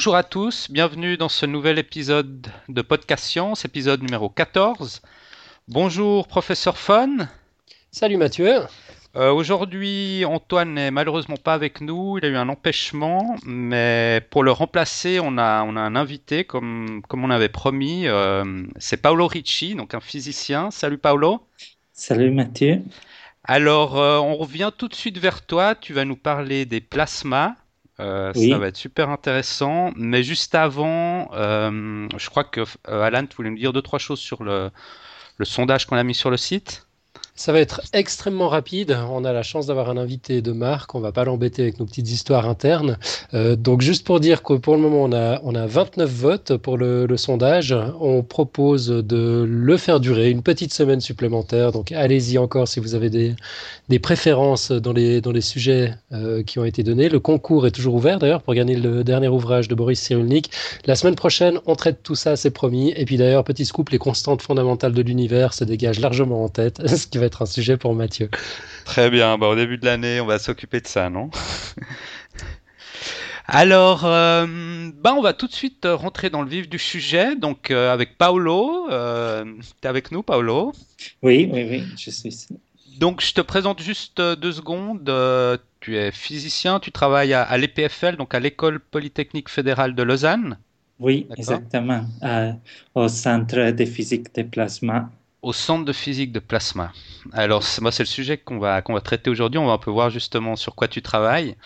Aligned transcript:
Bonjour 0.00 0.16
à 0.16 0.22
tous, 0.22 0.70
bienvenue 0.70 1.18
dans 1.18 1.28
ce 1.28 1.44
nouvel 1.44 1.78
épisode 1.78 2.48
de 2.70 2.80
Podcast 2.80 3.22
Science, 3.22 3.66
épisode 3.66 4.02
numéro 4.02 4.30
14. 4.30 5.02
Bonjour 5.68 6.26
professeur 6.26 6.78
Fon. 6.78 7.28
Salut 7.90 8.16
Mathieu. 8.16 8.60
Euh, 9.14 9.30
aujourd'hui, 9.30 10.24
Antoine 10.24 10.72
n'est 10.72 10.90
malheureusement 10.90 11.36
pas 11.36 11.52
avec 11.52 11.82
nous, 11.82 12.16
il 12.16 12.24
a 12.24 12.28
eu 12.28 12.36
un 12.36 12.48
empêchement, 12.48 13.36
mais 13.44 14.22
pour 14.30 14.42
le 14.42 14.52
remplacer, 14.52 15.20
on 15.20 15.36
a, 15.36 15.64
on 15.64 15.76
a 15.76 15.80
un 15.82 15.96
invité 15.96 16.44
comme, 16.44 17.02
comme 17.06 17.22
on 17.22 17.28
avait 17.28 17.50
promis, 17.50 18.08
euh, 18.08 18.64
c'est 18.78 19.02
Paolo 19.02 19.26
Ricci, 19.26 19.74
donc 19.74 19.92
un 19.92 20.00
physicien. 20.00 20.70
Salut 20.70 20.96
Paolo. 20.96 21.42
Salut 21.92 22.30
Mathieu. 22.30 22.80
Alors, 23.44 23.98
euh, 23.98 24.16
on 24.16 24.34
revient 24.34 24.70
tout 24.74 24.88
de 24.88 24.94
suite 24.94 25.18
vers 25.18 25.44
toi, 25.44 25.74
tu 25.74 25.92
vas 25.92 26.06
nous 26.06 26.16
parler 26.16 26.64
des 26.64 26.80
plasmas. 26.80 27.54
Ça 28.34 28.58
va 28.58 28.68
être 28.68 28.76
super 28.76 29.10
intéressant. 29.10 29.92
Mais 29.96 30.22
juste 30.22 30.54
avant, 30.54 31.28
je 31.32 32.30
crois 32.30 32.44
que 32.44 32.62
Alan, 32.84 33.26
tu 33.26 33.36
voulais 33.36 33.50
nous 33.50 33.58
dire 33.58 33.72
deux, 33.72 33.82
trois 33.82 33.98
choses 33.98 34.20
sur 34.20 34.42
le, 34.44 34.70
le 35.38 35.44
sondage 35.44 35.86
qu'on 35.86 35.96
a 35.96 36.04
mis 36.04 36.14
sur 36.14 36.30
le 36.30 36.36
site? 36.36 36.86
Ça 37.40 37.52
va 37.52 37.60
être 37.60 37.80
extrêmement 37.94 38.50
rapide. 38.50 38.94
On 39.10 39.24
a 39.24 39.32
la 39.32 39.42
chance 39.42 39.68
d'avoir 39.68 39.88
un 39.88 39.96
invité 39.96 40.42
de 40.42 40.52
marque. 40.52 40.94
On 40.94 41.00
va 41.00 41.10
pas 41.10 41.24
l'embêter 41.24 41.62
avec 41.62 41.80
nos 41.80 41.86
petites 41.86 42.10
histoires 42.10 42.46
internes. 42.46 42.98
Euh, 43.32 43.56
donc 43.56 43.80
juste 43.80 44.06
pour 44.06 44.20
dire 44.20 44.42
que 44.42 44.52
pour 44.52 44.74
le 44.74 44.82
moment, 44.82 45.04
on 45.04 45.12
a, 45.14 45.40
on 45.42 45.54
a 45.54 45.66
29 45.66 46.10
votes 46.10 46.56
pour 46.58 46.76
le, 46.76 47.08
sondage. 47.16 47.74
On 47.98 48.22
propose 48.22 48.88
de 48.88 49.46
le 49.48 49.76
faire 49.78 50.00
durer 50.00 50.28
une 50.28 50.42
petite 50.42 50.74
semaine 50.74 51.00
supplémentaire. 51.00 51.72
Donc 51.72 51.92
allez-y 51.92 52.36
encore 52.36 52.68
si 52.68 52.78
vous 52.78 52.94
avez 52.94 53.08
des, 53.08 53.34
des 53.88 53.98
préférences 53.98 54.70
dans 54.70 54.92
les, 54.92 55.22
dans 55.22 55.32
les 55.32 55.40
sujets 55.40 55.94
euh, 56.12 56.42
qui 56.42 56.58
ont 56.58 56.66
été 56.66 56.82
donnés. 56.82 57.08
Le 57.08 57.20
concours 57.20 57.66
est 57.66 57.70
toujours 57.70 57.94
ouvert 57.94 58.18
d'ailleurs 58.18 58.42
pour 58.42 58.52
gagner 58.52 58.76
le 58.76 59.02
dernier 59.02 59.28
ouvrage 59.28 59.66
de 59.66 59.74
Boris 59.74 59.98
Cyrulnik. 59.98 60.50
La 60.84 60.94
semaine 60.94 61.16
prochaine, 61.16 61.58
on 61.64 61.74
traite 61.74 62.02
tout 62.02 62.16
ça, 62.16 62.36
c'est 62.36 62.50
promis. 62.50 62.92
Et 62.96 63.06
puis 63.06 63.16
d'ailleurs, 63.16 63.44
petit 63.44 63.64
scoop, 63.64 63.88
les 63.88 63.98
constantes 63.98 64.42
fondamentales 64.42 64.92
de 64.92 65.00
l'univers 65.00 65.54
se 65.54 65.64
dégagent 65.64 66.00
largement 66.00 66.44
en 66.44 66.50
tête, 66.50 66.86
ce 66.86 67.06
qui 67.06 67.16
va 67.16 67.29
être 67.30 67.42
un 67.42 67.46
sujet 67.46 67.76
pour 67.76 67.94
Mathieu. 67.94 68.28
Très 68.84 69.08
bien, 69.08 69.38
bah, 69.38 69.46
au 69.46 69.54
début 69.54 69.78
de 69.78 69.84
l'année, 69.84 70.20
on 70.20 70.26
va 70.26 70.40
s'occuper 70.40 70.80
de 70.80 70.88
ça, 70.88 71.10
non? 71.10 71.30
Alors, 73.46 74.04
euh, 74.04 74.90
bah, 75.00 75.14
on 75.16 75.22
va 75.22 75.32
tout 75.32 75.46
de 75.46 75.52
suite 75.52 75.84
rentrer 75.84 76.28
dans 76.28 76.42
le 76.42 76.48
vif 76.48 76.68
du 76.68 76.78
sujet, 76.78 77.36
donc 77.36 77.70
euh, 77.70 77.92
avec 77.92 78.18
Paolo. 78.18 78.88
Euh, 78.90 79.44
tu 79.60 79.86
es 79.86 79.86
avec 79.86 80.10
nous, 80.10 80.22
Paolo? 80.22 80.72
Oui, 81.22 81.48
oui, 81.52 81.66
oui, 81.68 81.84
je 81.96 82.10
suis 82.10 82.28
ici. 82.28 82.48
Donc, 82.98 83.22
je 83.22 83.32
te 83.32 83.40
présente 83.40 83.80
juste 83.80 84.20
deux 84.20 84.52
secondes. 84.52 85.04
tu 85.80 85.96
es 85.96 86.10
physicien, 86.10 86.80
tu 86.80 86.90
travailles 86.90 87.32
à, 87.32 87.56
l'EPFL, 87.56 88.16
donc 88.16 88.34
à 88.34 88.40
l'École 88.40 88.80
Polytechnique 88.80 89.48
Fédérale 89.48 89.94
de 89.94 90.02
Lausanne. 90.02 90.58
Oui, 90.98 91.26
exactement, 91.36 92.04
au 92.94 93.08
Centre 93.08 93.70
de 93.70 93.84
physique 93.84 94.34
des 94.34 94.44
plasmas 94.44 95.08
au 95.42 95.52
centre 95.52 95.84
de 95.84 95.92
physique 95.92 96.32
de 96.32 96.40
plasma. 96.40 96.92
Alors, 97.32 97.64
moi, 97.80 97.92
c'est 97.92 98.02
le 98.02 98.08
sujet 98.08 98.36
qu'on 98.36 98.58
va, 98.58 98.82
qu'on 98.82 98.92
va 98.92 99.00
traiter 99.00 99.30
aujourd'hui. 99.30 99.58
On 99.58 99.66
va 99.66 99.72
un 99.72 99.78
peu 99.78 99.90
voir 99.90 100.10
justement 100.10 100.56
sur 100.56 100.74
quoi 100.74 100.88
tu 100.88 101.02
travailles. 101.02 101.56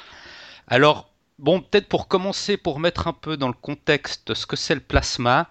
Alors, 0.68 1.10
bon, 1.38 1.60
peut-être 1.60 1.88
pour 1.88 2.08
commencer, 2.08 2.56
pour 2.56 2.80
mettre 2.80 3.08
un 3.08 3.12
peu 3.12 3.36
dans 3.36 3.48
le 3.48 3.54
contexte 3.54 4.34
ce 4.34 4.46
que 4.46 4.56
c'est 4.56 4.74
le 4.74 4.80
plasma, 4.80 5.50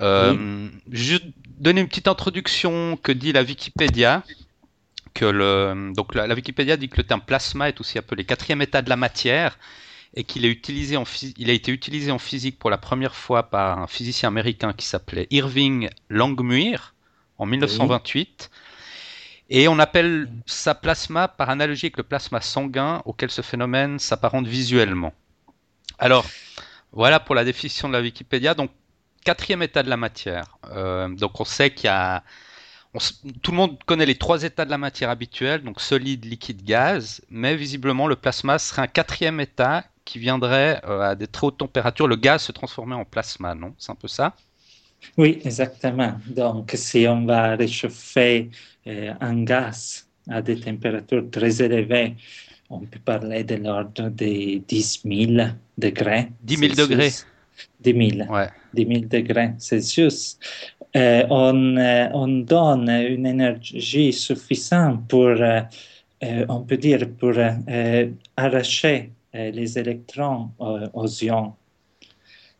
euh, 0.00 0.68
juste 0.90 1.24
donner 1.58 1.80
une 1.80 1.88
petite 1.88 2.08
introduction 2.08 2.96
que 2.96 3.12
dit 3.12 3.32
la 3.32 3.42
Wikipédia. 3.42 4.22
Que 5.12 5.26
le, 5.26 5.92
donc 5.94 6.14
la, 6.14 6.26
Wikipédia 6.34 6.76
dit 6.76 6.88
que 6.88 6.96
le 6.96 7.04
terme 7.04 7.20
plasma 7.20 7.68
est 7.68 7.80
aussi 7.80 7.98
appelé 7.98 8.24
quatrième 8.24 8.62
état 8.62 8.82
de 8.82 8.88
la 8.88 8.96
matière 8.96 9.58
et 10.14 10.24
qu'il 10.24 10.44
est 10.44 10.50
utilisé 10.50 10.96
en 10.96 11.04
il 11.36 11.50
a 11.50 11.52
été 11.52 11.70
utilisé 11.70 12.10
en 12.10 12.18
physique 12.18 12.58
pour 12.58 12.68
la 12.68 12.78
première 12.78 13.14
fois 13.14 13.44
par 13.44 13.78
un 13.78 13.86
physicien 13.86 14.28
américain 14.28 14.72
qui 14.72 14.86
s'appelait 14.86 15.28
Irving 15.30 15.88
Langmuir 16.08 16.93
en 17.38 17.46
1928. 17.46 18.50
Et 19.50 19.68
on 19.68 19.78
appelle 19.78 20.30
ça 20.46 20.74
plasma 20.74 21.28
par 21.28 21.50
analogie 21.50 21.86
avec 21.86 21.98
le 21.98 22.02
plasma 22.02 22.40
sanguin 22.40 23.02
auquel 23.04 23.30
ce 23.30 23.42
phénomène 23.42 23.98
s'apparente 23.98 24.46
visuellement. 24.46 25.12
Alors, 25.98 26.24
voilà 26.92 27.20
pour 27.20 27.34
la 27.34 27.44
définition 27.44 27.88
de 27.88 27.92
la 27.92 28.00
Wikipédia. 28.00 28.54
Donc, 28.54 28.70
quatrième 29.24 29.62
état 29.62 29.82
de 29.82 29.90
la 29.90 29.96
matière. 29.96 30.56
Euh, 30.70 31.08
donc, 31.08 31.40
on 31.40 31.44
sait 31.44 31.70
qu'il 31.72 31.86
y 31.86 31.88
a. 31.88 32.22
tout 33.42 33.50
le 33.50 33.56
monde 33.56 33.82
connaît 33.84 34.06
les 34.06 34.16
trois 34.16 34.44
états 34.44 34.64
de 34.64 34.70
la 34.70 34.78
matière 34.78 35.10
habituels, 35.10 35.62
donc 35.62 35.80
solide, 35.80 36.24
liquide, 36.24 36.64
gaz, 36.64 37.22
mais 37.28 37.56
visiblement 37.56 38.06
le 38.06 38.16
plasma 38.16 38.58
serait 38.58 38.82
un 38.82 38.86
quatrième 38.86 39.40
état 39.40 39.84
qui 40.04 40.18
viendrait 40.18 40.80
euh, 40.84 41.00
à 41.00 41.14
des 41.14 41.26
très 41.26 41.46
hautes 41.46 41.58
températures, 41.58 42.06
le 42.06 42.16
gaz 42.16 42.42
se 42.42 42.52
transformer 42.52 42.94
en 42.94 43.04
plasma, 43.04 43.54
non? 43.54 43.74
C'est 43.78 43.90
un 43.92 43.94
peu 43.94 44.08
ça? 44.08 44.34
Oui, 45.16 45.40
exactement. 45.44 46.14
Donc, 46.26 46.72
si 46.74 47.06
on 47.08 47.24
va 47.24 47.56
réchauffer 47.56 48.50
euh, 48.86 49.12
un 49.20 49.44
gaz 49.44 50.06
à 50.28 50.42
des 50.42 50.58
températures 50.58 51.30
très 51.30 51.62
élevées, 51.62 52.14
on 52.70 52.80
peut 52.80 52.98
parler 53.04 53.44
de 53.44 53.56
l'ordre 53.56 54.08
de 54.08 54.58
10 54.58 55.02
000 55.04 55.48
degrés. 55.78 56.28
10 56.42 56.56
000 56.56 56.74
degrés 56.74 57.12
10 57.80 58.16
000, 58.18 58.32
ouais. 58.32 58.48
10 58.72 58.86
000 58.86 59.00
degrés 59.08 59.52
Celsius. 59.58 60.38
Euh, 60.96 61.24
on, 61.30 61.76
euh, 61.76 62.08
on, 62.12 62.28
donne 62.28 62.88
une 62.88 63.26
énergie 63.26 64.12
suffisante 64.12 65.08
pour, 65.08 65.26
euh, 65.26 65.60
euh 66.22 66.46
on 66.48 66.60
peut 66.60 66.76
dire, 66.76 67.08
pour 67.18 67.32
euh, 67.36 68.06
arracher 68.36 69.10
les 69.32 69.76
électrons 69.76 70.50
aux 70.60 71.08
ions 71.08 71.54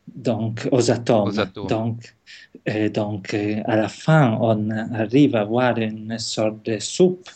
donc 0.06 0.68
aux 0.72 0.90
atomes. 0.90 1.34
Donc, 1.68 2.14
euh, 2.68 2.88
donc 2.88 3.34
euh, 3.34 3.60
à 3.64 3.76
la 3.76 3.88
fin, 3.88 4.38
on 4.40 4.70
arrive 4.70 5.36
à 5.36 5.40
avoir 5.40 5.78
une 5.78 6.18
sorte 6.18 6.64
de 6.64 6.78
soupe 6.78 7.28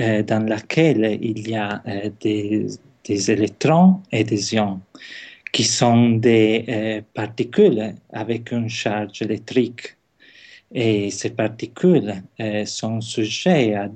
euh, 0.00 0.22
dans 0.22 0.46
laquelle 0.46 1.18
il 1.20 1.46
y 1.50 1.54
a 1.54 1.82
euh, 1.86 2.10
des, 2.20 2.66
des, 3.04 3.30
électrons 3.30 4.00
et 4.10 4.24
des 4.24 4.54
ions 4.54 4.80
qui 5.52 5.64
sont 5.64 6.10
des 6.12 6.64
euh, 6.68 7.02
particules 7.12 7.94
avec 8.10 8.50
une 8.50 8.70
charge 8.70 9.20
électrique. 9.20 9.96
Et 10.72 11.10
ces 11.10 11.30
particules 11.30 12.22
sont 12.64 13.00
sujettes 13.00 13.74
à 13.74 13.88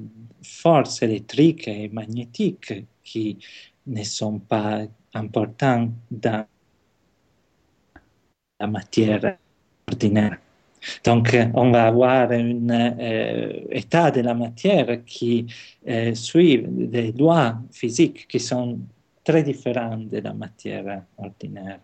forces 0.43 1.01
électriques 1.03 1.69
et 1.69 1.89
magnétiques 1.89 2.75
qui 3.05 3.39
ne 3.87 4.03
sont 4.03 4.41
pas 4.41 4.83
importantes 5.15 5.93
dans 6.11 6.45
la 8.65 8.71
matière 8.79 9.37
ordinaire. 9.89 10.37
Donc, 11.09 11.37
on 11.55 11.71
va 11.71 11.85
avoir 11.87 12.31
un 12.31 12.69
euh, 12.71 13.81
état 13.81 14.11
de 14.11 14.21
la 14.21 14.35
matière 14.35 14.89
qui 15.07 15.47
euh, 15.89 16.15
suit 16.15 16.63
des 16.69 17.13
lois 17.13 17.49
physiques 17.73 18.27
qui 18.29 18.41
sont 18.41 18.79
très 19.29 19.43
différentes 19.43 20.09
de 20.15 20.19
la 20.19 20.35
matière 20.35 21.03
ordinaire. 21.17 21.81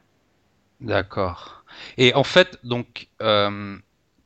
D'accord. 0.81 1.65
Et 1.97 2.15
en 2.15 2.25
fait, 2.25 2.59
donc, 2.63 3.09
euh, 3.23 3.77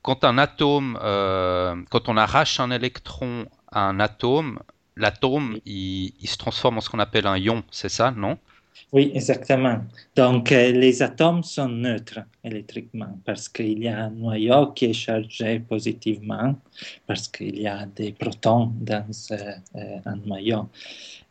quand 0.02 0.24
un 0.24 0.38
atome, 0.38 0.98
euh, 1.02 1.76
quand 1.90 2.08
on 2.08 2.16
arrache 2.16 2.58
un 2.60 2.70
électron 2.70 3.46
à 3.70 3.80
un 3.90 4.00
atome, 4.00 4.58
l'atome, 4.96 5.58
il, 5.64 6.12
il, 6.20 6.28
se 6.28 6.36
transforme 6.36 6.78
en 6.78 6.80
ce 6.80 6.90
qu'on 6.90 6.98
appelle 6.98 7.26
un 7.26 7.36
ion, 7.36 7.62
c'est 7.70 7.88
ça, 7.88 8.10
non? 8.10 8.38
Oui, 8.92 9.10
exactement. 9.14 9.78
Donc, 10.14 10.52
euh, 10.52 10.72
les 10.72 11.02
atomes 11.02 11.42
sont 11.42 11.68
neutres 11.68 12.20
électriquement 12.42 13.18
parce 13.24 13.48
qu'il 13.48 13.82
y 13.82 13.88
a 13.88 14.04
un 14.04 14.10
noyau 14.10 14.72
qui 14.72 14.86
est 14.86 14.92
chargé 14.92 15.60
positivement, 15.60 16.54
parce 17.06 17.28
qu'il 17.28 17.60
y 17.60 17.66
a 17.66 17.86
des 17.86 18.12
protons 18.12 18.72
dans 18.80 19.06
euh, 19.30 19.98
un 20.04 20.16
noyau. 20.16 20.68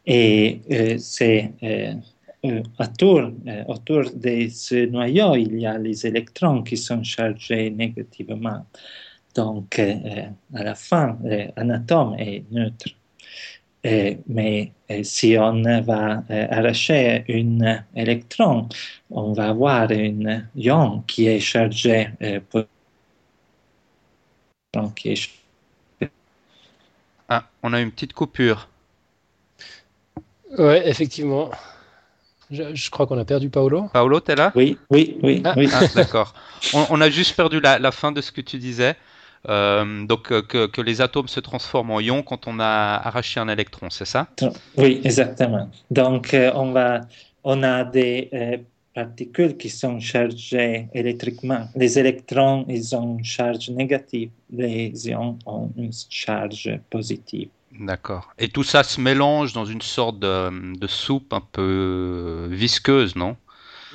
Et 0.05 0.61
euh, 0.71 0.97
euh, 1.21 1.93
euh, 2.45 2.63
autour, 2.79 3.31
autour 3.67 4.03
de 4.13 4.49
ce 4.49 4.85
noyau, 4.85 5.35
il 5.35 5.59
y 5.59 5.65
a 5.65 5.77
les 5.77 6.05
électrons 6.05 6.61
qui 6.63 6.75
sont 6.75 7.03
chargés 7.03 7.69
négativement. 7.69 8.65
Donc, 9.35 9.79
à 9.79 10.63
la 10.63 10.75
fin, 10.75 11.17
un 11.55 11.69
atome 11.69 12.15
est 12.19 12.43
neutre. 12.51 12.89
Eh, 13.85 14.17
mais 14.27 14.71
eh, 14.87 15.03
si 15.03 15.37
on 15.37 15.61
va 15.81 16.23
eh, 16.29 16.47
arracher 16.49 17.25
un 17.27 17.83
électron, 17.95 18.69
on 19.09 19.33
va 19.33 19.49
avoir 19.49 19.91
un 19.91 20.43
ion 20.55 21.03
qui 21.05 21.27
est 21.27 21.41
chargé. 21.41 22.07
Ah, 27.27 27.49
on 27.61 27.73
a 27.73 27.81
une 27.81 27.91
petite 27.91 28.13
coupure. 28.13 28.69
Ouais, 30.57 30.87
effectivement. 30.87 31.51
Je, 32.51 32.75
je 32.75 32.89
crois 32.89 33.07
qu'on 33.07 33.17
a 33.17 33.25
perdu 33.25 33.49
Paolo. 33.49 33.89
Paolo, 33.91 34.19
t'es 34.19 34.35
là? 34.35 34.51
Oui, 34.55 34.77
oui, 34.89 35.17
oui. 35.23 35.41
Ah, 35.43 35.55
oui. 35.57 35.67
Ah, 35.73 35.81
D'accord. 35.95 36.33
On, 36.73 36.85
on, 36.89 37.01
a 37.01 37.09
juste 37.09 37.35
perdu 37.35 37.59
la, 37.59 37.79
la, 37.79 37.91
fin 37.91 38.11
de 38.11 38.21
ce 38.21 38.31
que 38.31 38.41
tu 38.41 38.57
disais. 38.57 38.95
Euh, 39.49 40.05
donc 40.05 40.31
euh, 40.31 40.41
que, 40.41 40.67
que, 40.67 40.81
les 40.81 41.01
atomes 41.01 41.27
se 41.27 41.41
transforment 41.41 41.91
en 41.91 41.99
ions 41.99 42.23
quand 42.23 42.47
on 42.47 42.59
a 42.59 43.01
arraché 43.03 43.41
un 43.41 43.49
électron, 43.49 43.89
c'est 43.89 44.05
ça? 44.05 44.27
Oui, 44.77 45.01
exactement. 45.03 45.69
Donc 45.91 46.33
euh, 46.33 46.51
on, 46.55 46.71
va, 46.71 47.01
on 47.43 47.61
a 47.61 47.83
des 47.83 48.29
particules 48.93 49.57
qui 49.57 49.69
sont 49.69 49.99
chargées 49.99 50.87
électriquement. 50.93 51.67
Les 51.75 51.99
électrons, 51.99 52.65
ils 52.69 52.95
ont 52.95 53.17
une 53.17 53.25
charge 53.25 53.69
négative, 53.69 54.29
les 54.49 54.93
ions 55.09 55.37
ont 55.45 55.71
une 55.75 55.91
charge 56.09 56.79
positive. 56.89 57.49
D'accord. 57.79 58.31
Et 58.37 58.49
tout 58.49 58.63
ça 58.63 58.83
se 58.83 59.01
mélange 59.01 59.51
dans 59.51 59.65
une 59.65 59.81
sorte 59.81 60.19
de, 60.19 60.87
soupe 60.87 61.33
un 61.33 61.41
peu 61.41 62.47
visqueuse, 62.51 63.15
non? 63.15 63.35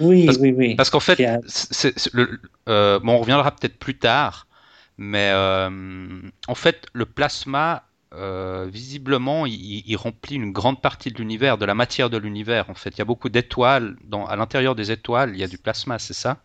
Oui, 0.00 0.28
oui, 0.40 0.54
oui. 0.56 0.74
Parce 0.74 0.90
qu'en 0.90 1.00
fait, 1.00 1.20
euh, 2.68 3.00
bon, 3.00 3.12
on 3.14 3.18
reviendra 3.18 3.50
peut-être 3.52 3.78
plus 3.78 3.96
tard, 3.98 4.47
mais 4.98 5.30
euh, 5.32 5.70
en 6.48 6.54
fait, 6.54 6.86
le 6.92 7.06
plasma, 7.06 7.84
euh, 8.14 8.66
visiblement, 8.70 9.46
il, 9.46 9.96
remplit 9.96 10.36
une 10.36 10.52
grande 10.52 10.82
partie 10.82 11.12
de 11.12 11.18
l'univers, 11.18 11.56
de 11.56 11.64
la 11.64 11.74
matière 11.74 12.10
de 12.10 12.18
l'univers. 12.18 12.68
En 12.68 12.74
fait, 12.74 12.90
il 12.90 12.98
y 12.98 13.02
a 13.02 13.04
beaucoup 13.04 13.28
d'étoiles. 13.28 13.96
À 14.28 14.36
l'intérieur 14.36 14.74
des 14.74 14.90
étoiles, 14.90 15.30
il 15.34 15.38
y 15.38 15.44
a 15.44 15.48
du 15.48 15.58
plasma, 15.58 15.98
c'est 15.98 16.14
ça? 16.14 16.38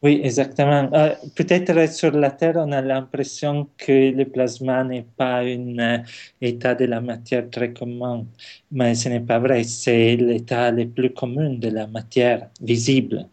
Oui, 0.00 0.20
exactement. 0.22 0.88
Euh, 0.94 1.12
peut-être 1.34 1.92
sur 1.92 2.12
la 2.12 2.30
Terre, 2.30 2.54
on 2.56 2.70
a 2.70 2.80
l'impression 2.80 3.68
que 3.76 4.12
le 4.12 4.24
plasma 4.26 4.84
n'est 4.84 5.06
pas 5.16 5.40
un 5.40 6.04
état 6.40 6.76
de 6.76 6.84
la 6.84 7.00
matière 7.00 7.50
très 7.50 7.72
commun, 7.72 8.24
mais 8.70 8.94
ce 8.94 9.08
n'est 9.08 9.20
pas 9.20 9.40
vrai. 9.40 9.64
C'est 9.64 10.14
l'état 10.16 10.70
le 10.70 10.88
plus 10.88 11.12
commun 11.12 11.54
de 11.54 11.68
la 11.68 11.88
matière 11.88 12.48
visible 12.60 13.26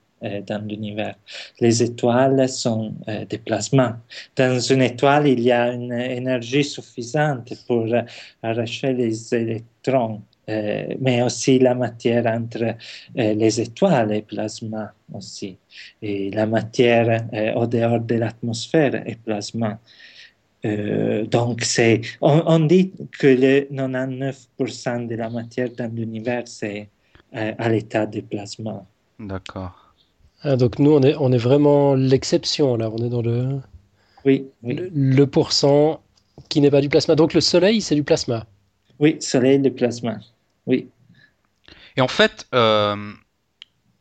dans 0.48 0.66
l'univers. 0.68 1.16
Les 1.60 1.84
étoiles 1.84 2.48
sont 2.50 2.94
des 3.30 3.38
plasmas. 3.38 3.98
Dans 4.36 4.60
une 4.60 4.82
étoile, 4.82 5.28
il 5.28 5.42
y 5.42 5.52
a 5.52 5.72
une 5.72 5.94
énergie 5.94 6.64
suffisante 6.64 7.54
pour 7.68 7.88
arracher 8.42 8.94
les 8.94 9.34
électrons 9.34 10.22
euh, 10.48 10.94
mais 11.00 11.24
aussi 11.24 11.58
la 11.58 11.74
matière 11.74 12.28
entre 12.28 12.64
euh, 12.64 13.34
les 13.34 13.60
étoiles 13.60 14.14
et 14.14 14.22
plasma 14.22 14.94
aussi. 15.12 15.58
Et 16.04 16.30
la 16.30 16.46
matière 16.46 17.28
euh, 17.34 17.54
au 17.56 17.66
dehors 17.66 18.00
de 18.00 18.16
l'atmosphère 18.16 18.96
est 19.08 19.20
plasma. 19.24 19.80
donc, 21.32 21.62
c'est, 21.62 22.02
on, 22.22 22.60
dit 22.60 22.92
que 23.20 23.28
le 23.28 23.68
99% 23.72 25.08
de 25.08 25.16
la 25.16 25.30
matière 25.30 25.70
dans 25.78 25.92
l'univers, 25.94 26.48
c'est 26.48 26.90
à 27.32 27.70
l'état 27.70 28.08
de 28.08 28.22
plasma. 28.22 28.84
D'accord. 29.20 29.85
Ah, 30.46 30.56
donc, 30.58 30.78
nous, 30.78 30.92
on 30.92 31.02
est, 31.02 31.16
on 31.20 31.32
est 31.32 31.38
vraiment 31.38 31.96
l'exception, 31.96 32.78
là. 32.78 32.92
On 32.92 33.04
est 33.04 33.10
dans 33.10 33.24
le. 33.24 33.60
Oui. 34.26 34.46
Le, 34.64 34.90
le 34.94 35.28
pourcent 35.28 36.02
qui 36.50 36.62
n'est 36.62 36.70
pas 36.70 36.82
du 36.82 36.90
plasma. 36.90 37.16
Donc, 37.16 37.34
le 37.34 37.42
Soleil, 37.42 37.82
c'est 37.82 37.96
du 37.96 38.04
plasma. 38.04 38.46
Oui, 39.00 39.18
Soleil, 39.20 39.58
le 39.58 39.74
plasma. 39.74 40.18
Oui. 40.68 40.88
Et 41.98 42.02
en 42.02 42.08
fait, 42.08 42.46
euh, 42.54 42.96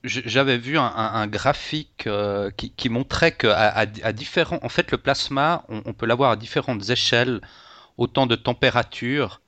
j'avais 0.05 0.59
vu 0.59 0.77
un, 0.77 1.27
graphique 1.27 2.07
euh, 2.07 2.51
qui, 2.51 2.89
montrait 2.89 3.33
que 3.33 3.47
à, 3.47 3.87
différents, 4.13 4.59
en 4.63 4.69
fait, 4.69 4.91
le 4.91 4.99
plasma, 4.99 5.65
on, 5.69 5.93
peut 5.93 6.07
l'avoir 6.07 6.33
à 6.33 6.37
différentes 6.37 6.91
échelles, 6.91 7.41
autant 7.97 8.27
de 8.27 8.37
température 8.37 9.41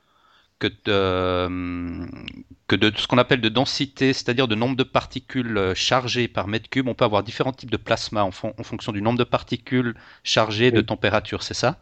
que 0.59 0.69
de, 0.85 2.07
que 2.67 2.77
de 2.77 2.93
ce 2.97 3.07
qu'on 3.07 3.19
appelle 3.19 3.41
de 3.41 3.49
densité, 3.49 4.13
c'est-à-dire 4.13 4.49
de 4.49 4.55
nombre 4.55 4.77
de 4.77 4.83
particules 4.83 5.73
chargées 5.75 6.29
par 6.29 6.49
mètre 6.49 6.69
cube. 6.69 6.89
On 6.89 6.95
peut 6.95 7.05
avoir 7.05 7.23
différents 7.23 7.53
types 7.53 7.71
de 7.71 7.77
plasma 7.77 8.25
en, 8.25 8.31
fonction 8.31 8.93
du 8.93 9.03
nombre 9.03 9.19
de 9.19 9.25
particules 9.25 9.95
chargées, 10.25 10.71
de 10.71 10.81
température, 10.81 11.43
c'est 11.43 11.55
ça? 11.55 11.79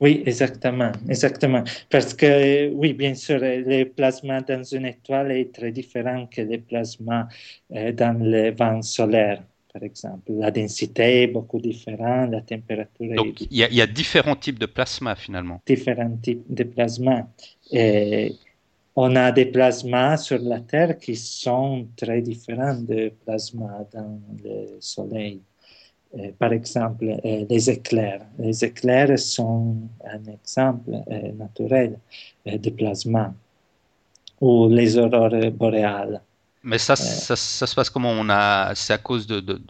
Oui, 0.00 0.22
exactement, 0.26 0.92
exactement. 1.08 1.62
Parce 1.90 2.14
que, 2.14 2.70
oui, 2.70 2.92
bien 2.92 3.14
sûr, 3.14 3.38
le 3.40 3.84
plasma 3.84 4.40
dans 4.40 4.62
une 4.62 4.86
étoile 4.86 5.32
est 5.32 5.54
très 5.54 5.72
différent 5.72 6.26
que 6.26 6.40
le 6.42 6.58
plasma 6.58 7.28
euh, 7.74 7.92
dans 7.92 8.18
le 8.18 8.50
vent 8.54 8.82
solaire, 8.82 9.42
par 9.72 9.82
exemple. 9.82 10.32
La 10.32 10.50
densité 10.50 11.22
est 11.22 11.26
beaucoup 11.26 11.60
différente, 11.60 12.30
la 12.30 12.40
température 12.40 13.14
Donc, 13.14 13.42
il 13.42 13.56
y, 13.56 13.80
a 13.80 13.86
différents 13.86 14.36
types 14.36 14.58
de 14.58 14.66
plasma, 14.66 15.14
finalement. 15.14 15.60
Différents 15.66 16.16
types 16.22 16.44
de 16.48 16.64
plasma. 16.64 17.28
Et 17.76 18.36
on 18.94 19.16
a 19.16 19.32
des 19.32 19.46
plasmas 19.46 20.16
sur 20.18 20.38
la 20.38 20.60
Terre 20.60 20.96
qui 20.96 21.16
sont 21.16 21.88
très 21.96 22.22
différents 22.22 22.74
des 22.74 23.10
plasmas 23.10 23.84
dans 23.92 24.20
le 24.44 24.76
Soleil. 24.78 25.40
Euh, 26.16 26.30
par 26.38 26.52
exemple, 26.52 27.06
euh, 27.24 27.44
les 27.50 27.68
éclairs. 27.68 28.24
Les 28.38 28.64
éclairs 28.64 29.18
sont 29.18 29.76
un 30.04 30.32
exemple 30.32 30.90
euh, 31.10 31.32
naturel 31.32 31.98
de 32.46 32.70
plasma 32.70 33.34
ou 34.40 34.68
les 34.68 34.96
aurores 34.96 35.50
boréales. 35.50 36.22
Mais 36.62 36.78
ça, 36.78 36.94
ça, 36.94 37.34
se 37.36 37.74
passe 37.74 37.90
comment? 37.90 38.10
On 38.10 38.28
a, 38.30 38.72
c'est 38.76 38.92
à 38.92 38.98
cause 38.98 39.26
de, 39.26 39.40
de, 39.40 39.60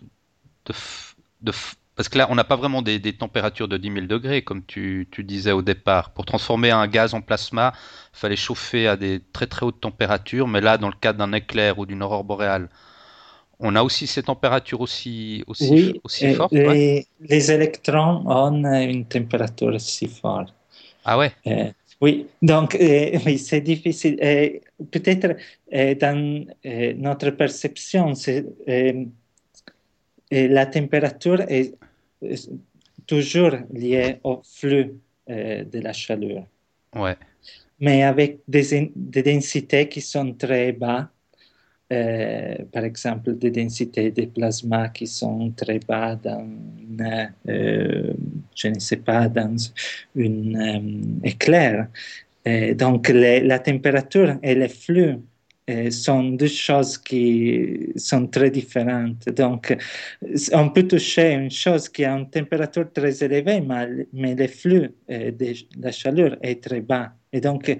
de, 1.41 1.53
parce 1.97 2.09
que 2.09 2.19
là, 2.19 2.27
on 2.31 2.35
n'a 2.35 2.45
pas 2.45 2.57
vraiment 2.57 2.83
des, 2.83 2.99
des, 2.99 3.13
températures 3.13 3.69
de 3.69 3.77
10 3.77 3.93
000 3.93 4.07
degrés, 4.07 4.43
comme 4.43 4.65
tu, 4.65 5.07
tu, 5.11 5.23
disais 5.23 5.53
au 5.53 5.63
départ. 5.63 6.11
Pour 6.11 6.25
transformer 6.25 6.71
un 6.71 6.89
gaz 6.89 7.15
en 7.15 7.21
plasma, 7.21 7.73
il 8.15 8.19
fallait 8.19 8.37
chauffer 8.37 8.89
à 8.89 8.97
des 8.97 9.21
très 9.33 9.47
très 9.47 9.65
hautes 9.65 9.81
températures. 9.81 10.49
Mais 10.49 10.61
là, 10.61 10.77
dans 10.77 10.89
le 10.89 10.97
cas 11.01 11.13
d'un 11.13 11.33
éclair 11.33 11.79
ou 11.79 11.87
d'une 11.87 12.03
aurore 12.03 12.25
boréale, 12.25 12.69
on 13.61 13.77
a 13.77 13.83
aussi 13.83 14.07
ces 14.07 14.25
températures 14.25 14.81
aussi, 14.81 15.45
aussi, 15.47 16.01
aussi 16.03 16.35
fortes 16.35 16.53
les, 16.53 17.07
les, 17.21 17.53
électrons 17.53 18.25
ont 18.27 18.65
une 18.65 19.05
température 19.05 19.69
aussi 19.73 20.09
forte. 20.09 20.53
Ah 21.05 21.17
ouais? 21.19 21.33
Euh, 21.47 21.71
Oui, 22.01 22.27
donc 22.43 22.75
euh, 22.75 23.19
oui, 23.27 23.39
c'est 23.39 23.61
difficile. 23.61 24.19
Euh, 24.23 24.51
peut-être 24.91 25.37
dans 26.01 26.47
notre 26.97 27.31
perception, 27.31 28.15
c'est, 28.15 28.45
la 30.31 30.67
température 30.67 31.41
est 31.43 31.75
toujours 33.07 33.53
liée 33.73 34.19
au 34.25 34.41
flux 34.43 34.95
de 35.29 35.79
la 35.81 35.93
chaleur. 35.93 36.47
Ouais. 36.95 37.17
Mais 37.81 38.03
avec 38.03 38.41
des, 38.47 38.93
des 38.95 39.23
densités 39.23 39.89
qui 39.89 40.01
sont 40.01 40.33
très 40.35 40.73
basses, 40.73 41.07
euh, 41.93 42.57
par 42.73 42.85
exemple, 42.85 43.35
des 43.37 43.51
densités 43.51 44.11
de 44.11 44.25
plasma 44.25 44.89
qui 44.89 45.07
sont 45.07 45.51
très 45.51 45.79
bas 45.81 46.17
dans, 46.17 46.49
euh, 47.49 48.13
je 48.55 48.69
ne 48.69 48.79
sais 48.79 48.97
pas, 48.97 49.29
dans 49.29 49.57
une 50.17 50.57
euh, 50.57 51.29
éclair. 51.29 51.89
donc, 52.75 53.09
la 53.09 53.59
température 53.59 54.39
et 54.43 54.55
le 54.55 54.69
flux 54.69 55.17
sont 55.91 56.25
deux 56.25 56.47
choses 56.47 56.99
qui 56.99 57.93
sont 57.97 58.27
très 58.27 58.51
différentes. 58.51 59.29
Donc, 59.31 59.77
on 60.53 60.69
peut 60.71 60.87
toucher 60.87 61.33
une 61.33 61.51
chose 61.51 61.89
qui 61.89 62.05
a 62.05 62.13
une 62.13 62.29
température 62.29 62.93
très 62.93 63.25
élevée, 63.25 63.61
mais, 63.61 64.07
mais 64.13 64.35
le 64.35 64.47
flux 64.49 64.91
de 65.09 65.55
la 65.81 65.93
chaleur 65.93 66.37
est 66.43 66.63
très 66.63 66.81
bas. 66.81 67.13
Et 67.33 67.41
donc, 67.41 67.77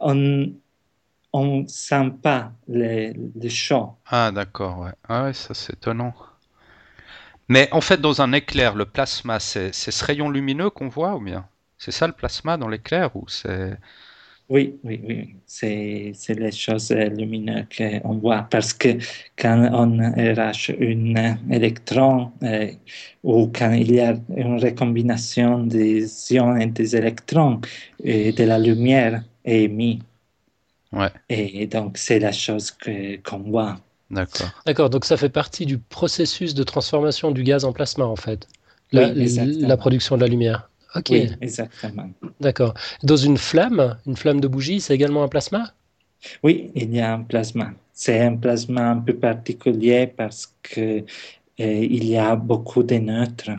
on, 0.00 0.52
ne 1.34 1.66
sent 1.66 2.10
pas 2.22 2.52
les, 2.68 3.12
les 3.34 3.50
champs. 3.50 3.98
Ah, 4.06 4.30
d'accord, 4.32 4.80
ouais. 4.80 4.92
Ah, 5.08 5.32
ça 5.32 5.52
c'est 5.52 5.74
étonnant. 5.74 6.14
Mais 7.48 7.68
en 7.72 7.80
fait, 7.80 8.00
dans 8.00 8.22
un 8.22 8.32
éclair, 8.32 8.74
le 8.74 8.86
plasma, 8.86 9.38
c'est 9.40 9.72
ce 9.72 10.04
rayon 10.04 10.28
lumineux 10.30 10.70
qu'on 10.70 10.88
voit 10.88 11.14
ou 11.14 11.20
bien? 11.20 11.48
C'est 11.78 11.92
ça 11.92 12.06
le 12.06 12.12
plasma 12.12 12.56
dans 12.56 12.68
l'éclair 12.68 13.14
ou 13.14 13.28
c'est. 13.28 13.78
Oui, 14.48 14.78
oui, 14.84 15.00
oui. 15.04 15.34
C'est 15.44 16.12
les 16.28 16.52
choses 16.52 16.92
lumineuses 16.92 17.64
qu'on 17.76 18.18
voit 18.18 18.42
parce 18.48 18.72
que 18.72 18.96
quand 19.36 19.68
on 19.72 19.98
arrache 19.98 20.70
un 20.70 21.36
électron 21.50 22.30
euh, 22.44 22.70
ou 23.24 23.48
quand 23.48 23.72
il 23.72 23.92
y 23.92 24.00
a 24.00 24.14
une 24.36 24.60
recombination 24.62 25.64
des 25.64 26.06
ions 26.32 26.56
et 26.56 26.66
des 26.66 26.94
électrons, 26.94 27.60
et 28.04 28.32
de 28.32 28.44
la 28.44 28.58
lumière 28.58 29.24
est 29.44 29.64
émise. 29.64 29.98
Et 31.28 31.66
donc, 31.66 31.98
c'est 31.98 32.20
la 32.20 32.32
chose 32.32 32.72
qu'on 33.24 33.38
voit. 33.38 33.76
D'accord. 34.10 34.50
D'accord, 34.64 34.90
donc 34.90 35.04
ça 35.04 35.16
fait 35.16 35.28
partie 35.28 35.66
du 35.66 35.78
processus 35.78 36.54
de 36.54 36.62
transformation 36.62 37.32
du 37.32 37.42
gaz 37.42 37.64
en 37.64 37.72
plasma, 37.72 38.04
en 38.04 38.16
fait. 38.16 38.46
La, 38.92 39.12
la 39.12 39.76
production 39.76 40.16
de 40.16 40.20
la 40.22 40.28
lumière. 40.28 40.70
Ok. 40.96 41.08
Oui, 41.10 41.30
exactement. 41.40 42.10
D'accord. 42.40 42.74
Dans 43.02 43.16
une 43.16 43.36
flamme, 43.36 43.98
une 44.06 44.16
flamme 44.16 44.40
de 44.40 44.48
bougie, 44.48 44.80
c'est 44.80 44.94
également 44.94 45.22
un 45.22 45.28
plasma? 45.28 45.72
Oui, 46.42 46.70
il 46.74 46.94
y 46.94 47.00
a 47.00 47.14
un 47.14 47.22
plasma. 47.22 47.72
C'est 47.92 48.20
un 48.20 48.36
plasma 48.36 48.90
un 48.90 48.98
peu 48.98 49.14
particulier 49.14 50.06
parce 50.06 50.54
qu'il 50.62 51.04
euh, 51.60 51.84
y 51.84 52.16
a 52.16 52.36
beaucoup 52.36 52.82
de 52.82 52.96
neutres. 52.96 53.50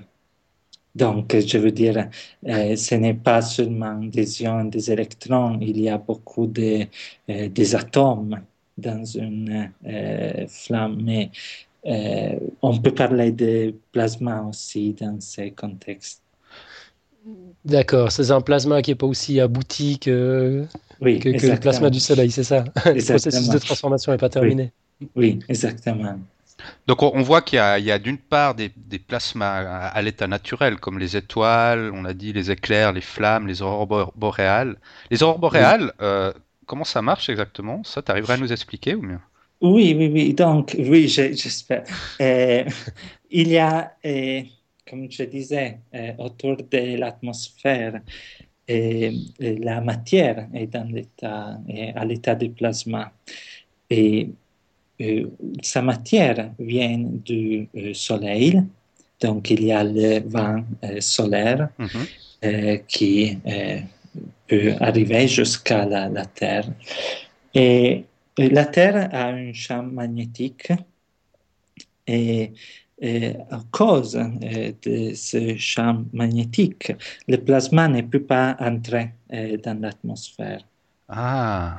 Donc, 0.97 1.35
je 1.39 1.57
veux 1.59 1.71
dire, 1.71 2.09
euh, 2.47 2.75
ce 2.75 2.95
n'est 2.95 3.13
pas 3.13 3.41
seulement 3.43 3.99
des 4.03 4.41
ions, 4.41 4.65
des 4.65 4.91
électrons, 4.91 5.59
il 5.61 5.79
y 5.79 5.89
a 5.89 5.99
beaucoup 5.99 6.47
de, 6.47 6.87
euh, 7.29 7.49
des 7.49 7.75
atomes 7.75 8.41
dans 8.77 9.05
une 9.05 9.71
euh, 9.85 10.47
flamme, 10.47 10.99
mais 11.03 11.29
on 12.61 12.77
peut 12.79 12.93
parler 12.93 13.31
de 13.31 13.73
plasma 13.91 14.41
aussi 14.41 14.93
dans 14.93 15.19
ces 15.21 15.51
contextes. 15.51 16.21
D'accord, 17.65 18.11
c'est 18.11 18.31
un 18.31 18.41
plasma 18.41 18.81
qui 18.81 18.91
n'est 18.91 18.95
pas 18.95 19.07
aussi 19.07 19.39
abouti 19.39 19.99
que, 19.99 20.65
que, 21.01 21.05
le 21.05 21.59
plasma 21.59 21.89
du 21.89 21.99
Soleil, 21.99 22.31
c'est 22.31 22.43
ça? 22.43 22.63
Le 22.85 23.05
processus 23.05 23.49
de 23.49 23.57
transformation 23.57 24.11
n'est 24.11 24.17
pas 24.17 24.29
terminé. 24.29 24.71
Oui, 25.15 25.39
exactement. 25.49 26.17
Donc 26.87 27.03
on, 27.03 27.21
voit 27.21 27.41
qu'il 27.41 27.57
y 27.57 27.91
a, 27.91 27.99
d'une 27.99 28.17
part 28.17 28.55
des, 28.55 28.69
plasmas 28.99 29.89
à, 29.89 30.01
l'état 30.01 30.27
naturel, 30.27 30.77
comme 30.77 30.97
les 30.97 31.15
étoiles, 31.17 31.91
on 31.93 32.05
a 32.05 32.13
dit 32.13 32.33
les 32.33 32.49
éclairs, 32.51 32.93
les 32.93 33.01
flammes, 33.01 33.47
les 33.47 33.61
aurores 33.61 34.13
boréales. 34.15 34.77
Les 35.11 35.21
aurores 35.21 35.39
boréales, 35.39 35.93
euh, 36.01 36.31
comment 36.65 36.83
ça 36.83 37.01
marche 37.01 37.29
exactement? 37.29 37.83
Ça, 37.83 38.01
tu 38.01 38.11
arriverais 38.11 38.33
à 38.33 38.37
nous 38.37 38.51
expliquer 38.51 38.95
ou 38.95 39.01
mieux? 39.01 39.19
Oui, 39.61 39.95
oui, 39.97 40.09
oui. 40.11 40.33
Donc, 40.33 40.75
oui, 40.79 41.07
j'espère. 41.07 41.83
Euh, 42.21 42.63
il 43.31 43.49
y 43.49 43.57
a, 43.57 43.91
euh, 44.05 44.41
comme 44.89 45.11
je 45.11 45.23
disais, 45.23 45.79
autour 46.17 46.57
de 46.57 46.97
l'atmosphère, 46.97 48.01
la 48.67 49.81
matière 49.81 50.47
est 50.53 50.67
dans 50.67 50.89
l'état, 50.89 51.59
à 51.95 52.05
l'état 52.05 52.35
de 52.35 52.47
plasma. 52.47 53.11
Et 53.89 54.29
euh, 54.99 55.29
sa 55.61 55.81
matière 55.81 56.51
vient 56.57 56.97
du 56.97 57.69
euh, 57.75 57.93
soleil, 57.93 58.63
donc 59.21 59.51
il 59.51 59.65
y 59.65 59.71
a 59.71 59.83
le 59.83 60.27
vent 60.27 60.63
euh, 60.83 60.99
solaire 61.01 61.69
mhm. 61.77 62.79
qui 62.87 63.37
peut 64.47 64.73
arriver 64.79 65.27
jusqu'à 65.27 65.85
la, 65.85 66.25
Terre. 66.25 66.65
Et 67.53 68.05
la 68.37 68.65
Terre 68.65 69.09
a 69.11 69.29
un 69.29 69.51
champ 69.53 69.83
magnétique 69.83 70.71
et, 72.05 72.53
à 73.01 73.59
cause 73.71 74.13
de 74.13 75.13
ce 75.13 75.55
champ 75.57 76.03
magnétique, 76.13 76.93
le 77.27 77.37
plasma 77.37 77.87
ne 77.87 78.01
peut 78.01 78.23
pas 78.23 78.55
entrer 78.59 79.11
dans 79.29 79.79
l'atmosphère. 79.81 80.63
Ah. 81.09 81.77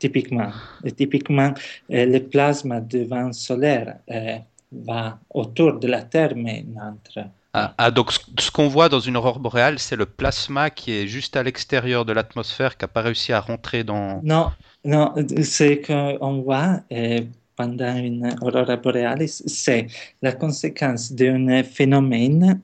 typiquement, 0.00 0.50
typiquement 0.96 1.54
euh, 1.92 2.06
le 2.06 2.18
plasma 2.18 2.80
de 2.80 3.04
vent 3.04 3.32
solaire 3.32 3.98
euh, 4.10 4.38
va 4.72 5.20
autour 5.32 5.78
de 5.78 5.86
la 5.86 6.02
Terre, 6.02 6.32
mais 6.34 6.64
n'entre 6.66 7.28
ah, 7.58 7.72
ah, 7.78 7.90
donc 7.90 8.12
ce 8.12 8.50
qu'on 8.50 8.68
voit 8.68 8.90
dans 8.90 9.00
une 9.00 9.16
aurore 9.16 9.38
boréale, 9.38 9.78
c'est 9.78 9.96
le 9.96 10.04
plasma 10.04 10.68
qui 10.68 10.92
est 10.92 11.06
juste 11.06 11.36
à 11.36 11.42
l'extérieur 11.42 12.04
de 12.04 12.12
l'atmosphère, 12.12 12.76
qui 12.76 12.84
n'a 12.84 12.88
pas 12.88 13.00
réussi 13.00 13.32
à 13.32 13.40
rentrer 13.40 13.82
dans... 13.82 14.20
Non, 14.22 14.50
non, 14.84 15.14
ce 15.16 15.74
qu'on 16.18 16.42
voit 16.42 16.80
euh, 16.92 17.20
pendant 17.56 17.96
une 17.96 18.36
aurore 18.42 18.76
boréale, 18.78 19.28
c'est 19.28 19.86
la 20.22 20.32
conséquence 20.32 21.12
d'un 21.12 21.62
phénomène 21.62 22.60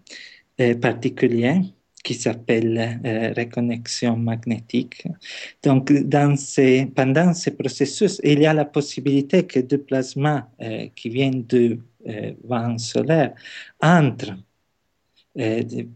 particulier 0.80 1.62
qui 2.02 2.14
s'appelle 2.14 3.00
euh, 3.04 3.32
reconnexion 3.36 4.16
magnétique. 4.16 5.06
Donc, 5.62 5.92
dans 5.92 6.36
ces, 6.36 6.86
pendant 6.86 7.32
ce 7.32 7.50
processus, 7.50 8.20
il 8.24 8.40
y 8.40 8.46
a 8.46 8.52
la 8.54 8.64
possibilité 8.64 9.46
que 9.46 9.60
deux 9.60 9.78
plasmas 9.78 10.48
euh, 10.60 10.88
qui 10.94 11.08
viennent 11.10 11.44
du 11.44 11.80
euh, 12.08 12.32
vent 12.44 12.76
solaire 12.78 13.34
entrent, 13.80 14.36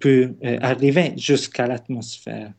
peut 0.01 0.35
arriver 0.63 1.13
jusqu'à 1.19 1.67
l'atmosphère. 1.67 2.55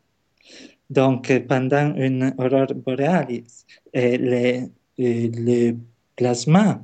Donc, 0.91 1.35
pendant 1.47 1.95
une 1.95 2.35
aurore 2.37 2.75
boréale, 2.75 3.41
le 3.95 5.73
plasma 6.17 6.81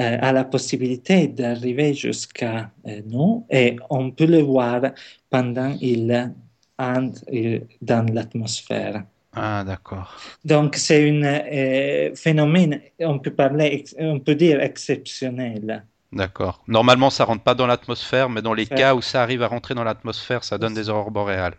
euh, 0.00 0.18
a 0.20 0.32
la 0.32 0.44
possibilité 0.44 1.28
d'arriver 1.28 1.94
jusqu'à 1.94 2.70
euh, 2.86 3.00
nous 3.06 3.46
et 3.48 3.76
on 3.88 4.10
peut 4.10 4.26
le 4.26 4.42
voir 4.42 4.82
pendant 5.30 5.72
qu'il 5.78 6.34
entre 6.76 7.22
euh, 7.32 7.60
dans 7.80 8.04
l'atmosphère. 8.12 9.04
Ah, 9.36 9.62
d'accord. 9.64 10.16
Donc, 10.44 10.76
c'est 10.76 11.10
un 11.10 12.14
phénomène, 12.14 12.80
on 13.00 13.18
peut, 13.18 13.32
parler, 13.32 13.84
on 13.98 14.18
peut 14.20 14.34
dire 14.34 14.60
exceptionnel. 14.60 15.84
D'accord. 16.12 16.62
Normalement, 16.68 17.10
ça 17.10 17.24
rentre 17.24 17.42
pas 17.42 17.54
dans 17.54 17.66
l'atmosphère, 17.66 18.28
mais 18.28 18.42
dans 18.42 18.54
les 18.54 18.66
cas 18.66 18.94
où 18.94 19.02
ça 19.02 19.22
arrive 19.22 19.42
à 19.42 19.48
rentrer 19.48 19.74
dans 19.74 19.82
l'atmosphère, 19.82 20.44
ça 20.44 20.58
donne 20.58 20.74
des 20.74 20.88
aurores 20.88 21.10
boréales. 21.10 21.56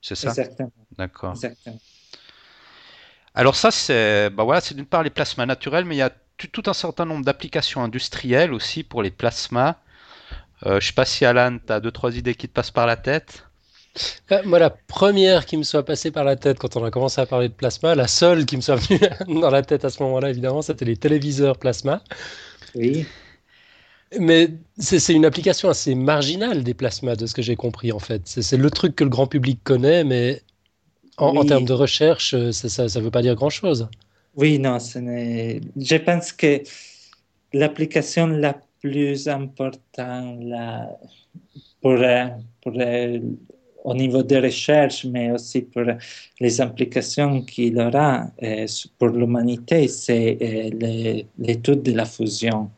C'est 0.00 0.14
ça? 0.14 0.28
Exactement. 0.28 0.70
D'accord. 0.96 1.34
Alors 3.36 3.54
ça, 3.54 3.70
c'est 3.70 4.30
bah 4.30 4.44
voilà, 4.44 4.62
c'est 4.62 4.74
d'une 4.74 4.86
part 4.86 5.02
les 5.02 5.10
plasmas 5.10 5.44
naturels, 5.44 5.84
mais 5.84 5.94
il 5.94 5.98
y 5.98 6.02
a 6.02 6.10
tout 6.52 6.62
un 6.66 6.72
certain 6.72 7.04
nombre 7.04 7.24
d'applications 7.24 7.82
industrielles 7.82 8.52
aussi 8.52 8.82
pour 8.82 9.02
les 9.02 9.10
plasmas. 9.10 9.76
Euh, 10.64 10.80
je 10.80 10.86
sais 10.86 10.94
pas 10.94 11.04
si 11.04 11.24
Alan, 11.26 11.58
tu 11.64 11.72
as 11.72 11.80
deux, 11.80 11.90
trois 11.90 12.16
idées 12.16 12.34
qui 12.34 12.48
te 12.48 12.52
passent 12.54 12.70
par 12.70 12.86
la 12.86 12.96
tête. 12.96 13.44
Euh, 14.32 14.42
moi, 14.44 14.58
la 14.58 14.70
première 14.70 15.44
qui 15.44 15.58
me 15.58 15.62
soit 15.62 15.84
passée 15.84 16.10
par 16.10 16.24
la 16.24 16.36
tête 16.36 16.58
quand 16.58 16.76
on 16.76 16.84
a 16.84 16.90
commencé 16.90 17.20
à 17.20 17.26
parler 17.26 17.48
de 17.48 17.54
plasma, 17.54 17.94
la 17.94 18.08
seule 18.08 18.46
qui 18.46 18.56
me 18.56 18.62
soit 18.62 18.76
venue 18.76 19.00
dans 19.40 19.50
la 19.50 19.62
tête 19.62 19.84
à 19.84 19.90
ce 19.90 20.02
moment-là, 20.02 20.30
évidemment, 20.30 20.62
c'était 20.62 20.86
les 20.86 20.96
téléviseurs 20.96 21.58
plasma. 21.58 22.02
Oui. 22.74 23.06
Mais 24.18 24.50
c'est 24.78 25.12
une 25.12 25.24
application 25.24 25.68
assez 25.68 25.94
marginale 25.94 26.62
des 26.62 26.74
plasmas, 26.74 27.16
de 27.16 27.26
ce 27.26 27.34
que 27.34 27.42
j'ai 27.42 27.56
compris, 27.56 27.92
en 27.92 27.98
fait. 27.98 28.22
C'est 28.24 28.56
le 28.56 28.70
truc 28.70 28.96
que 28.96 29.04
le 29.04 29.10
grand 29.10 29.26
public 29.26 29.60
connaît, 29.64 30.04
mais 30.04 30.42
en, 31.18 31.44
termes 31.44 31.64
de 31.64 31.72
recherche, 31.72 32.34
ça 32.50 32.84
ne 32.84 33.00
veut 33.00 33.10
pas 33.10 33.22
dire 33.22 33.34
grand-chose. 33.34 33.88
Oui, 34.36 34.58
non, 34.58 34.78
ce 34.78 34.98
je 35.76 35.96
pense 35.96 36.32
que 36.32 36.62
l'application 37.52 38.26
la 38.26 38.54
plus 38.80 39.28
importante 39.28 40.44
pour, 41.80 41.98
pour, 42.60 42.72
au 43.84 43.94
niveau 43.94 44.22
de 44.22 44.36
recherche, 44.36 45.04
mais 45.04 45.30
aussi 45.30 45.62
pour 45.62 45.84
les 46.40 46.60
implications 46.60 47.42
qu'il 47.42 47.78
aura 47.78 48.26
euh, 48.42 48.66
pour 48.98 49.08
l'humanité, 49.08 49.88
c'est 49.88 50.36
euh, 50.42 51.22
l'étude 51.38 51.82
de 51.82 51.92
la 51.92 52.04
fusion 52.04 52.70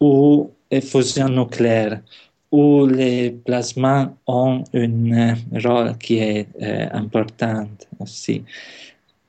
ou 0.00 0.50
fusion 0.82 1.28
nucléaire 1.28 2.02
où 2.52 2.86
les 2.86 3.30
plasmas 3.30 4.12
ont 4.26 4.62
un 4.74 5.34
rôle 5.54 5.96
qui 5.98 6.18
est 6.18 6.46
euh, 6.60 6.86
important 6.92 7.66
aussi. 7.98 8.44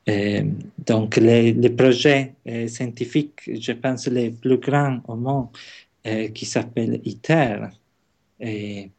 Euh, 0.09 0.43
donc, 0.85 1.15
les, 1.15 1.69
projets 1.69 2.33
euh, 2.47 2.67
scientifiques, 2.67 3.41
je 3.47 3.71
pense, 3.71 4.07
les 4.07 4.31
plus 4.31 4.57
grands 4.57 5.01
au 5.07 5.15
monde, 5.15 5.47
euh, 6.05 6.27
qui 6.29 6.45
s'appellent 6.45 6.99
ITER, 7.05 7.67
est, 8.39 8.91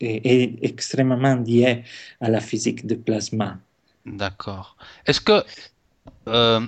est, 0.00 0.58
extrêmement 0.62 1.36
lié 1.36 1.84
à 2.20 2.28
la 2.28 2.40
physique 2.40 2.84
du 2.86 2.96
plasma. 2.96 3.58
D'accord. 4.04 4.76
Est-ce 5.06 5.20
que. 5.20 5.44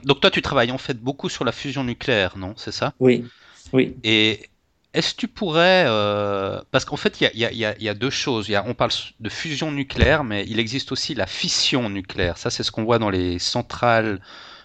donc, 0.06 0.20
toi, 0.20 0.30
tu 0.30 0.40
travailles 0.40 0.70
en 0.70 0.78
fait 0.78 0.96
beaucoup 0.96 1.28
sur 1.28 1.44
la 1.44 1.50
fusion 1.50 1.82
nucléaire, 1.82 2.38
non? 2.38 2.54
C'est 2.56 2.72
ça? 2.72 2.94
Oui. 3.00 3.24
Oui. 3.72 3.96
Et 4.04 4.48
est-ce 4.94 5.14
que 5.14 5.20
tu 5.20 5.28
pourrais, 5.28 5.84
euh, 5.86 6.60
parce 6.70 6.84
qu'en 6.84 6.96
fait, 6.96 7.20
il 7.20 7.38
y, 7.38 7.88
a, 7.88 7.94
deux 7.94 8.10
choses. 8.10 8.50
on 8.64 8.74
parle 8.74 8.92
de 9.18 9.28
fusion 9.28 9.72
nucléaire, 9.72 10.22
mais 10.22 10.44
il 10.46 10.60
existe 10.60 10.92
aussi 10.92 11.14
la 11.14 11.26
fission 11.26 11.90
nucléaire. 11.90 12.38
Ça, 12.38 12.48
c'est 12.48 12.62
ce 12.62 12.70
qu'on 12.70 12.84
voit 12.84 13.00
dans 13.00 13.10
les 13.10 13.40
centrales 13.40 14.20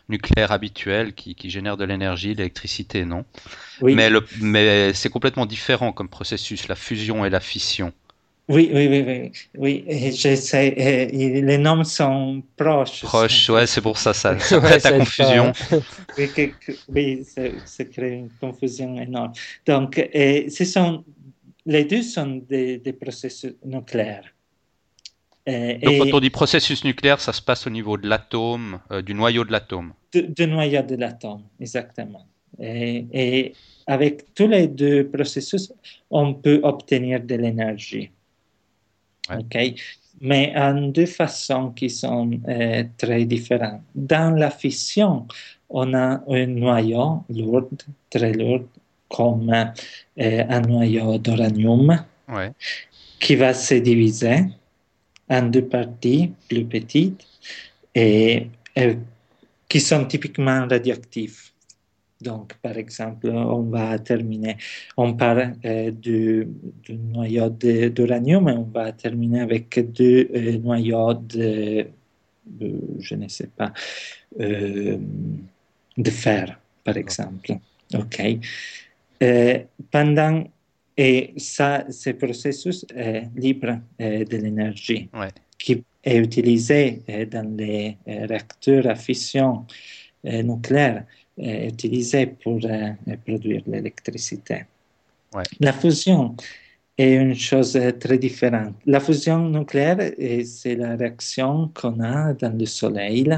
nucléaires 0.08 0.52
habituelles 0.52 1.14
qui, 1.14 1.36
génèrent 1.50 1.78
de 1.78 1.84
l'énergie, 1.84 2.36
l'électricité, 2.36 3.06
non? 3.06 3.26
Oui. 3.82 3.98
mais 4.40 4.94
c'est 4.94 5.10
complètement 5.10 5.48
différent 5.48 5.92
comme 5.92 6.10
processus, 6.10 6.68
la 6.68 6.76
fusion 6.76 7.26
et 7.26 7.32
la 7.32 7.40
fission. 7.40 7.92
Oui, 8.50 8.72
oui, 8.74 8.88
oui, 8.88 9.04
oui. 9.08 9.86
oui 9.88 10.12
j'essaie. 10.12 10.72
les 11.12 11.58
noms 11.60 11.84
sont 11.84 12.42
proches. 12.58 13.04
Proches, 13.04 13.50
ouais, 13.52 13.68
c'est 13.68 13.82
pour 13.82 13.96
ça, 14.00 14.12
ça, 14.12 14.40
ça 14.40 14.60
prête 14.62 14.84
à 14.88 14.98
confusion. 14.98 15.54
oui, 16.18 16.30
que, 16.30 16.72
oui 16.90 17.24
ça, 17.24 17.86
crée 17.86 18.14
une 18.14 18.30
confusion 18.42 19.00
énorme. 19.00 19.34
Donc, 19.68 20.04
ce 20.14 20.66
sont, 20.66 21.04
les 21.68 21.86
deux 21.86 22.02
sont 22.02 22.42
des, 22.50 22.98
processus 23.00 23.54
nucléaires. 23.64 24.26
Donc, 25.46 25.98
quand 26.00 26.14
on 26.18 26.20
dit 26.20 26.32
processus 26.32 26.84
nucléaire, 26.84 27.22
ça 27.22 27.34
se 27.34 27.44
passe 27.44 27.68
au 27.68 27.70
niveau 27.70 27.98
de 27.98 28.10
l'atome, 28.10 28.80
euh, 28.92 29.04
du 29.04 29.14
noyau 29.14 29.44
de 29.44 29.52
l'atome. 29.52 29.94
Du 30.12 30.48
noyau 30.48 30.82
de 30.82 30.96
l'atome, 30.96 31.44
exactement. 31.60 32.26
Et, 32.60 33.06
et, 33.14 33.54
avec 33.86 34.34
tous 34.34 34.48
les 34.48 34.68
deux 34.68 35.08
processus, 35.08 35.72
on 36.10 36.34
peut 36.34 36.60
obtenir 36.64 37.22
de 37.22 37.36
l'énergie. 37.36 38.10
OK? 39.32 39.58
Mais 40.22 40.54
en 40.56 40.90
deux 40.90 41.06
façons 41.06 41.72
qui 41.72 41.90
sont 41.90 42.30
euh, 42.48 42.84
très 42.98 43.26
différentes. 43.26 43.82
Dans 43.96 44.36
la 44.36 44.52
fission, 44.52 45.28
on 45.70 45.94
a 45.94 46.22
un 46.28 46.46
noyau 46.48 47.24
lourd, 47.30 47.70
très 48.10 48.34
lourd, 48.34 48.64
comme 49.08 49.50
euh, 49.50 50.44
un 50.50 50.62
noyau 50.62 51.18
d'uranium, 51.18 52.04
qui 53.20 53.36
va 53.36 53.54
se 53.54 53.76
diviser 53.76 54.46
en 55.30 55.44
deux 55.44 55.66
parties 55.66 56.32
plus 56.48 56.66
petites 56.66 57.26
et 57.96 58.48
euh, 58.78 58.96
qui 59.68 59.80
sont 59.80 60.06
typiquement 60.06 60.68
radioactives. 60.68 61.52
Donc, 62.22 62.56
par 62.56 62.78
exemple, 62.78 63.30
on 63.30 63.64
va 63.64 63.98
terminer, 63.98 64.58
on 64.98 65.14
parle 65.14 65.54
euh, 65.64 65.90
du, 65.92 66.48
noyau 66.90 67.50
d'uranium 67.50 68.50
et 68.50 68.54
on 68.54 68.64
va 68.64 68.92
terminer 68.92 69.40
avec 69.42 69.80
deux 69.94 70.30
euh, 70.36 70.58
noyaux 70.58 71.14
de, 71.14 71.88
je 73.00 73.16
ne 73.16 73.28
sais 73.30 73.48
pas, 73.48 73.72
euh, 74.40 74.98
de 75.98 76.10
fer, 76.10 76.60
par 76.84 76.98
exemple. 76.98 77.58
OK. 77.94 78.22
pendant 79.90 80.44
et 80.98 81.34
ça, 81.38 81.86
ce 81.90 82.10
processus 82.10 82.86
est 82.94 83.24
libre 83.36 83.80
de 83.98 84.38
l'énergie 84.38 85.10
qui 85.58 85.84
est 86.04 86.18
utilisé 86.18 87.02
dans 87.32 87.56
les 87.58 87.98
réacteurs 88.06 88.86
à 88.88 88.96
fission 88.96 89.66
nucléaire, 90.24 91.06
est 91.40 91.70
utilisé 91.70 92.28
pour 92.28 92.60
produire 93.26 93.62
l'électricité. 93.68 94.66
La 95.60 95.74
fusion 95.74 96.36
est 96.98 97.16
une 97.16 97.36
chose 97.36 97.80
très 98.00 98.18
différente. 98.18 98.76
La 98.86 99.00
fusion 99.00 99.50
nucléaire, 99.50 100.12
c'est 100.46 100.76
la 100.76 100.96
réaction 100.96 101.72
qu'on 101.74 102.00
a 102.02 102.34
dans 102.34 102.58
le 102.58 102.66
Soleil. 102.66 103.30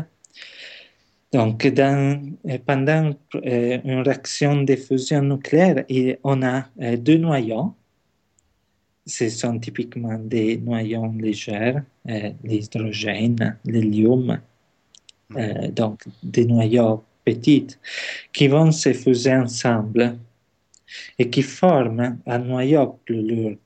Donc, 1.31 1.65
dans, 1.67 2.21
pendant 2.65 3.13
une 3.33 4.01
réaction 4.01 4.63
de 4.63 4.75
fusion 4.75 5.21
nucléaire, 5.21 5.85
on 6.23 6.41
a 6.43 6.65
deux 6.97 7.17
noyaux. 7.17 7.73
Ce 9.05 9.29
sont 9.29 9.57
typiquement 9.59 10.19
des 10.19 10.57
noyaux 10.57 11.11
légers, 11.19 11.75
l'hydrogène, 12.43 13.57
l'hélium, 13.65 14.39
donc 15.71 16.03
des 16.21 16.45
noyaux 16.45 17.03
petits 17.23 17.67
qui 18.31 18.47
vont 18.47 18.71
se 18.71 18.93
fuser 18.93 19.35
ensemble 19.35 20.17
et 21.17 21.29
qui 21.29 21.41
forment 21.41 22.19
un 22.25 22.39
noyau 22.39 22.99
plus 23.05 23.21
lourd. 23.21 23.57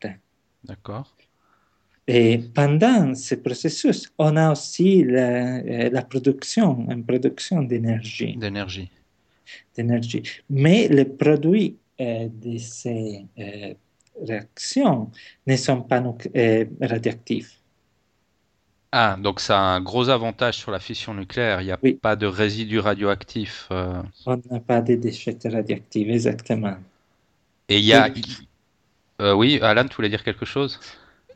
D'accord. 0.64 1.16
Et 2.08 2.40
pendant 2.54 3.16
ce 3.16 3.36
processus, 3.36 4.12
on 4.20 4.38
a 4.38 4.52
aussi 4.52 5.04
la, 5.04 5.58
euh, 5.58 5.90
la 5.90 6.04
production, 6.04 6.88
une 6.90 7.04
production 7.04 7.64
d'énergie. 7.64 8.36
D'énergie. 8.38 8.92
D'énergie. 9.76 10.22
Mais 10.50 10.88
les 10.88 11.06
produits 11.06 11.78
euh, 12.00 12.28
de 12.30 12.58
ces 12.58 13.26
euh, 13.40 13.74
réactions 14.22 15.10
ne 15.48 15.56
sont 15.56 15.82
pas 15.82 16.04
euh, 16.36 16.66
radioactifs. 16.82 17.62
Ah, 18.92 19.18
donc 19.20 19.42
ça 19.42 19.60
a 19.60 19.62
un 19.76 19.82
gros 19.82 20.10
avantage 20.10 20.58
sur 20.58 20.72
la 20.72 20.80
fission 20.80 21.14
nucléaire. 21.14 21.62
Il 21.62 21.66
n'y 21.66 21.72
a 21.72 21.80
Oui. 21.84 22.02
pas 22.02 22.16
de 22.16 22.26
résidus 22.26 22.80
radioactifs. 22.80 23.68
euh, 23.72 24.02
On 24.28 24.38
n'a 24.52 24.60
pas 24.60 24.82
de 24.82 24.94
déchets 24.96 25.38
radioactifs, 25.46 26.10
exactement. 26.10 26.78
Et 27.70 27.78
il 27.80 27.86
y 27.86 27.94
a. 27.94 28.10
Oui. 28.16 28.22
Euh, 29.22 29.34
oui, 29.34 29.60
Alan, 29.62 29.88
tu 29.88 29.96
voulais 29.96 30.10
dire 30.10 30.24
quelque 30.24 30.46
chose? 30.46 30.80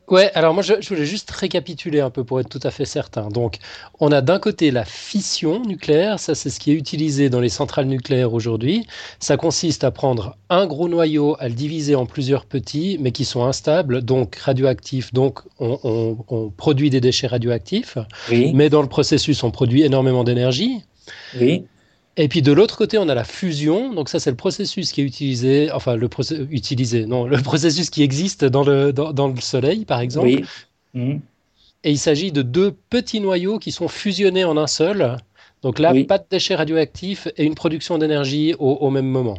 Ouais, 0.09 0.31
alors 0.33 0.55
moi 0.55 0.63
je, 0.63 0.73
je 0.81 0.89
voulais 0.89 1.05
juste 1.05 1.29
récapituler 1.29 1.99
un 1.99 2.09
peu 2.09 2.23
pour 2.23 2.39
être 2.39 2.49
tout 2.49 2.59
à 2.63 2.71
fait 2.71 2.85
certain. 2.85 3.27
Donc, 3.29 3.57
on 3.99 4.11
a 4.11 4.21
d'un 4.21 4.39
côté 4.39 4.71
la 4.71 4.83
fission 4.83 5.63
nucléaire, 5.63 6.19
ça 6.19 6.33
c'est 6.33 6.49
ce 6.49 6.59
qui 6.59 6.71
est 6.71 6.73
utilisé 6.73 7.29
dans 7.29 7.39
les 7.39 7.49
centrales 7.49 7.85
nucléaires 7.85 8.33
aujourd'hui. 8.33 8.87
Ça 9.19 9.37
consiste 9.37 9.83
à 9.83 9.91
prendre 9.91 10.35
un 10.49 10.65
gros 10.65 10.89
noyau, 10.89 11.35
à 11.39 11.47
le 11.47 11.53
diviser 11.53 11.93
en 11.93 12.07
plusieurs 12.07 12.45
petits, 12.45 12.97
mais 12.99 13.11
qui 13.11 13.23
sont 13.23 13.43
instables, 13.45 14.01
donc 14.01 14.35
radioactifs, 14.37 15.13
donc 15.13 15.41
on, 15.59 15.79
on- 15.83 16.17
on 16.29 16.49
produit 16.49 16.89
des 16.89 17.01
déchets 17.01 17.27
radioactifs, 17.27 17.99
Oui, 18.31 18.51
mais 18.53 18.69
dans 18.69 18.81
le 18.81 18.89
processus 18.89 19.43
on 19.43 19.51
produit 19.51 19.83
énormément 19.83 20.23
d'énergie. 20.23 20.81
oui, 21.33 21.69
Et 22.21 22.27
puis 22.27 22.41
de 22.41 22.51
l'autre 22.51 22.75
côté, 22.77 22.97
on 22.97 23.07
a 23.07 23.15
la 23.15 23.23
fusion. 23.23 23.93
Donc 23.93 24.09
ça, 24.09 24.19
c'est 24.19 24.29
le 24.29 24.35
processus 24.35 24.91
qui 24.91 24.99
est 24.99 25.05
utilisé, 25.05 25.71
enfin 25.71 25.95
le 25.95 26.09
utilisé, 26.51 27.05
non, 27.05 27.25
le 27.25 27.37
processus 27.41 27.89
qui 27.89 28.03
existe 28.03 28.43
dans 28.43 28.63
le, 28.63 28.91
dans, 28.91 29.13
dans 29.13 29.29
le 29.29 29.39
Soleil, 29.39 29.85
par 29.85 30.01
exemple. 30.01 30.27
oui. 30.27 30.43
Mm. 30.93 31.19
Et 31.85 31.91
il 31.91 31.97
s'agit 31.97 32.33
de 32.33 32.41
deux 32.41 32.71
petits 32.89 33.21
noyaux 33.21 33.57
qui 33.57 33.71
sont 33.71 33.87
fusionnés 33.87 34.43
en 34.43 34.57
un 34.57 34.67
seul. 34.67 35.15
Donc 35.61 35.79
là, 35.79 35.93
Oui. 35.93 36.03
pas 36.03 36.17
de 36.17 36.25
déchets 36.29 36.55
radioactifs 36.55 37.29
et 37.37 37.45
une 37.45 37.55
production 37.55 37.97
d'énergie 37.97 38.53
au, 38.59 38.71
au 38.73 38.89
même 38.89 39.05
moment. 39.07 39.37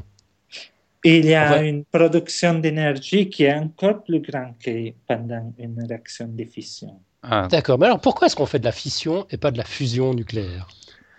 Il 1.05 1.27
y 1.27 1.35
a 1.35 1.51
Enfin- 1.51 1.63
une 1.65 1.85
production 1.85 2.55
d'énergie 2.59 3.29
qui 3.29 3.43
est 3.45 3.53
encore 3.55 4.03
plus 4.05 4.21
grande 4.21 4.55
que 4.65 4.91
pendant 5.07 5.53
une 5.59 5.85
réaction 5.87 6.29
de 6.29 6.45
fission. 6.45 6.99
Ah, 7.23 7.47
D'accord. 7.51 7.79
Mais 7.79 7.87
alors 7.87 8.01
pourquoi 8.01 8.27
est-ce 8.27 8.37
qu'on 8.37 8.47
fait 8.47 8.59
de 8.59 8.65
la 8.65 8.73
fission 8.73 9.27
et 9.31 9.37
pas 9.37 9.51
de 9.51 9.59
la 9.59 9.65
fusion 9.65 10.15
nucléaire? 10.15 10.67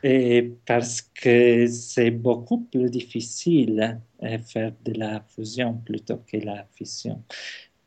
Et 0.04 0.52
parce 0.66 1.02
que 1.02 1.68
c'est 1.68 2.12
beaucoup 2.12 2.60
plus 2.72 2.90
difficile 2.90 4.00
de 4.22 4.38
faire 4.38 4.72
de 4.84 4.94
la 4.94 5.22
fusion 5.28 5.74
plutôt 5.86 6.22
que 6.32 6.38
la 6.38 6.66
fission. 6.76 7.22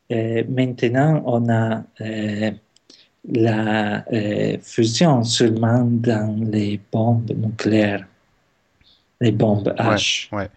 Et 0.09 0.43
maintenant, 0.43 1.23
on 1.25 1.49
a 1.49 1.83
euh, 2.01 2.51
la 3.27 4.05
euh, 4.13 4.57
fusion 4.61 5.23
seulement 5.23 5.83
dans 5.83 6.39
les 6.51 6.79
bombes 6.91 7.31
nucléaires, 7.31 8.07
les 9.19 9.31
bombes 9.31 9.73
H. 9.77 10.33
ouais. 10.35 10.49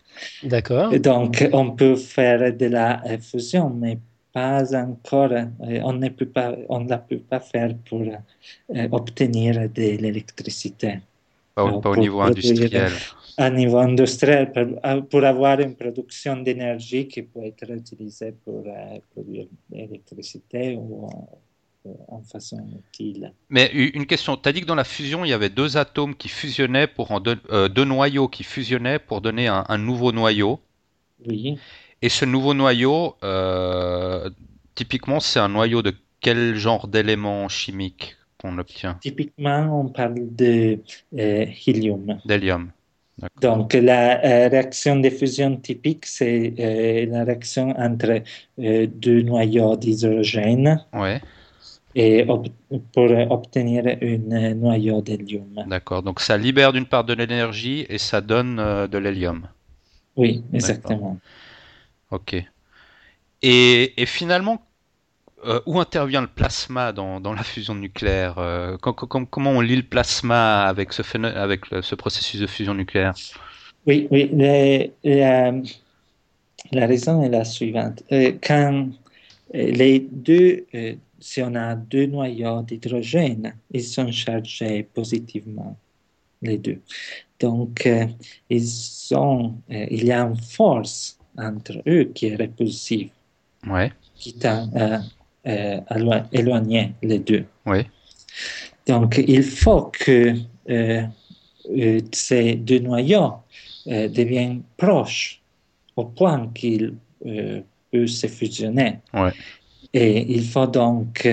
D'accord. 0.42 0.98
Donc, 0.98 1.48
on 1.52 1.70
peut 1.72 1.96
faire 1.96 2.54
de 2.56 2.66
la 2.66 3.02
euh, 3.06 3.18
fusion, 3.18 3.70
mais 3.70 3.98
pas 4.32 4.74
encore, 4.74 5.32
euh, 5.32 5.46
on 5.60 5.94
ne 5.94 6.08
peut 6.08 6.26
pas, 6.26 6.54
on 6.68 6.80
ne 6.80 6.88
la 6.88 6.98
peut 6.98 7.18
pas 7.18 7.40
faire 7.40 7.74
pour 7.88 8.02
euh, 8.02 8.88
obtenir 8.92 9.68
de 9.68 9.96
l'électricité. 9.96 11.00
Pas, 11.58 11.64
au- 11.64 11.80
pas 11.80 11.90
au 11.90 11.96
niveau 11.96 12.20
industriel. 12.20 12.92
À 13.36 13.50
niveau 13.50 13.78
industriel, 13.78 14.52
pour, 14.52 15.08
pour 15.08 15.24
avoir 15.24 15.60
une 15.60 15.74
production 15.76 16.36
d'énergie 16.36 17.06
qui 17.08 17.22
peut 17.22 17.44
être 17.44 17.70
utilisée 17.70 18.32
pour 18.44 18.64
euh, 18.66 18.98
produire 19.12 19.46
l'électricité 19.70 20.76
ou 20.76 21.08
euh, 21.86 21.90
en 22.08 22.22
façon 22.22 22.58
utile. 22.78 23.32
Mais 23.50 23.70
une 23.72 24.06
question, 24.06 24.36
tu 24.36 24.48
as 24.48 24.52
dit 24.52 24.60
que 24.60 24.66
dans 24.66 24.74
la 24.74 24.84
fusion, 24.84 25.24
il 25.24 25.30
y 25.30 25.32
avait 25.32 25.48
deux 25.50 25.76
atomes 25.76 26.14
qui 26.14 26.28
fusionnaient 26.28 26.86
pour 26.86 27.10
en 27.12 27.20
don- 27.20 27.40
euh, 27.50 27.68
deux 27.68 27.84
noyaux 27.84 28.28
qui 28.28 28.44
fusionnaient 28.44 28.98
pour 28.98 29.20
donner 29.20 29.46
un, 29.48 29.64
un 29.68 29.78
nouveau 29.78 30.12
noyau. 30.12 30.60
Oui. 31.26 31.58
Et 32.02 32.08
ce 32.08 32.24
nouveau 32.24 32.54
noyau, 32.54 33.16
euh, 33.24 34.30
typiquement, 34.74 35.20
c'est 35.20 35.40
un 35.40 35.48
noyau 35.48 35.82
de 35.82 35.94
quel 36.20 36.56
genre 36.56 36.86
d'élément 36.88 37.48
chimique 37.48 38.16
qu'on 38.38 38.58
obtient? 38.58 39.00
Typiquement, 39.00 39.80
on 39.80 39.88
parle 39.90 40.34
de 40.36 40.82
euh, 41.18 41.46
hélium. 41.66 42.20
D'hélium. 42.24 42.72
Donc, 43.40 43.72
la 43.74 44.24
euh, 44.24 44.48
réaction 44.48 44.96
de 45.00 45.10
fusion 45.10 45.56
typique, 45.56 46.06
c'est 46.06 46.54
euh, 46.58 47.06
la 47.06 47.24
réaction 47.24 47.70
entre 47.78 48.22
euh, 48.60 48.86
deux 48.86 49.22
noyaux 49.22 49.76
d'hydrogène 49.76 50.84
Ouais, 50.92 51.20
et 51.94 52.24
pour 52.92 53.10
obtenir 53.30 53.84
un 54.30 54.54
noyau 54.54 55.00
d'hélium. 55.02 55.54
d'accord. 55.66 56.02
Donc 56.02 56.20
ça 56.20 56.36
libère 56.36 56.72
d'une 56.72 56.86
part 56.86 57.04
de 57.04 57.12
l'énergie 57.12 57.86
et 57.88 57.98
ça 57.98 58.20
donne 58.20 58.56
de 58.88 58.98
l'hélium. 58.98 59.48
Oui, 60.16 60.44
exactement. 60.52 61.18
Ok. 62.10 62.34
Et, 63.42 64.00
et 64.00 64.06
finalement, 64.06 64.67
euh, 65.44 65.60
où 65.66 65.80
intervient 65.80 66.20
le 66.20 66.26
plasma 66.28 66.92
dans, 66.92 67.20
dans 67.20 67.32
la 67.34 67.42
fusion 67.44 67.74
nucléaire? 67.74 68.38
Euh, 68.38 68.76
com- 68.78 68.94
com- 68.94 69.26
comment 69.26 69.50
on 69.52 69.60
lit 69.60 69.76
le 69.76 69.82
plasma 69.82 70.64
avec 70.66 70.92
ce, 70.92 71.02
avec 71.26 71.70
le- 71.70 71.82
ce 71.82 71.94
processus 71.94 72.40
de 72.40 72.46
fusion 72.46 72.74
nucléaire? 72.74 73.14
Oui, 73.86 74.06
oui. 74.10 74.28
le- 74.32 74.90
la, 75.04 75.52
la 76.72 76.86
raison 76.86 77.22
est 77.22 77.28
la 77.28 77.44
suivante. 77.44 78.02
Euh, 78.12 78.32
quand 78.42 78.88
euh, 79.54 79.72
les 79.72 80.00
deux, 80.00 80.66
euh, 80.74 80.94
si 81.20 81.42
on 81.42 81.54
a 81.56 81.74
deux 81.76 82.06
noyaux 82.06 82.62
d'hydrogène, 82.62 83.56
ils 83.72 83.84
sont 83.84 84.10
chargés 84.12 84.82
positivement, 84.84 85.78
les 86.42 86.58
deux. 86.58 86.82
Donc, 87.40 87.86
euh, 87.86 88.06
ils 88.50 88.68
ont, 89.14 89.56
euh, 89.70 89.86
il 89.90 90.06
y 90.06 90.12
a 90.12 90.22
une 90.22 90.36
force 90.40 91.18
entre 91.38 91.82
eux 91.88 92.04
qui 92.14 92.28
est 92.28 92.36
répulsive, 92.36 93.10
Ouais, 93.66 93.92
qui 94.14 94.34
tend 94.38 94.70
à 94.74 95.00
euh, 95.46 95.80
éloigner 96.32 96.94
les 97.02 97.18
deux. 97.18 97.44
ouais, 97.66 97.86
Donc, 98.86 99.18
il 99.26 99.42
faut 99.42 99.82
que 99.92 100.34
euh, 100.68 101.02
euh, 101.70 102.00
ces 102.12 102.54
deux 102.56 102.80
noyaux 102.80 103.34
euh, 103.86 104.08
deviennent 104.08 104.62
proches 104.76 105.40
au 105.96 106.04
point 106.04 106.48
qu'ils 106.54 106.94
peuvent 107.22 108.06
se 108.06 108.26
fusionner. 108.26 108.98
Ouais. 109.14 109.32
Et 109.92 110.32
il 110.34 110.44
faut 110.44 110.66
donc 110.66 111.26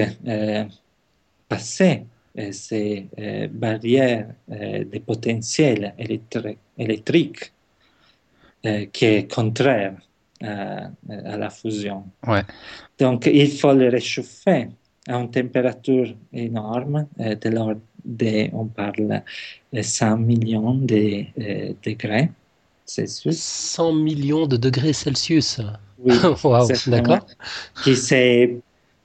passer 1.47 2.05
ces 2.51 3.07
barrières 3.51 4.29
de 4.47 4.99
potentiel 4.99 5.93
électri- 5.99 6.57
électrique 6.77 7.51
qui 8.91 9.05
est 9.05 9.31
contraire 9.31 9.93
à, 10.43 10.89
à 11.09 11.37
la 11.37 11.49
fusion. 11.49 12.03
ouais. 12.27 12.43
Donc, 12.99 13.25
il 13.27 13.51
faut 13.51 13.73
le 13.73 13.89
réchauffer 13.89 14.67
à 15.07 15.17
une 15.19 15.29
température 15.29 16.15
énorme, 16.33 17.07
euh, 17.19 17.35
de 17.35 17.49
l'ordre 17.49 17.81
de, 18.03 18.49
on 18.53 18.65
parle 18.65 19.21
de 19.73 19.81
100 19.81 20.17
millions 20.17 20.75
de 20.75 21.23
euh, 21.39 21.73
degrés 21.83 22.29
Celsius. 22.85 23.37
100 23.39 23.93
millions 23.93 24.45
de 24.47 24.57
degrés 24.57 24.93
Celsius. 24.93 25.59
Oui, 25.99 26.13
Waouh, 26.43 26.69
exactement. 26.69 27.01
d'accord. 27.01 27.25
Qui 27.83 27.95
c'est 27.95 28.57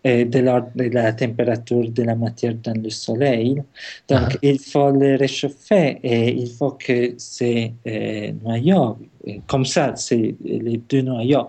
euh, 0.06 0.24
de 0.24 0.38
l'ordre 0.40 0.70
de 0.74 0.84
la 0.84 1.12
température 1.12 1.90
de 1.90 2.02
la 2.02 2.14
matière 2.14 2.54
dans 2.54 2.74
le 2.82 2.90
soleil. 2.90 3.62
Donc, 4.08 4.28
Ah. 4.34 4.38
il 4.42 4.58
faut 4.58 4.90
le 4.90 5.16
réchauffer 5.16 5.98
et 6.02 6.30
il 6.34 6.50
faut 6.50 6.72
que 6.72 7.14
ces 7.18 7.74
euh, 7.86 8.32
noyaux 8.42 8.98
comme 9.46 9.64
ça, 9.64 9.94
les 10.10 10.80
deux 10.88 11.02
noyaux 11.02 11.46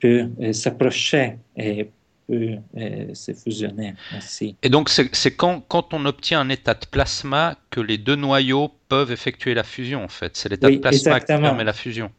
peuvent 0.00 0.52
s'approcher 0.52 1.38
et 1.56 1.90
peuvent 2.26 2.58
se 3.14 3.32
fusionner. 3.32 3.94
Et 4.62 4.68
donc, 4.68 4.88
c'est 4.88 5.36
quand, 5.36 5.60
quand 5.68 5.92
on 5.94 6.04
obtient 6.06 6.40
un 6.40 6.48
état 6.48 6.74
de 6.74 6.86
plasma 6.86 7.56
que 7.70 7.80
les 7.80 7.98
deux 7.98 8.16
noyaux 8.16 8.70
peuvent 8.88 9.12
effectuer 9.12 9.54
la 9.54 9.64
fusion, 9.64 10.04
en 10.04 10.08
fait. 10.08 10.36
C'est 10.36 10.48
l'état 10.48 10.70
de 10.70 10.78
plasma 10.78 11.20
qui 11.20 11.26
permet 11.26 11.64
la 11.64 11.72
fusion. 11.72 12.10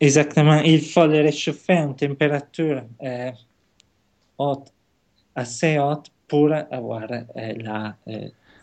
Exactement. 0.00 0.60
Il 0.62 0.80
faut 0.82 1.06
les 1.06 1.22
réchauffer 1.22 1.74
en 1.74 1.92
température 1.94 2.82
haute, 4.38 4.72
assez 5.34 5.78
haute 5.78 6.06
pour 6.26 6.52
avoir 6.52 7.06
la 7.36 7.96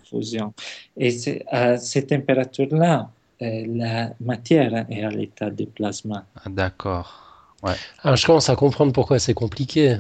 fusion. 0.10 0.54
Et 0.98 1.16
à 1.48 1.78
cette 1.78 2.08
température-là, 2.08 3.00
euh, 3.00 3.21
la 3.42 4.12
matière 4.20 4.86
est 4.90 5.04
à 5.04 5.10
l'état 5.10 5.50
de 5.50 5.66
plasma. 5.66 6.26
Ah, 6.36 6.50
d'accord. 6.50 7.56
Ouais. 7.64 7.74
Alors, 8.04 8.16
je 8.16 8.26
commence 8.26 8.50
à 8.50 8.56
comprendre 8.56 8.92
pourquoi 8.92 9.20
c'est 9.20 9.34
compliqué. 9.34 9.98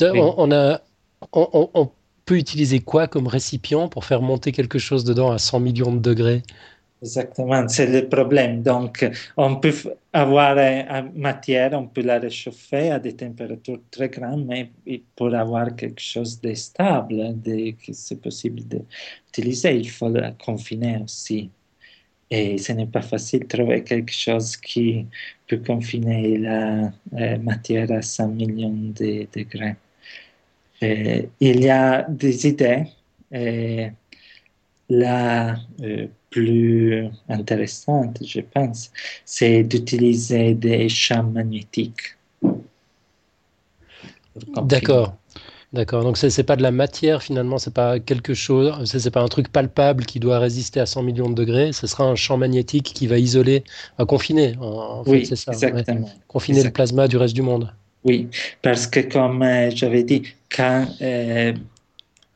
On, 0.00 0.52
a, 0.52 0.80
on, 1.32 1.90
peut 2.24 2.36
utiliser 2.36 2.80
quoi 2.80 3.08
comme 3.08 3.26
récipient 3.26 3.88
pour 3.88 4.04
faire 4.04 4.22
monter 4.22 4.52
quelque 4.52 4.78
chose 4.78 5.04
dedans 5.04 5.30
à 5.30 5.38
100 5.38 5.60
millions 5.60 5.92
de 5.92 5.98
degrés? 5.98 6.42
Exactement, 7.02 7.66
c'est 7.66 7.86
le 7.86 8.08
problème. 8.08 8.62
Donc, 8.62 9.08
on 9.38 9.56
peut 9.56 9.72
avoir 10.12 10.58
une 10.58 11.12
matière, 11.14 11.72
on 11.72 11.86
peut 11.86 12.02
la 12.02 12.18
réchauffer 12.18 12.90
à 12.90 12.98
des 12.98 13.16
températures 13.16 13.80
très 13.90 14.10
grandes, 14.10 14.44
mais 14.44 14.70
pour 15.16 15.34
avoir 15.34 15.74
quelque 15.74 16.02
chose 16.02 16.38
de 16.42 16.52
stable, 16.52 17.40
de, 17.40 17.70
que 17.70 17.94
c'est 17.94 18.20
possible 18.20 18.62
d'utiliser, 18.64 19.76
il 19.76 19.88
faut 19.88 20.10
la 20.10 20.32
confiner 20.32 21.00
aussi. 21.02 21.50
Et 22.30 22.58
ce 22.58 22.72
n'est 22.72 22.86
pas 22.86 23.02
facile 23.02 23.40
de 23.40 23.46
trouver 23.46 23.82
quelque 23.82 24.12
chose 24.12 24.56
qui 24.56 25.06
peut 25.48 25.58
confiner 25.58 26.38
la 26.38 26.92
matière 27.38 27.90
à 27.90 28.02
100 28.02 28.28
millions 28.28 28.72
de 28.72 29.26
degrés. 29.34 29.76
il 30.80 31.60
y 31.64 31.68
a 31.70 32.02
des 32.08 32.46
idées. 32.46 32.84
La 34.90 35.56
euh, 35.82 36.08
plus 36.30 37.08
intéressante, 37.28 38.18
je 38.24 38.40
pense, 38.40 38.90
c'est 39.24 39.62
d'utiliser 39.62 40.54
des 40.54 40.88
champs 40.88 41.22
magnétiques. 41.22 42.16
D'accord. 44.62 45.16
D'accord. 45.72 46.02
Donc 46.02 46.16
c'est 46.16 46.42
pas 46.42 46.56
de 46.56 46.62
la 46.62 46.72
matière 46.72 47.22
finalement, 47.22 47.58
c'est 47.58 47.72
pas 47.72 48.00
quelque 48.00 48.34
chose, 48.34 48.74
c'est 48.84 49.10
pas 49.10 49.20
un 49.20 49.28
truc 49.28 49.52
palpable 49.52 50.04
qui 50.04 50.18
doit 50.18 50.40
résister 50.40 50.80
à 50.80 50.86
100 50.86 51.02
millions 51.04 51.30
de 51.30 51.34
degrés. 51.34 51.72
Ce 51.72 51.86
sera 51.86 52.04
un 52.04 52.16
champ 52.16 52.36
magnétique 52.36 52.92
qui 52.92 53.06
va 53.06 53.18
isoler, 53.18 53.62
va 53.96 54.04
confiner. 54.04 54.56
En 54.60 55.04
oui, 55.06 55.24
c'est 55.26 55.36
ça. 55.36 55.52
Exactement. 55.52 56.10
Confiner 56.26 56.64
le 56.64 56.70
plasma 56.70 57.06
du 57.06 57.16
reste 57.16 57.34
du 57.34 57.42
monde. 57.42 57.72
Oui, 58.02 58.28
parce 58.62 58.86
que 58.86 59.00
comme 59.00 59.42
euh, 59.42 59.70
j'avais 59.70 60.02
dit, 60.02 60.22
quand 60.54 60.86
euh, 61.02 61.52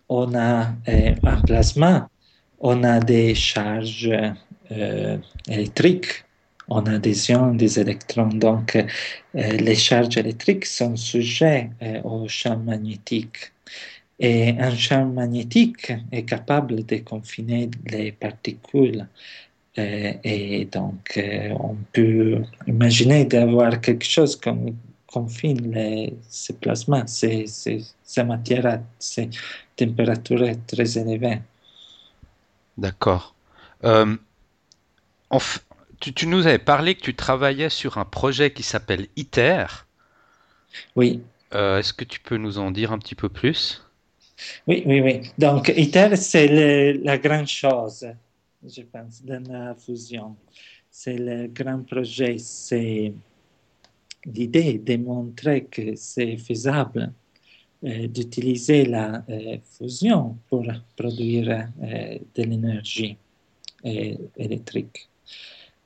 on 0.08 0.34
a 0.34 0.68
euh, 0.88 1.14
un 1.22 1.40
plasma, 1.40 2.08
on 2.60 2.84
a 2.84 3.00
des 3.00 3.34
charges 3.34 4.10
électriques, 5.48 6.23
on 6.68 6.80
a 6.86 6.98
des 6.98 7.78
électrons. 7.80 8.28
Donc, 8.28 8.76
euh, 8.76 8.82
les 9.32 9.74
charges 9.74 10.16
électriques 10.16 10.66
sont 10.66 10.96
sujets 10.96 11.70
euh, 11.82 12.02
au 12.02 12.28
champ 12.28 12.58
magnétique. 12.58 13.52
Et 14.18 14.50
un 14.58 14.74
champ 14.76 15.06
magnétique 15.06 15.92
est 16.12 16.22
capable 16.24 16.84
de 16.84 16.96
confiner 16.98 17.70
les 17.86 18.12
particules. 18.12 19.06
et 19.76 20.68
donc, 20.70 21.20
on 21.68 21.76
peut 21.92 22.42
imaginer 22.68 23.24
d'avoir 23.24 23.80
quelque 23.80 24.04
chose 24.04 24.36
comme 24.36 24.76
confine 25.14 25.72
les, 25.72 26.16
ces 26.28 26.52
plasmas, 26.52 27.06
ces, 27.06 27.46
ces 27.46 28.24
matières 28.24 28.66
à 28.66 28.78
ces 28.98 29.30
températures 29.76 30.56
très 30.66 30.98
élevées. 30.98 31.40
D'accord. 32.76 33.34
Euh, 33.84 34.16
tu, 36.12 36.26
nous 36.26 36.46
avais 36.46 36.58
parlé 36.58 36.94
que 36.94 37.02
tu 37.02 37.14
travaillais 37.14 37.70
sur 37.70 37.98
un 37.98 38.04
projet 38.04 38.52
qui 38.52 38.62
s'appelle 38.62 39.06
ITER. 39.16 39.66
Oui. 40.96 41.22
Euh, 41.54 41.78
est-ce 41.78 41.92
que 41.92 42.04
tu 42.04 42.20
peux 42.20 42.36
nous 42.36 42.58
en 42.58 42.70
dire 42.70 42.92
un 42.92 42.98
petit 42.98 43.14
peu 43.14 43.28
plus? 43.28 43.82
Oui, 44.66 44.82
oui, 44.86 45.00
oui. 45.00 45.20
Donc, 45.38 45.72
ITER, 45.74 46.16
c'est 46.16 46.92
la 46.94 47.18
grande 47.18 47.46
chose, 47.46 48.06
je 48.66 48.82
pense, 48.82 49.22
de 49.22 49.38
la 49.48 49.74
fusion. 49.74 50.36
C'est 50.90 51.16
le 51.16 51.46
grand 51.46 51.82
projet. 51.86 52.36
C'est 52.38 53.12
l'idée 54.26 54.78
de 54.78 54.96
montrer 54.96 55.64
que 55.64 55.94
c'est 55.94 56.36
faisable 56.36 57.12
euh, 57.84 58.06
d'utiliser 58.08 58.84
la 58.86 59.22
euh, 59.28 59.58
fusion 59.78 60.36
pour 60.48 60.66
produire 60.96 61.68
de 61.80 62.42
l'énergie 62.42 63.16
électrique. 64.36 65.08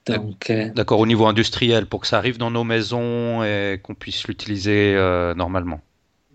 Donc, 0.09 0.53
D'accord, 0.75 1.01
au 1.01 1.07
niveau 1.07 1.27
industriel, 1.27 1.87
pour 1.87 2.01
que 2.01 2.07
ça 2.07 2.19
arrive 2.19 2.39
dans 2.39 2.51
nos 2.51 2.65
maisons 2.65 3.43
et 3.45 3.81
qu'on 3.83 3.95
puisse 3.95 4.27
l'utiliser 4.27 4.95
normalement. 5.37 5.81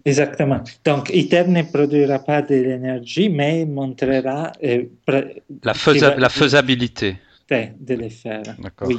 Exactement. 0.06 0.62
Donc, 0.84 1.10
ITER 1.14 1.46
ne 1.48 1.62
produira 1.64 2.20
pas 2.20 2.42
de 2.42 2.56
l'énergie, 2.56 3.30
mais 3.30 3.66
montrera 3.66 4.52
la, 4.62 5.74
la, 6.18 6.30
faisabilité 6.30 7.18
de 7.50 7.96
le 7.96 8.10
faire. 8.10 8.44
Oui. 8.82 8.98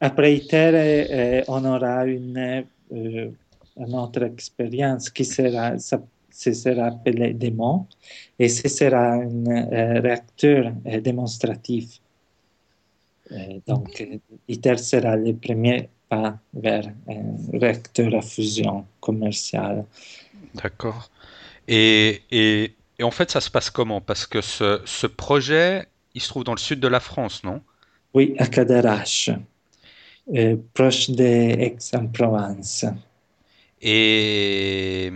Après 0.00 0.36
ITER, 0.36 1.42
on 1.48 1.64
aura 1.64 2.06
une 2.06 2.64
notre 3.76 4.22
expérience 4.22 5.10
qui 5.10 5.24
sera, 5.24 5.78
ça, 5.78 6.00
sera 6.30 6.86
appelé 6.86 7.34
démon 7.34 7.86
et 8.38 8.48
ce 8.48 8.68
sera 8.68 9.14
un 9.14 9.46
euh, 9.46 10.00
réacteur 10.00 10.72
euh, 10.86 11.00
démonstratif. 11.00 12.00
Euh, 13.32 13.60
donc, 13.66 14.06
ITER 14.48 14.76
sera 14.78 15.16
le 15.16 15.34
premier 15.34 15.88
pas 16.08 16.38
vers 16.54 16.86
un 17.08 17.58
réacteur 17.58 18.14
à 18.14 18.22
fusion 18.22 18.86
commercial. 19.00 19.84
D'accord. 20.54 21.10
Et, 21.66 22.22
et, 22.30 22.74
et, 22.98 23.02
en 23.02 23.10
fait, 23.10 23.30
ça 23.30 23.40
se 23.40 23.50
passe 23.50 23.70
comment? 23.70 24.00
Parce 24.00 24.26
que 24.26 24.40
ce, 24.40 24.80
ce, 24.84 25.06
projet, 25.06 25.86
il 26.14 26.20
se 26.20 26.28
trouve 26.28 26.44
dans 26.44 26.54
le 26.54 26.60
sud 26.60 26.78
de 26.78 26.88
la 26.88 27.00
France, 27.00 27.42
non? 27.42 27.60
Oui, 28.14 28.34
à 28.38 28.46
Cadarache, 28.46 29.30
proche 30.72 31.10
d'Aix-en-Provence. 31.10 32.86
Et, 33.82 35.12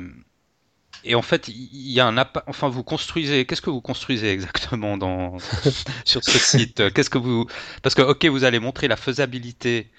et 1.04 1.14
en 1.14 1.22
fait, 1.22 1.48
il 1.48 1.90
y 1.90 2.00
a 2.00 2.06
un 2.06 2.16
enfin 2.46 2.68
vous 2.68 2.82
construisez. 2.82 3.44
Qu'est-ce 3.44 3.62
que 3.62 3.70
vous 3.70 3.80
construisez 3.80 4.30
exactement 4.30 4.96
dans 4.96 5.38
sur 6.04 6.22
ce 6.22 6.38
site? 6.38 6.92
Qu'est-ce 6.92 7.10
que 7.10 7.18
vous 7.18 7.46
Parce 7.82 7.94
que 7.94 8.02
ok, 8.02 8.26
vous 8.26 8.44
allez 8.44 8.58
montrer 8.58 8.88
la 8.88 8.96
faisabilité 8.96 9.90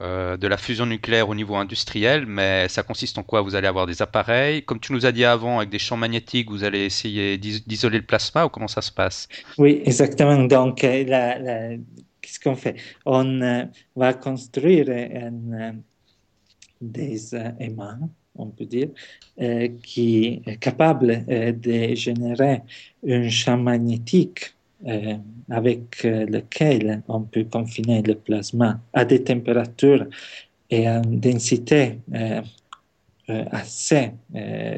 euh, 0.00 0.36
de 0.36 0.46
la 0.46 0.56
fusion 0.56 0.86
nucléaire 0.86 1.28
au 1.28 1.34
niveau 1.34 1.56
industriel, 1.56 2.24
mais 2.24 2.68
ça 2.68 2.82
consiste 2.82 3.18
en 3.18 3.22
quoi? 3.22 3.42
Vous 3.42 3.54
allez 3.54 3.66
avoir 3.66 3.86
des 3.86 4.00
appareils, 4.02 4.62
comme 4.64 4.80
tu 4.80 4.92
nous 4.92 5.04
as 5.04 5.12
dit 5.12 5.24
avant, 5.24 5.58
avec 5.58 5.68
des 5.68 5.80
champs 5.80 5.96
magnétiques. 5.96 6.48
Vous 6.48 6.64
allez 6.64 6.84
essayer 6.84 7.36
d'isoler 7.38 7.98
le 7.98 8.04
plasma 8.04 8.46
ou 8.46 8.48
comment 8.48 8.68
ça 8.68 8.82
se 8.82 8.92
passe? 8.92 9.28
Oui, 9.58 9.82
exactement. 9.84 10.44
Donc, 10.44 10.84
euh, 10.84 11.76
qu'est-ce 12.22 12.40
qu'on 12.40 12.54
fait? 12.54 12.76
On 13.04 13.42
euh, 13.42 13.64
va 13.96 14.14
construire 14.14 14.88
un 14.88 15.74
des 16.80 17.34
aimants, 17.58 18.08
on 18.40 18.46
peut 18.46 18.64
dire, 18.64 18.88
euh, 19.40 19.68
qui 19.82 20.42
est 20.46 20.56
capable 20.56 21.24
euh, 21.28 21.52
de 21.52 21.94
générer 21.94 22.62
un 23.06 23.28
champ 23.28 23.56
magnétique 23.56 24.54
euh, 24.86 25.16
avec 25.50 26.02
lequel 26.04 27.02
on 27.08 27.22
peut 27.22 27.44
confiner 27.44 28.02
le 28.02 28.14
plasma 28.14 28.80
à 28.92 29.04
des 29.04 29.22
températures 29.22 30.06
et 30.70 30.86
à 30.86 30.98
une 30.98 31.18
densité 31.18 31.98
assez 33.28 34.12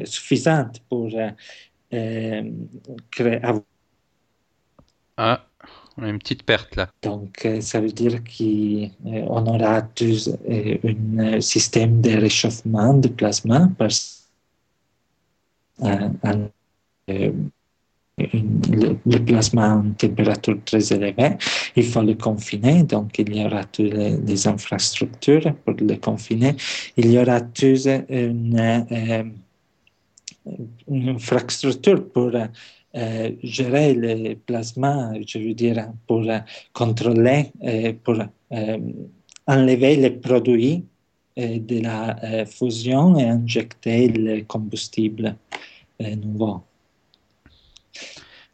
suffisante 0.05 0.81
pour 0.89 1.09
créer. 3.11 3.39
Ah. 5.15 5.45
On 5.97 6.03
a 6.03 6.09
une 6.09 6.19
petite 6.19 6.43
perte 6.43 6.75
là. 6.75 6.89
Donc, 7.03 7.45
euh, 7.45 7.61
ça 7.61 7.79
veut 7.79 7.91
dire 7.91 8.19
qu'on 8.23 9.45
aura 9.45 9.81
tous 9.81 10.29
euh, 10.49 10.77
un 11.19 11.41
système 11.41 12.01
de 12.01 12.11
réchauffement 12.11 12.93
du 12.95 13.09
plasma 13.09 13.69
parce 13.77 14.27
euh, 15.83 16.09
le, 18.17 19.17
plasma 19.19 19.73
a 19.73 19.75
une 19.75 19.95
température 19.95 20.57
très 20.65 20.93
élevée, 20.93 21.35
il 21.75 21.83
faut 21.83 22.01
le 22.01 22.13
confiner, 22.13 22.83
donc 22.83 23.17
il 23.17 23.35
y 23.35 23.43
aura 23.43 23.63
toutes 23.63 23.91
les, 23.93 24.47
infrastructures 24.47 25.55
pour 25.65 25.73
le 25.73 25.95
confiner. 25.95 26.55
Il 26.95 27.11
y 27.11 27.17
aura 27.17 27.41
toute 27.41 27.87
une, 28.09 28.85
une 30.87 31.09
infrastructure 31.09 32.07
pour 32.09 32.35
euh, 32.35 32.47
gérer 32.93 33.93
le 33.93 34.35
plasma, 34.35 35.13
je 35.25 35.39
veux 35.39 35.53
dire, 35.53 35.91
pour 36.07 36.23
contrôler, 36.73 37.51
pour 38.03 38.17
enlever 39.47 39.95
les 39.95 40.11
produits 40.11 40.83
de 41.35 41.81
la 41.81 42.45
fusion 42.45 43.17
et 43.17 43.23
injecter 43.23 44.09
le 44.09 44.41
combustible 44.43 45.35
nouveau. 45.99 46.61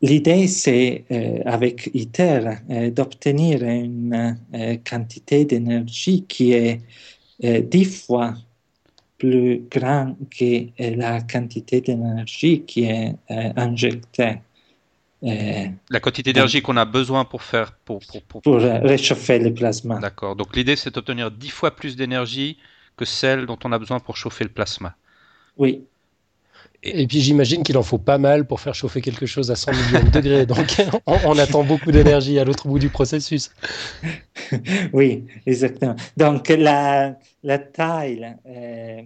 L'idée, 0.02 0.48
c'est, 0.48 1.04
avec 1.46 1.90
ITER, 1.94 2.92
d'obtenir 2.96 3.64
une 3.64 4.38
quantité 4.90 5.44
d'énergie 5.44 6.24
qui 6.26 6.54
est 6.54 6.80
dix 7.42 7.84
fois 7.84 8.36
plus 9.20 9.62
grande 9.70 10.16
que 10.36 10.68
la 10.80 11.22
quantité 11.22 11.82
d'énergie 11.82 12.62
qui 12.62 12.86
est 12.86 13.14
injectée. 13.30 14.40
la 15.22 16.00
quantité 16.00 16.34
d'énergie 16.34 16.62
qu'on 16.62 16.78
a 16.78 16.86
besoin 16.86 17.26
pour 17.26 17.44
faire 17.44 17.74
pour, 17.86 18.00
pour, 18.28 18.42
pour, 18.42 18.56
réchauffer 18.56 19.38
le 19.38 19.54
plasma. 19.54 20.00
D'accord. 20.00 20.36
Donc 20.36 20.56
l'idée 20.56 20.76
c'est 20.76 20.96
d'obtenir 20.96 21.30
dix 21.30 21.50
fois 21.50 21.76
plus 21.76 21.96
d'énergie 21.96 22.58
que 22.98 23.06
celle 23.06 23.46
dont 23.46 23.60
on 23.64 23.72
a 23.72 23.80
besoin 23.80 24.00
pour 24.00 24.18
chauffer 24.18 24.46
le 24.46 24.50
plasma. 24.50 24.96
Oui. 25.58 25.84
Et, 26.82 27.08
puis 27.08 27.20
j'imagine 27.20 27.64
qu'il 27.64 27.78
en 27.78 27.84
faut 27.84 27.98
pas 27.98 28.18
mal 28.18 28.46
pour 28.46 28.62
faire 28.62 28.74
chauffer 28.74 29.02
quelque 29.02 29.26
chose 29.26 29.52
à 29.52 29.56
100 29.56 29.72
millions 29.72 30.04
de 30.04 30.10
degrés. 30.10 30.46
Donc 30.46 30.76
on, 31.06 31.38
attend 31.38 31.64
beaucoup 31.64 31.92
d'énergie 31.92 32.40
à 32.40 32.46
l'autre 32.46 32.68
bout 32.68 32.80
du 32.80 32.90
processus. 32.90 33.52
Oui, 34.94 35.26
exactement. 35.46 35.96
Donc 36.18 36.50
la, 36.50 37.16
la 37.44 37.60
taille, 37.60 38.36
euh, 38.48 39.02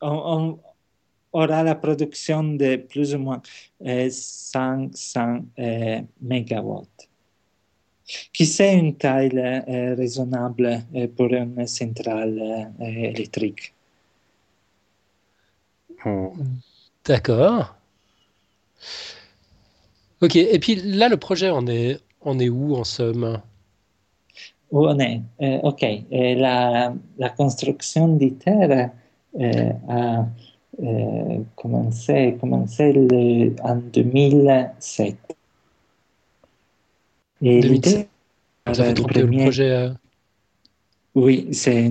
on, 0.00 0.58
aura 1.32 1.62
la 1.62 1.76
production 1.76 2.42
de 2.42 2.74
plus 2.74 3.14
ou 3.14 3.18
moins 3.18 3.40
500 3.80 5.44
euh, 5.60 6.00
mégawatts 6.20 7.08
qui 8.32 8.44
c'est 8.46 8.76
une 8.76 8.96
taille 8.96 9.38
euh, 9.38 9.94
raisonnable 9.94 10.82
pour 11.16 11.32
une 11.32 11.64
centrale 11.68 12.72
électrique? 12.80 13.72
D'accord. 17.04 17.74
Ok, 20.22 20.36
et 20.36 20.58
puis 20.58 20.74
là, 20.76 21.08
le 21.08 21.16
projet, 21.16 21.50
on 21.50 21.66
est, 21.66 21.98
on 22.20 22.38
est 22.38 22.48
où 22.48 22.76
en 22.76 22.84
somme? 22.84 23.40
Où 24.70 24.86
on 24.86 24.98
est? 24.98 25.22
Euh, 25.40 25.58
Ok, 25.62 25.82
euh, 25.82 26.34
la, 26.34 26.92
la, 27.18 27.28
construction 27.30 28.16
d'ITER 28.16 28.88
euh, 29.40 29.72
a 29.88 30.26
commencé, 31.56 32.36
commencé 32.40 33.54
en 33.62 33.76
2007. 33.76 35.16
Et 37.42 37.60
l'idée. 37.62 38.08
Ça 38.66 38.74
fait 38.74 38.94
le 38.94 39.42
projet. 39.42 39.90
Oui, 41.14 41.48
c'est 41.52 41.90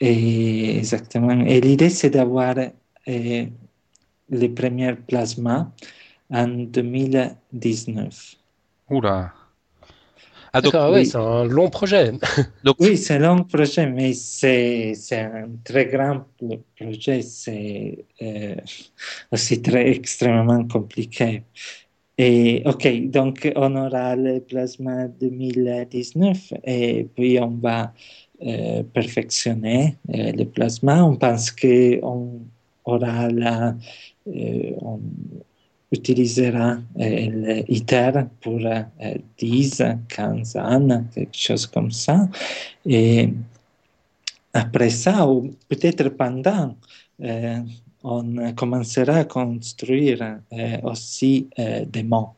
exactement. 0.00 1.44
Et 1.44 1.60
l'idée, 1.60 1.90
c'est 1.90 2.10
d'avoir 2.10 2.54
et 3.06 3.48
les 4.28 4.48
premiers 4.48 4.94
plasmas 4.94 5.70
en 6.30 6.48
2019. 6.48 8.36
Oula. 8.90 9.32
Ah, 10.52 10.60
donc, 10.60 10.74
oui. 10.92 11.06
c'est 11.06 11.16
un 11.16 11.44
long 11.44 11.70
projet. 11.70 12.10
donc... 12.64 12.76
Oui, 12.80 12.96
c'est 12.96 13.14
un 13.14 13.18
long 13.20 13.44
projet, 13.44 13.86
mais 13.86 14.12
c'est 14.14 14.94
un 15.12 15.48
très 15.62 15.86
grand 15.86 16.24
projet. 16.76 17.22
C'est 17.22 18.04
euh, 18.20 18.56
aussi 19.30 19.62
très 19.62 19.90
extrêmement 19.90 20.66
compliqué. 20.66 21.44
Et 22.18 22.62
ok, 22.66 23.10
donc 23.10 23.50
on 23.56 23.76
aura 23.76 24.14
le 24.16 24.40
plasma 24.40 25.06
2019 25.08 26.52
et 26.64 27.08
puis 27.14 27.38
on 27.40 27.56
va 27.62 27.94
euh, 28.42 28.82
perfectionner 28.82 29.96
euh, 30.10 30.32
le 30.32 30.44
plasma. 30.44 31.02
On 31.04 31.16
pense 31.16 31.50
qu'on 31.50 32.40
aura 32.90 33.74
eh, 34.26 34.74
on 34.80 35.00
utilisera 35.92 36.78
eh, 36.98 37.64
l'ITER 37.68 38.12
pour 38.40 38.60
10, 39.38 39.80
eh, 39.80 39.94
15 40.08 40.56
ans, 40.56 41.04
quelque 41.12 41.36
chose 41.36 41.66
comme 41.66 41.90
ça. 41.90 42.28
Et 42.86 43.32
après 44.52 44.90
ça, 44.90 45.26
ou 45.26 45.54
peut-être 45.68 46.08
pendant, 46.10 46.76
on 48.02 48.52
commencera 48.54 49.14
à 49.14 49.24
construire 49.24 50.38
aussi 50.82 51.48
des 51.86 52.02
mots, 52.02 52.30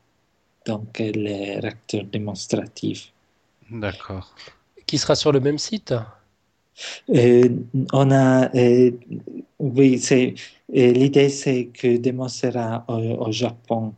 donc 0.66 0.98
les 0.98 1.58
réacteurs 1.58 2.04
démonstratifs. 2.04 3.12
D'accord. 3.70 4.34
Qui 4.86 4.98
sera 4.98 5.14
sur 5.14 5.32
le 5.32 5.40
même 5.40 5.58
site? 5.58 5.94
On 7.92 8.10
a 8.10 8.50
oui, 9.62 9.98
c'est 9.98 10.34
l'idée 10.68 11.28
c'est 11.28 11.66
que 11.66 11.96
Demo 11.96 12.28
sera 12.28 12.84
au, 12.88 13.30
Japon, 13.30 13.94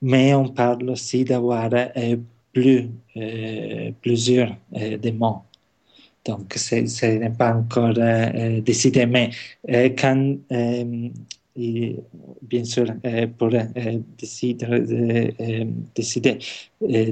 mais 0.00 0.32
on 0.34 0.48
parle 0.48 0.90
aussi 0.90 1.24
d'avoir 1.24 1.70
euh, 1.74 2.16
plus 2.52 2.88
euh, 3.16 3.90
plusieurs 4.00 4.56
euh, 4.76 4.96
démons. 4.96 5.40
Donc, 6.24 6.54
ce 6.54 7.06
n'est 7.06 7.30
pas 7.30 7.54
encore 7.54 7.94
décidé, 8.62 9.06
mais 9.06 9.30
bien 12.42 12.64
sûr, 12.64 12.86
pour 13.38 13.50
décider, 14.18 15.34
décider 15.94 16.38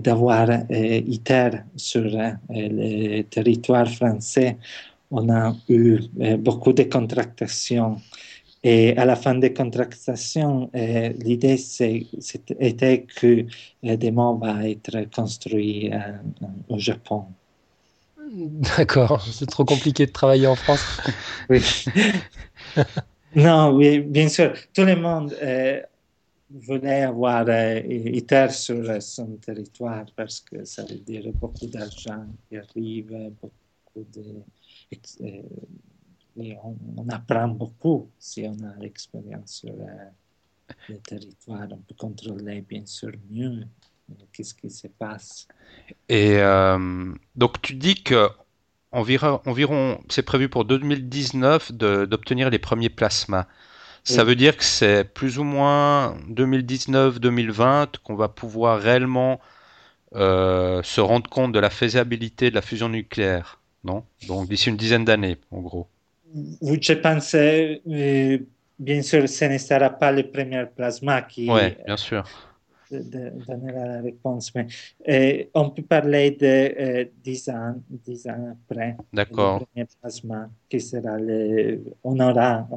d'avoir 0.01 0.49
ITER 0.71 1.51
sur 1.77 2.03
le 2.51 3.23
territoire 3.23 3.89
français, 3.89 4.59
on 5.11 5.29
a 5.31 5.55
eu 5.69 6.01
eh, 6.21 6.37
beaucoup 6.37 6.73
de 6.73 6.85
contractations. 6.85 7.97
Et 8.63 8.97
à 8.97 9.05
la 9.05 9.15
fin 9.15 9.35
des 9.35 9.53
contractations, 9.53 10.71
eh, 10.75 11.11
l'idée 11.11 11.57
était 12.59 13.03
que 13.03 13.47
eh, 13.83 13.97
Démon 13.97 14.35
va 14.37 14.69
être 14.69 15.09
construit 15.15 15.91
au 16.69 16.79
Japon. 16.79 17.27
D'accord, 18.77 19.23
c'est 19.33 19.47
trop 19.49 19.65
compliqué 19.65 20.07
de 20.07 20.13
travailler 20.13 20.49
en 20.49 20.57
France. 20.57 20.85
oui. 21.51 21.63
non, 23.37 23.73
oui, 23.77 24.01
bien 24.01 24.29
sûr, 24.29 24.53
tout 24.75 24.85
le 24.85 24.97
monde 24.97 25.37
voulait 26.51 27.03
avoir 27.03 27.47
ITER 27.49 28.49
sur 28.51 29.01
son 29.01 29.37
territoire 29.37 30.07
parce 30.17 30.41
que 30.41 30.65
ça 30.65 30.85
veut 30.85 30.97
dire 30.97 31.31
beaucoup 31.35 31.67
d'argent 31.67 32.25
qui 32.49 32.57
arrive, 32.57 33.31
beaucoup 33.41 34.07
de 34.13 34.43
et 36.39 36.57
on, 36.63 37.09
apprend 37.09 37.49
beaucoup 37.49 38.11
si 38.19 38.45
on 38.47 38.65
a 38.65 38.79
l'expérience 38.81 39.53
sur 39.53 39.71
euh, 39.71 40.73
le 40.89 40.99
territoire. 40.99 41.67
On 41.71 41.79
peut 41.79 41.95
contrôler 41.97 42.61
bien 42.61 42.85
sûr 42.85 43.13
mieux 43.31 43.63
euh, 44.11 44.15
qu'est-ce 44.33 44.55
qui 44.55 44.71
se 44.71 44.89
passe. 44.89 45.49
Et 46.09 46.37
euh, 46.39 47.15
donc 47.35 47.63
tu 47.63 47.75
dis 47.75 48.03
que 48.03 48.29
environ, 48.93 49.41
environ 49.47 50.01
c'est 50.09 50.23
prévu 50.23 50.49
pour 50.49 50.65
2019 50.65 51.73
d'obtenir 51.73 52.51
les 52.51 52.59
premiers 52.59 52.91
plasmas. 52.91 53.47
Ça 54.05 54.23
veut 54.23 54.37
dire 54.37 54.57
que 54.57 54.63
c'est 54.63 55.03
plus 55.03 55.41
ou 55.41 55.43
moins 55.43 56.17
2019-2020 56.29 57.99
qu'on 58.05 58.15
va 58.15 58.29
pouvoir 58.29 58.79
réellement 58.79 59.41
se 60.13 61.01
rendre 61.01 61.29
compte 61.29 61.51
de 61.51 61.59
la 61.59 61.71
faisabilité 61.71 62.51
de 62.51 62.55
la 62.55 62.63
fusion 62.63 62.89
nucléaire 62.89 63.59
non? 63.87 64.05
Donc 64.27 64.49
d'ici 64.49 64.69
une 64.69 64.77
dizaine 64.77 65.05
d'années, 65.05 65.39
en 65.51 65.61
gros. 65.61 65.87
Je 66.61 66.93
pense, 66.95 67.35
euh, 67.35 68.39
bien 68.79 69.03
sûr, 69.03 69.29
ce 69.29 69.45
ne 69.47 69.59
sera 69.59 69.91
pas 69.91 70.13
le 70.13 70.25
premier 70.31 70.67
plasma 70.67 71.23
qui 71.23 71.49
Oui, 71.51 71.75
bien 71.87 71.97
sûr. 71.97 72.25
donnera 72.91 73.57
la 73.73 74.01
réponse, 74.03 74.53
mais 74.55 74.67
euh, 75.09 75.45
on 75.55 75.71
peut 75.71 75.83
parler 75.83 76.33
de 76.33 77.09
10 77.25 77.49
euh, 77.49 77.53
ans, 77.53 77.75
10 77.89 78.27
ans 78.29 78.57
après. 78.65 78.97
D'accord. 79.13 79.61
Le 79.61 79.67
premier 79.67 79.87
plasma 80.01 80.51
qui 80.69 80.81
sera 80.81 81.17
le, 81.19 81.81
on 82.05 82.19
aura 82.21 82.69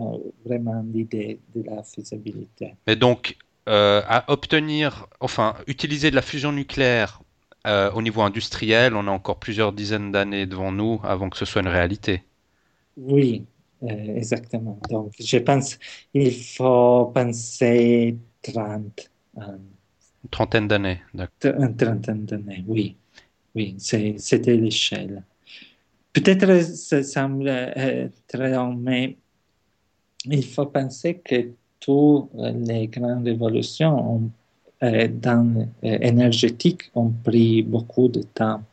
vraiment 0.45 0.84
l'idée 0.93 1.39
de 1.56 1.63
la 1.63 1.84
faisabilité. 1.84 2.76
Mais 2.88 2.95
donc, 2.95 3.36
à 3.65 4.24
obtenir, 4.30 5.06
enfin, 5.19 5.56
utiliser 5.67 6.10
de 6.10 6.15
la 6.15 6.24
fusion 6.24 6.52
nucléaire 6.52 7.22
euh, 7.67 7.91
au 7.91 8.02
niveau 8.02 8.22
industriel, 8.22 8.95
on 8.95 9.08
a 9.08 9.12
encore 9.12 9.39
plusieurs 9.39 9.74
dizaines 9.74 10.12
d'années 10.12 10.45
devant 10.45 10.72
nous 10.72 11.02
avant 11.04 11.30
que 11.30 11.38
ce 11.38 11.45
soit 11.45 11.62
une 11.62 11.67
réalité. 11.67 12.24
Oui, 12.95 13.45
euh, 13.84 13.88
exactement. 13.88 14.80
Donc, 14.89 15.13
je 15.19 15.38
pense 15.38 15.78
qu'il 16.13 16.34
faut 16.34 17.12
penser 17.13 18.17
30 18.41 19.10
ans. 19.36 19.58
Une 20.24 20.30
trentaine 20.32 20.67
d'années, 20.67 21.02
d'accord. 21.13 21.62
Une 21.62 21.76
trentaine 21.76 22.26
d'années, 22.26 22.63
oui. 22.67 22.95
Oui, 23.56 23.76
c'était 23.80 24.56
l'échelle. 24.56 25.24
Peut-être 26.13 26.63
ça 26.63 27.04
semble 27.04 27.48
euh, 27.50 28.08
très 28.28 28.52
long, 28.52 28.74
mais 28.74 29.17
il 30.26 30.45
faut 30.45 30.65
penser 30.65 31.19
que 31.19 31.52
toutes 31.80 32.30
les 32.36 32.88
grandes 32.88 33.26
révolutions 33.26 34.15
ont 34.15 34.32
dans 34.82 35.68
euh, 35.84 35.98
énergétique 36.02 36.92
ont 36.96 37.10
pris 37.10 37.63
beaucoup 37.63 38.08
de 38.08 38.22
temps. 38.22 38.63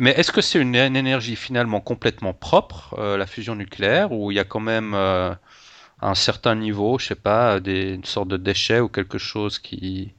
Mais 0.00 0.10
est-ce 0.10 0.32
que 0.32 0.40
c'est 0.40 0.60
une, 0.60 0.74
énergie 0.74 1.36
finalement 1.36 1.80
complètement 1.80 2.32
propre, 2.32 2.96
la 2.98 3.26
fusion 3.26 3.54
nucléaire, 3.54 4.10
ou 4.10 4.32
il 4.32 4.34
y 4.34 4.40
a 4.40 4.44
quand 4.44 4.58
même 4.58 4.94
un 4.94 6.14
certain 6.16 6.56
niveau, 6.56 6.98
je 6.98 7.06
sais 7.06 7.14
pas, 7.14 7.60
des, 7.60 7.94
une 7.94 8.04
sorte 8.04 8.26
de 8.26 8.36
déchet 8.36 8.80
ou 8.80 8.88
quelque 8.88 9.18
chose 9.18 9.60
qui, 9.60 10.12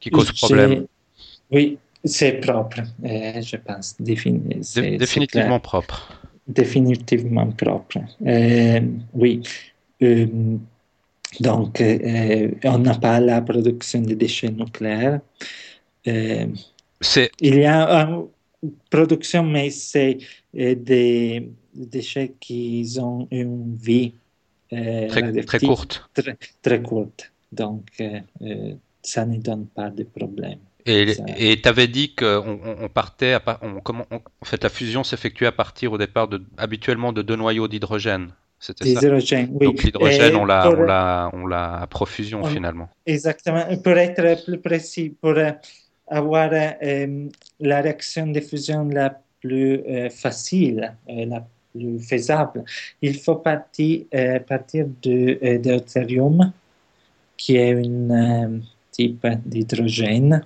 qui 0.00 0.10
cause 0.10 0.32
problème? 0.32 0.84
Oui, 1.50 1.78
c'est 2.04 2.32
propre, 2.32 2.82
je 3.02 3.56
pense. 3.56 3.96
définitivement 3.98 5.60
propre. 5.60 6.12
Définitivement 6.46 7.50
propre. 7.52 8.00
oui. 9.14 9.40
Donc, 11.38 11.80
euh, 11.80 12.50
on 12.64 12.78
n'a 12.78 12.94
pas 12.96 13.20
la 13.20 13.40
production 13.40 14.00
de 14.00 14.14
déchets 14.14 14.50
nucléaires. 14.50 15.20
Euh, 16.08 16.46
il 17.40 17.54
y 17.54 17.64
a 17.64 18.08
une 18.62 18.72
production, 18.90 19.44
mais 19.44 19.70
c'est 19.70 20.18
euh, 20.58 20.74
des 20.74 21.50
déchets 21.74 22.34
qui 22.40 22.96
ont 22.98 23.28
une 23.30 23.76
vie 23.76 24.14
très, 24.68 25.60
courte. 25.60 26.10
Très, 26.62 26.82
courte. 26.82 27.32
Donc, 27.52 28.02
ça 29.02 29.24
ne 29.24 29.38
donne 29.38 29.66
pas 29.66 29.90
de 29.90 30.04
problème. 30.04 30.58
Et 30.86 31.60
tu 31.62 31.68
avais 31.68 31.88
dit 31.88 32.14
qu'on 32.14 32.60
on 32.64 32.88
partait, 32.88 33.34
à, 33.34 33.60
on, 33.62 33.80
comment, 33.80 34.06
en 34.10 34.44
fait, 34.44 34.62
la 34.62 34.70
fusion 34.70 35.04
s'effectuait 35.04 35.46
à 35.46 35.52
partir 35.52 35.92
au 35.92 35.98
départ 35.98 36.28
de, 36.28 36.42
habituellement 36.56 37.12
de 37.12 37.22
deux 37.22 37.36
noyaux 37.36 37.68
d'hydrogène. 37.68 38.32
L'hydrogène, 38.82 39.48
oui. 39.52 39.66
Donc 39.66 39.82
l'hydrogène, 39.82 40.36
on 40.36 40.44
l'a, 40.44 40.70
on 40.70 40.82
l'a, 40.82 41.30
on 41.32 41.46
l'a 41.46 41.80
à 41.80 41.86
profusion 41.86 42.44
finalement. 42.44 42.88
Exactement. 43.06 43.64
Pour 43.82 43.96
être 43.96 44.44
plus 44.44 44.58
précis, 44.58 45.14
pour 45.20 45.30
euh, 45.30 45.50
avoir 46.08 46.50
euh, 46.52 47.28
la 47.58 47.80
réaction 47.80 48.26
de 48.26 48.40
fusion 48.40 48.84
la 48.88 49.18
plus 49.40 49.80
euh, 49.88 50.10
facile, 50.10 50.94
la 51.08 51.46
plus 51.72 51.98
faisable, 52.00 52.64
il 53.00 53.18
faut 53.18 53.36
partir, 53.36 54.04
partir 54.46 54.86
de 55.02 55.56
deutérium, 55.56 56.52
qui 57.38 57.56
est 57.56 57.72
un 57.72 58.60
type 58.90 59.26
d'hydrogène, 59.46 60.44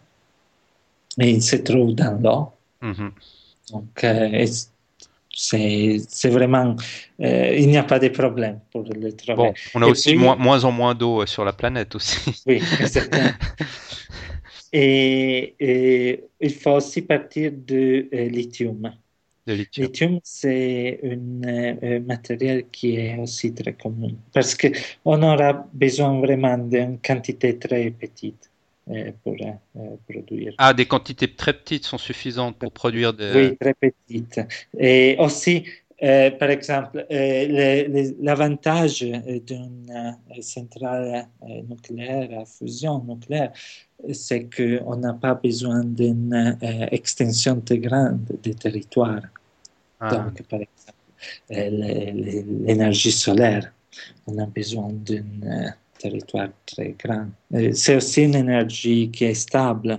et 1.19 1.31
il 1.31 1.43
se 1.43 1.57
trouve 1.57 1.95
dans 1.95 2.21
l'eau. 2.23 2.53
Mm-hmm. 2.89 3.11
Donc, 3.73 4.07
c'est 5.37 6.29
vraiment, 6.29 6.77
euh, 7.21 7.57
il 7.57 7.69
n'y 7.69 7.77
a 7.77 7.83
pas 7.83 7.99
de 7.99 8.09
problème 8.09 8.61
pour 8.71 8.85
le 8.85 9.13
travail. 9.13 9.53
Bon, 9.53 9.55
on 9.75 9.83
a 9.83 9.87
aussi 9.87 10.15
moins, 10.15 10.37
moins, 10.37 10.65
en 10.65 10.73
moins 10.73 10.95
d'eau 10.95 11.23
euh, 11.23 11.27
sur 11.27 11.45
la 11.45 11.53
planète 11.53 11.95
aussi. 11.95 12.19
Oui, 12.47 12.63
exactement. 12.81 13.31
et, 14.73 16.25
il 16.41 16.55
faut 16.55 16.73
aussi 16.73 17.03
partir 17.03 17.53
de 17.53 18.09
euh, 18.13 18.29
lithium. 18.29 18.93
Le 19.47 19.55
lithium, 19.55 19.87
lithium 19.87 20.21
c'est 20.23 21.01
un 21.05 22.01
matériel 22.01 22.65
qui 22.73 22.97
est 22.97 23.19
aussi 23.19 23.53
très 23.53 23.75
commun 23.75 24.13
parce 24.33 24.55
qu'on 24.55 25.23
aura 25.23 25.67
besoin 25.73 26.19
vraiment 26.19 26.57
d'une 26.57 26.99
quantité 26.99 27.59
très 27.59 27.91
petite. 27.91 28.51
Euh, 28.91 29.13
pour 29.23 29.35
euh, 29.41 29.97
produire. 30.07 30.53
Ah, 30.59 30.75
des 30.75 30.85
quantités 30.85 31.35
très 31.35 31.55
petites 31.55 31.87
sont 31.87 31.97
suffisantes 31.97 32.59
pour 32.59 32.71
produire 32.71 33.15
des... 33.15 33.33
Oui, 33.35 33.57
très 33.57 33.73
petites. 33.73 34.41
Et 34.79 35.17
aussi, 35.19 35.65
euh, 36.03 36.31
par 36.33 36.51
exemple, 36.51 37.07
l'avantage 37.09 39.01
d'une 39.01 40.19
centrale 40.43 41.27
nucléaire 41.67 42.41
à 42.41 42.45
fusion 42.45 43.03
nucléaire, 43.09 43.53
c'est 44.13 44.51
qu'on 44.55 44.97
n'a 44.97 45.15
pas 45.15 45.33
besoin 45.33 45.83
d'une 45.83 46.59
extension 46.93 47.63
très 47.63 47.79
grande 47.79 48.37
du 48.43 48.55
territoire. 48.55 49.23
Ah. 49.99 50.11
Donc, 50.11 50.43
par 50.43 50.61
exemple, 50.61 50.99
l'énergie 52.67 53.13
solaire, 53.13 53.73
on 54.27 54.37
a 54.37 54.45
besoin 54.45 54.91
d'une 54.93 55.75
territoire 56.05 56.51
très 56.67 56.95
grand. 57.03 57.29
Euh, 57.55 57.71
c'est 57.73 57.97
aussi 57.97 58.23
une 58.23 58.35
énergie 58.35 59.11
qui 59.11 59.25
est 59.25 59.41
stable, 59.49 59.93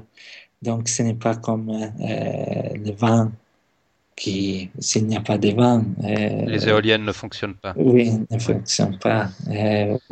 donc 0.62 0.88
ce 0.88 1.02
n'est 1.04 1.20
pas 1.28 1.36
comme 1.36 1.70
euh, 1.70 2.86
le 2.86 2.92
vent 2.92 3.32
qui, 4.16 4.70
s'il 4.80 5.08
n'y 5.08 5.18
a 5.18 5.22
pas 5.22 5.38
de 5.38 5.52
vent... 5.60 5.84
Euh, 6.04 6.46
les 6.56 6.70
éoliennes 6.70 7.06
ne 7.12 7.12
fonctionnent 7.12 7.60
pas. 7.66 7.74
Oui, 7.76 8.06
ne 8.32 8.40
fonctionnent 8.40 9.00
pas. 9.00 9.30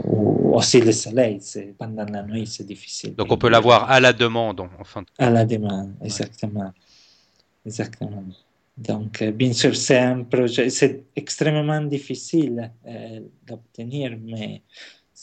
ou 0.03 0.55
aussi 0.57 0.81
le 0.81 0.91
soleil, 0.91 1.39
pendant 1.77 2.05
la 2.05 2.21
nuit, 2.23 2.47
c'est 2.53 2.67
difficile. 2.73 3.15
Donc 3.15 3.31
on 3.31 3.37
peut 3.37 3.51
l'avoir 3.55 3.89
à 3.89 3.99
la 3.99 4.11
demande, 4.11 4.59
enfin. 4.83 5.03
À 5.17 5.29
la 5.29 5.45
demande, 5.45 5.91
exactement. 6.09 6.71
Exactement. 7.65 8.25
Donc, 8.89 9.23
bien 9.41 9.53
sûr, 9.53 9.73
c'est 9.85 9.99
un 9.99 10.23
projet, 10.23 10.69
c'est 10.69 10.95
extrêmement 11.15 11.83
difficile 11.95 12.71
d'obtenir, 13.47 14.17
mais 14.21 14.63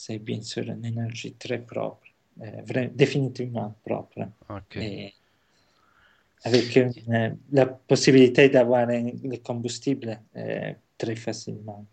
c'est 0.01 0.19
bien 0.19 0.41
sûr 0.41 0.65
une 0.65 0.85
énergie 0.85 1.35
très 1.35 1.59
propre, 1.59 2.07
euh, 2.43 2.89
définitivement 2.95 3.75
propre. 3.85 4.21
avec 6.43 6.77
une, 6.77 7.37
la 7.53 7.67
possibilité 7.67 8.49
d'avoir 8.49 8.87
le 8.87 9.37
combustible 9.37 10.19
euh, 10.37 10.73
très 10.97 11.17
facilement. 11.17 11.85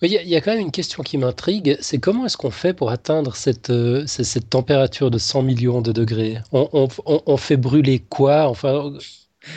Il 0.00 0.10
y, 0.10 0.34
a, 0.36 0.40
quand 0.40 0.52
même 0.52 0.60
une 0.60 0.72
question 0.72 1.02
qui 1.04 1.16
m'intrigue, 1.16 1.76
c'est 1.80 1.98
comment 1.98 2.24
est-ce 2.26 2.36
qu'on 2.36 2.50
fait 2.50 2.72
pour 2.72 2.90
atteindre 2.90 3.36
cette, 3.36 3.70
euh, 3.70 4.04
cette, 4.06 4.50
température 4.50 5.10
de 5.12 5.18
100 5.18 5.42
millions 5.42 5.80
de 5.80 5.92
degrés? 5.92 6.38
On, 6.50 6.68
on, 6.72 7.22
on, 7.26 7.36
fait 7.36 7.56
brûler 7.56 8.00
quoi? 8.00 8.48
Enfin, 8.48 8.94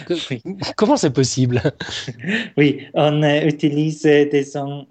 comment 0.76 0.98
c'est 0.98 1.14
possible? 1.14 1.64
Oui, 2.58 2.86
on 2.94 3.24
utilise 3.24 4.04
des 4.04 4.58
ondes 4.58 4.86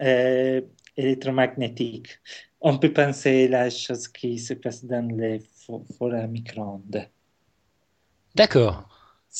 électromagnétique. 0.96 2.18
On 2.60 2.78
peut 2.78 2.92
penser 2.92 3.48
la 3.48 3.68
chose 3.70 4.08
qui 4.08 4.38
se 4.38 4.54
passe 4.54 4.84
dans 4.84 5.08
les 5.16 5.40
fours 5.66 6.14
à 6.14 6.26
micro-ondes. 6.26 7.06
D'accord. 8.34 8.88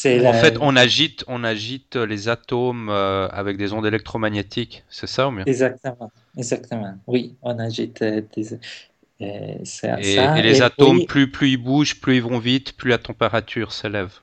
En 0.05 0.33
fait, 0.33 0.57
on 0.61 0.75
agite, 0.75 1.25
on 1.29 1.45
agite 1.45 1.95
les 1.95 2.29
atomes 2.29 2.88
euh, 2.90 3.29
avec 3.29 3.57
des 3.57 3.73
ondes 3.73 3.87
électromagnétiques, 3.87 4.83
c'est 4.88 5.07
ça 5.07 5.29
ou 5.29 5.31
mieux 5.31 5.45
Exactement, 5.47 6.11
exactement. 6.37 6.99
Oui, 7.07 7.37
on 7.43 7.57
agite 7.61 8.03
euh, 8.03 8.21
des, 8.35 8.55
euh, 8.55 8.59
et, 9.21 10.43
les 10.43 10.62
atomes, 10.62 11.05
plus, 11.07 11.31
plus 11.31 11.51
ils 11.51 11.57
bougent, 11.57 12.01
plus 12.01 12.17
ils 12.17 12.23
vont 12.23 12.40
vite, 12.40 12.77
plus 12.77 12.90
la 12.90 12.99
température 12.99 13.73
s'élève. 13.73 14.19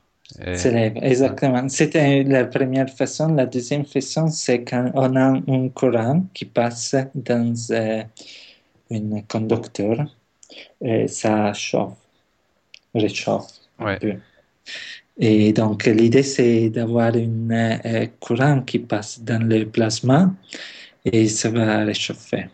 S'élève, 0.56 0.94
exactement. 1.02 1.68
C'était 1.70 2.24
la 2.24 2.46
première 2.46 2.90
façon. 2.90 3.34
La 3.34 3.46
deuxième 3.46 3.86
façon, 3.86 4.28
c'est 4.28 4.64
quand 4.64 4.92
on 4.94 5.16
a 5.16 5.42
un 5.48 5.70
courant 5.70 6.26
qui 6.34 6.46
passe 6.46 6.96
dans 7.14 7.54
euh, 7.72 8.04
un 8.92 9.22
conducteur, 9.28 10.06
et 10.82 11.08
ça 11.08 11.54
chauffe, 11.54 11.98
réchauffe 12.94 13.48
un 13.80 13.98
peu. 13.98 14.14
Et 15.18 15.54
donc, 15.54 15.86
l'idée, 15.86 16.24
c'est 16.24 16.70
d'avoir 16.70 17.14
un 17.14 17.80
euh, 17.86 18.08
courant 18.20 18.62
qui 18.62 18.80
passe 18.80 19.22
dans 19.22 19.44
le 19.44 19.66
plasma 19.66 20.34
et 21.06 21.28
ça 21.28 21.50
va 21.50 21.84
réchauffer. 21.84 22.46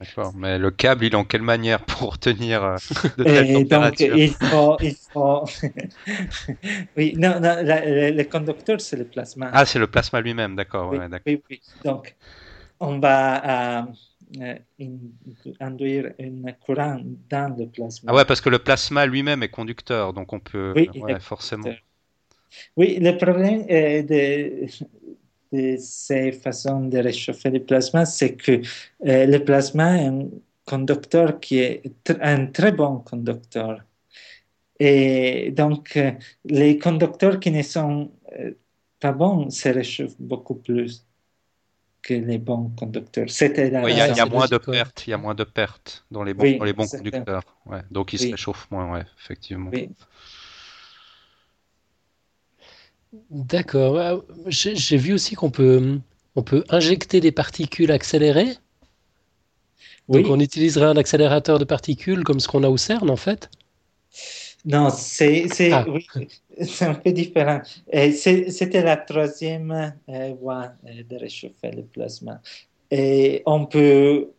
D'accord, 0.00 0.32
mais 0.34 0.58
le 0.58 0.70
câble, 0.70 1.04
il 1.04 1.12
est 1.12 1.16
en 1.16 1.24
quelle 1.24 1.42
manière 1.42 1.84
pour 1.84 2.18
tenir 2.18 2.64
euh, 2.64 2.76
de 3.18 3.24
telles 3.24 3.50
et 3.50 3.64
Donc, 3.64 4.00
il 4.00 4.32
faut... 4.32 4.76
Il 4.80 4.94
faut... 4.94 5.44
oui, 6.96 7.14
non, 7.18 7.38
non 7.38 7.56
le, 7.62 8.22
conducteur, 8.22 8.80
c'est 8.80 8.96
le 8.96 9.04
plasma. 9.04 9.50
Ah, 9.52 9.66
c'est 9.66 9.78
le 9.78 9.88
plasma 9.88 10.22
lui-même, 10.22 10.56
d'accord. 10.56 10.90
Oui, 10.90 10.98
oui, 11.26 11.42
oui, 11.50 11.60
Donc, 11.84 12.16
on 12.80 12.98
va 12.98 13.84
euh, 14.40 14.54
induire 15.60 16.12
un 16.18 16.52
courant 16.52 16.98
dans 17.28 17.54
le 17.58 17.66
plasma. 17.66 18.10
Ah 18.10 18.14
ouais, 18.14 18.24
parce 18.24 18.40
que 18.40 18.48
le 18.48 18.58
plasma 18.58 19.04
lui-même 19.04 19.42
est 19.42 19.50
conducteur, 19.50 20.14
donc 20.14 20.32
on 20.32 20.40
peut... 20.40 20.72
Oui, 20.74 20.88
ouais, 20.94 21.20
forcément. 21.20 21.68
Oui, 22.76 22.98
le 23.00 23.18
problème 23.18 23.64
est 23.68 24.02
de 24.02 24.66
de 25.52 25.76
ces 25.78 26.32
façons 26.32 26.86
de 26.86 26.98
réchauffer 26.98 27.50
le 27.50 27.60
plasma, 27.60 28.04
c'est 28.04 28.34
que 28.34 28.52
euh, 29.06 29.26
le 29.26 29.38
plasma 29.38 29.96
est 29.96 30.06
un 30.06 30.28
conducteur 30.64 31.40
qui 31.40 31.58
est 31.58 31.82
un 32.20 32.46
très 32.46 32.72
bon 32.72 32.98
conducteur. 32.98 33.82
Et 34.78 35.50
donc, 35.50 35.96
euh, 35.96 36.12
les 36.44 36.78
conducteurs 36.78 37.38
qui 37.40 37.50
ne 37.50 37.62
sont 37.62 38.10
euh, 38.38 38.52
pas 38.98 39.12
bons 39.12 39.50
se 39.50 39.68
réchauffent 39.68 40.20
beaucoup 40.20 40.54
plus 40.54 41.04
que 42.02 42.14
les 42.14 42.38
bons 42.38 42.70
conducteurs. 42.78 43.28
C'était 43.28 43.68
il 43.68 43.72
y, 43.72 44.20
a 44.20 44.26
moins 44.26 44.46
de 44.46 44.56
pertes, 44.56 45.06
il 45.06 45.10
y 45.10 45.12
a 45.12 45.18
moins 45.18 45.34
de 45.34 45.44
pertes 45.44 46.06
dans 46.10 46.22
les 46.22 46.32
bons, 46.32 46.56
dans 46.58 46.64
les 46.64 46.72
bons 46.72 46.86
conducteurs. 46.86 47.42
Ouais, 47.66 47.82
donc 47.90 48.14
ils 48.14 48.18
se 48.18 48.30
réchauffent 48.30 48.70
moins, 48.70 48.90
ouais, 48.92 49.04
effectivement. 49.18 49.70
D'accord. 53.30 54.24
J'ai 54.46 54.96
vu 54.96 55.12
aussi 55.12 55.34
qu'on 55.34 55.50
peut, 55.50 55.98
on 56.36 56.42
peut 56.42 56.64
injecter 56.68 57.20
des 57.20 57.32
particules 57.32 57.90
accélérées. 57.90 58.56
Donc 60.08 60.26
on 60.28 60.40
utiliserait 60.40 60.86
un 60.86 60.96
accélérateur 60.96 61.58
de 61.58 61.64
particules 61.64 62.24
comme 62.24 62.40
ce 62.40 62.48
qu'on 62.48 62.64
a 62.64 62.68
au 62.68 62.76
CERN 62.76 63.10
en 63.10 63.16
fait 63.16 63.48
Non, 64.64 64.90
c'est 64.90 65.46
ah. 65.72 65.84
oui, 65.88 66.06
un 66.80 66.94
peu 66.94 67.12
différent. 67.12 67.60
C'était 67.92 68.82
la 68.82 68.96
troisième 68.96 69.94
euh, 70.08 70.34
voie 70.40 70.72
euh, 70.86 71.02
de 71.08 71.16
réchauffer 71.16 71.70
le 71.70 71.82
plasma. 71.82 72.40
Et 72.90 73.42
on 73.46 73.66
peut 73.66 74.30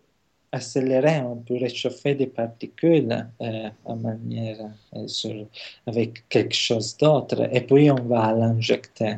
accélérer, 0.52 1.22
on 1.22 1.38
peut 1.38 1.58
réchauffer 1.58 2.16
des 2.16 2.28
particules 2.28 3.26
euh, 3.42 3.70
manière, 3.96 4.70
sur, 5.08 5.48
avec 5.88 6.28
quelque 6.30 6.56
chose 6.56 6.98
d'autre 6.98 7.48
et 7.52 7.62
puis 7.62 7.90
on 7.90 8.04
va 8.04 8.34
l'injecter. 8.34 9.16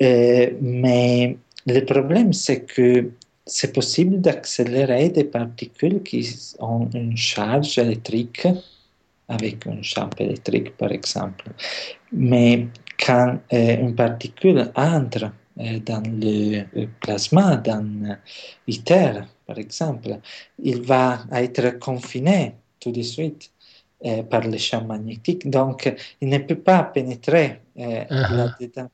mais 0.00 1.36
le 1.66 1.80
problème, 1.80 2.32
c'est 2.32 2.62
que 2.62 3.10
c'est 3.46 3.72
possible 3.72 4.20
d'accélérer 4.20 5.10
des 5.10 5.24
particules 5.24 6.02
qui 6.02 6.28
ont 6.60 6.88
une 6.94 7.16
charge 7.16 7.78
électrique 7.78 8.46
avec 9.28 9.66
un 9.66 9.82
champ 9.82 10.10
électrique 10.18 10.76
par 10.76 10.92
exemple. 10.92 11.44
Mais 12.12 12.66
quand 12.98 13.38
euh, 13.52 13.76
une 13.80 13.94
particule 13.94 14.70
entre 14.76 15.24
euh, 15.24 15.28
dans 15.56 16.02
le 16.04 16.86
plasma, 17.00 17.56
dans 17.56 18.16
l'ITER 18.66 19.22
par 19.46 19.58
exemple, 19.58 20.18
il 20.62 20.82
va 20.82 21.24
être 21.32 21.78
confiné 21.78 22.54
tout 22.80 22.92
de 22.92 23.02
suite 23.02 23.50
euh, 24.04 24.22
par 24.22 24.42
le 24.42 24.56
champ 24.58 24.84
magnétique. 24.84 25.48
Donc, 25.48 25.92
il 26.20 26.28
ne 26.28 26.38
peut 26.38 26.58
pas 26.58 26.84
pénétrer 26.84 27.60
uh-huh. 27.76 28.88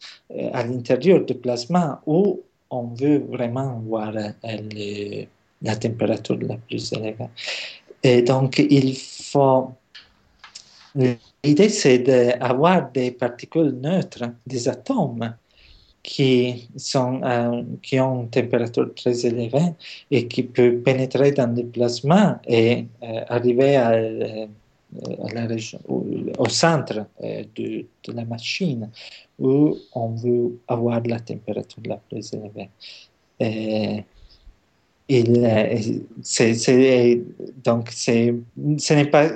à 0.52 0.64
l'intérieur 0.64 1.24
du 1.24 1.34
plasma 1.34 2.02
où 2.06 2.40
on 2.70 2.86
veut 2.88 3.18
vraiment 3.18 3.80
voir 3.80 4.12
la 4.12 5.76
température 5.76 6.38
la 6.40 6.56
plus 6.56 6.92
élevée. 6.92 7.28
Et 8.02 8.22
donc, 8.22 8.58
il 8.58 8.96
faut 8.96 9.72
L'idée, 11.44 11.68
c'est 11.68 12.00
d'avoir 12.00 12.90
des 12.90 13.12
particules 13.12 13.78
neutres, 13.80 14.24
des 14.44 14.68
atomes, 14.68 15.36
qui, 16.02 16.68
sont, 16.76 17.20
euh, 17.22 17.62
qui 17.82 18.00
ont 18.00 18.22
une 18.22 18.30
température 18.30 18.92
très 18.94 19.26
élevée 19.26 19.74
et 20.10 20.26
qui 20.26 20.44
peuvent 20.44 20.78
pénétrer 20.78 21.32
dans 21.32 21.54
le 21.54 21.64
plasma 21.64 22.40
et 22.46 22.86
euh, 23.02 23.20
arriver 23.28 23.76
euh, 23.76 24.46
au, 26.38 26.48
centre 26.48 27.06
de, 27.22 27.86
la 28.12 28.24
machine 28.24 28.90
où 29.38 29.76
on 29.94 30.08
veut 30.08 30.58
avoir 30.66 31.00
la 31.04 31.20
température 31.20 31.82
la 31.84 31.96
plus 31.96 32.32
élevée. 32.32 32.70
Il, 35.08 36.02
donc, 37.64 37.90
ce 37.90 38.94
n'est 38.94 39.06
pas 39.06 39.28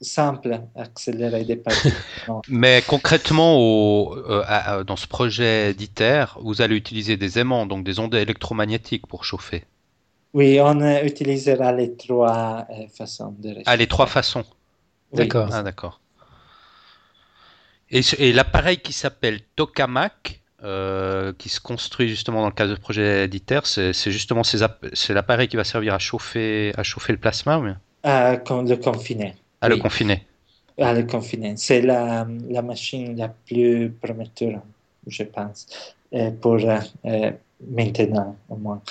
simple 0.00 0.60
accélérer 0.74 1.44
des 1.44 1.56
particules. 1.56 1.92
Mais 2.48 2.82
concrètement, 2.86 3.56
au, 3.58 4.16
euh, 4.16 4.84
dans 4.84 4.96
ce 4.96 5.06
projet 5.06 5.74
d'ITER, 5.74 6.26
vous 6.40 6.60
allez 6.62 6.76
utiliser 6.76 7.16
des 7.16 7.38
aimants, 7.38 7.66
donc 7.66 7.84
des 7.84 7.98
ondes 7.98 8.14
électromagnétiques 8.14 9.06
pour 9.06 9.24
chauffer. 9.24 9.64
Oui, 10.34 10.58
on 10.60 10.80
utilisera 11.02 11.72
les 11.72 11.96
trois 11.96 12.66
euh, 12.70 12.86
façons 12.94 13.34
de 13.38 13.48
réchauffer. 13.48 13.64
Ah, 13.66 13.76
les 13.76 13.86
trois 13.86 14.06
façons. 14.06 14.44
D'accord. 15.12 15.48
Ah, 15.52 15.62
d'accord. 15.62 16.00
Et, 17.90 18.00
et 18.18 18.32
l'appareil 18.32 18.78
qui 18.78 18.92
s'appelle 18.92 19.40
Tokamak, 19.54 20.42
euh, 20.62 21.32
qui 21.38 21.48
se 21.48 21.60
construit 21.60 22.08
justement 22.08 22.40
dans 22.40 22.48
le 22.48 22.54
cadre 22.54 22.74
du 22.74 22.80
projet 22.80 23.28
d'ITER, 23.28 23.60
c'est 23.64 24.10
justement 24.10 24.42
c'est 24.42 25.14
l'appareil 25.14 25.48
qui 25.48 25.56
va 25.56 25.64
servir 25.64 25.94
à 25.94 25.98
chauffer, 25.98 26.72
à 26.76 26.82
chauffer 26.82 27.12
le 27.12 27.18
plasma 27.18 27.58
ou 27.58 27.62
bien? 27.62 27.78
Le 28.04 28.74
confiner. 28.76 29.34
À 29.60 29.68
le 29.68 29.76
confiner. 29.76 30.22
À 30.78 30.92
le 30.92 31.04
confiner. 31.04 31.54
C'est 31.56 31.80
la, 31.80 32.26
la, 32.48 32.62
machine 32.62 33.16
la 33.16 33.28
plus 33.28 33.90
prometteuse, 33.90 34.58
je 35.06 35.22
pense, 35.22 35.66
euh, 36.12 36.30
pour 36.30 36.58
euh, 36.62 37.30
maintenant 37.70 38.36
au 38.48 38.56
moins, 38.56 38.82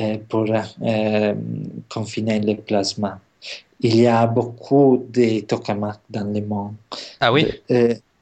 euh, 0.00 0.18
pour 0.28 0.46
confiner 1.88 2.40
le 2.40 2.54
plasma. 2.56 3.20
Il 3.80 3.96
y 3.96 4.06
a 4.06 4.26
beaucoup 4.26 5.04
de 5.10 5.40
tokamaks 5.40 6.00
dans 6.08 6.32
le 6.32 6.40
monde. 6.40 6.74
Ah 7.20 7.32
oui? 7.32 7.46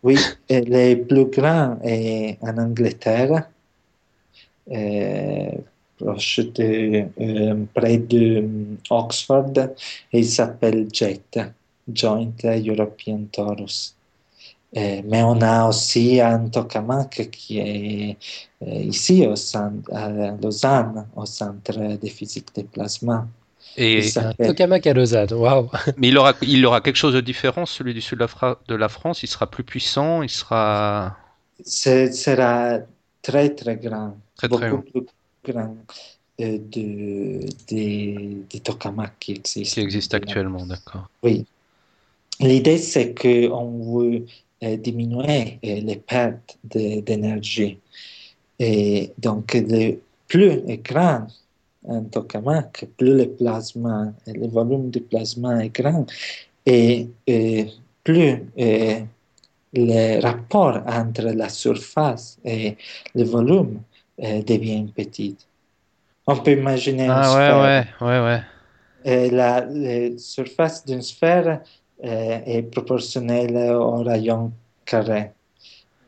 Oui, 0.02 0.16
les 0.48 0.96
plus 0.96 1.26
grands 1.26 1.78
est 1.84 2.38
en 2.40 2.56
Angleterre, 2.56 3.50
proche 5.98 6.40
de, 6.54 7.04
près 7.74 7.98
de 7.98 8.48
Oxford, 8.88 9.52
et 10.10 10.18
il 10.20 10.26
s'appelle 10.26 10.88
JET. 10.90 11.38
Joint 11.94 12.32
European 12.44 13.24
Torus. 13.32 13.94
Eh, 14.72 15.02
mais 15.02 15.22
on 15.22 15.40
a 15.40 15.68
aussi 15.68 16.20
un 16.20 16.48
tokamak 16.48 17.28
qui 17.32 17.58
est 17.58 18.16
eh, 18.60 18.82
ici 18.82 19.26
au 19.26 19.34
centre, 19.34 19.92
à 19.92 20.08
Lausanne, 20.40 21.08
au 21.16 21.26
Centre 21.26 21.98
de 22.00 22.08
physique 22.08 22.54
des 22.54 22.62
plasma. 22.62 23.26
Et 23.76 24.08
un 24.16 24.32
tokamak 24.32 24.86
à 24.86 24.94
Lausanne, 24.94 25.32
waouh 25.32 25.68
Mais 25.96 26.08
il 26.08 26.18
aura, 26.18 26.34
il 26.42 26.64
aura 26.64 26.80
quelque 26.80 26.96
chose 26.96 27.14
de 27.14 27.20
différent, 27.20 27.66
celui 27.66 27.94
du 27.94 28.00
sud 28.00 28.18
de 28.18 28.74
la, 28.74 28.88
France 28.88 29.22
Il 29.24 29.28
sera 29.28 29.50
plus 29.50 29.64
puissant 29.64 30.22
Il 30.22 30.30
sera... 30.30 31.16
Ce 31.64 32.10
sera 32.12 32.78
très 33.22 33.50
très 33.50 33.76
grand. 33.76 34.16
Très, 34.36 34.48
beaucoup 34.48 34.82
plus 34.82 35.06
grand 35.44 35.76
euh, 36.40 36.58
de, 36.58 37.40
des, 37.68 38.38
des 38.50 38.60
tokamaks 38.60 39.18
qui 39.18 39.32
existent. 39.32 39.74
Qui 39.74 39.80
existent 39.80 40.16
actuellement, 40.16 40.64
d'accord. 40.64 41.08
Oui. 41.22 41.44
L'idée, 42.40 42.78
c'est 42.78 43.14
qu'on 43.14 43.98
veut 43.98 44.24
euh, 44.62 44.76
diminuer 44.76 45.58
euh, 45.64 45.80
les 45.80 45.96
pertes 45.96 46.58
d'énergie. 46.64 47.78
Et 48.58 49.12
donc, 49.18 49.54
le 49.54 49.98
plus 50.26 50.60
est 50.68 50.82
grand 50.84 51.26
un 51.88 52.02
tokamak, 52.02 52.86
plus 52.98 53.16
le 53.16 53.30
plasma, 53.30 54.12
le 54.26 54.46
volume 54.48 54.90
du 54.90 55.00
plasma 55.00 55.64
est 55.64 55.70
grand, 55.70 56.04
et, 56.66 57.08
plus 58.04 58.42
le 59.72 60.20
rapport 60.20 60.82
entre 60.86 61.22
la 61.22 61.48
surface 61.48 62.38
et 62.44 62.76
le 63.14 63.24
volume 63.24 63.80
euh, 64.22 64.42
devient 64.42 64.86
petit. 64.94 65.36
On 66.26 66.36
peut 66.36 66.52
imaginer 66.52 67.08
ah, 67.08 67.18
une 67.18 67.24
sphère. 67.24 67.60
Ouais, 67.60 68.06
ouais, 68.06 68.20
ouais, 68.20 68.42
ouais. 69.04 69.30
la, 69.30 69.64
la 69.64 70.18
surface 70.18 70.84
d'une 70.84 71.02
sphère 71.02 71.60
est 72.02 72.62
proportionnel 72.70 73.56
au 73.74 74.02
rayon 74.02 74.52
carré. 74.84 75.32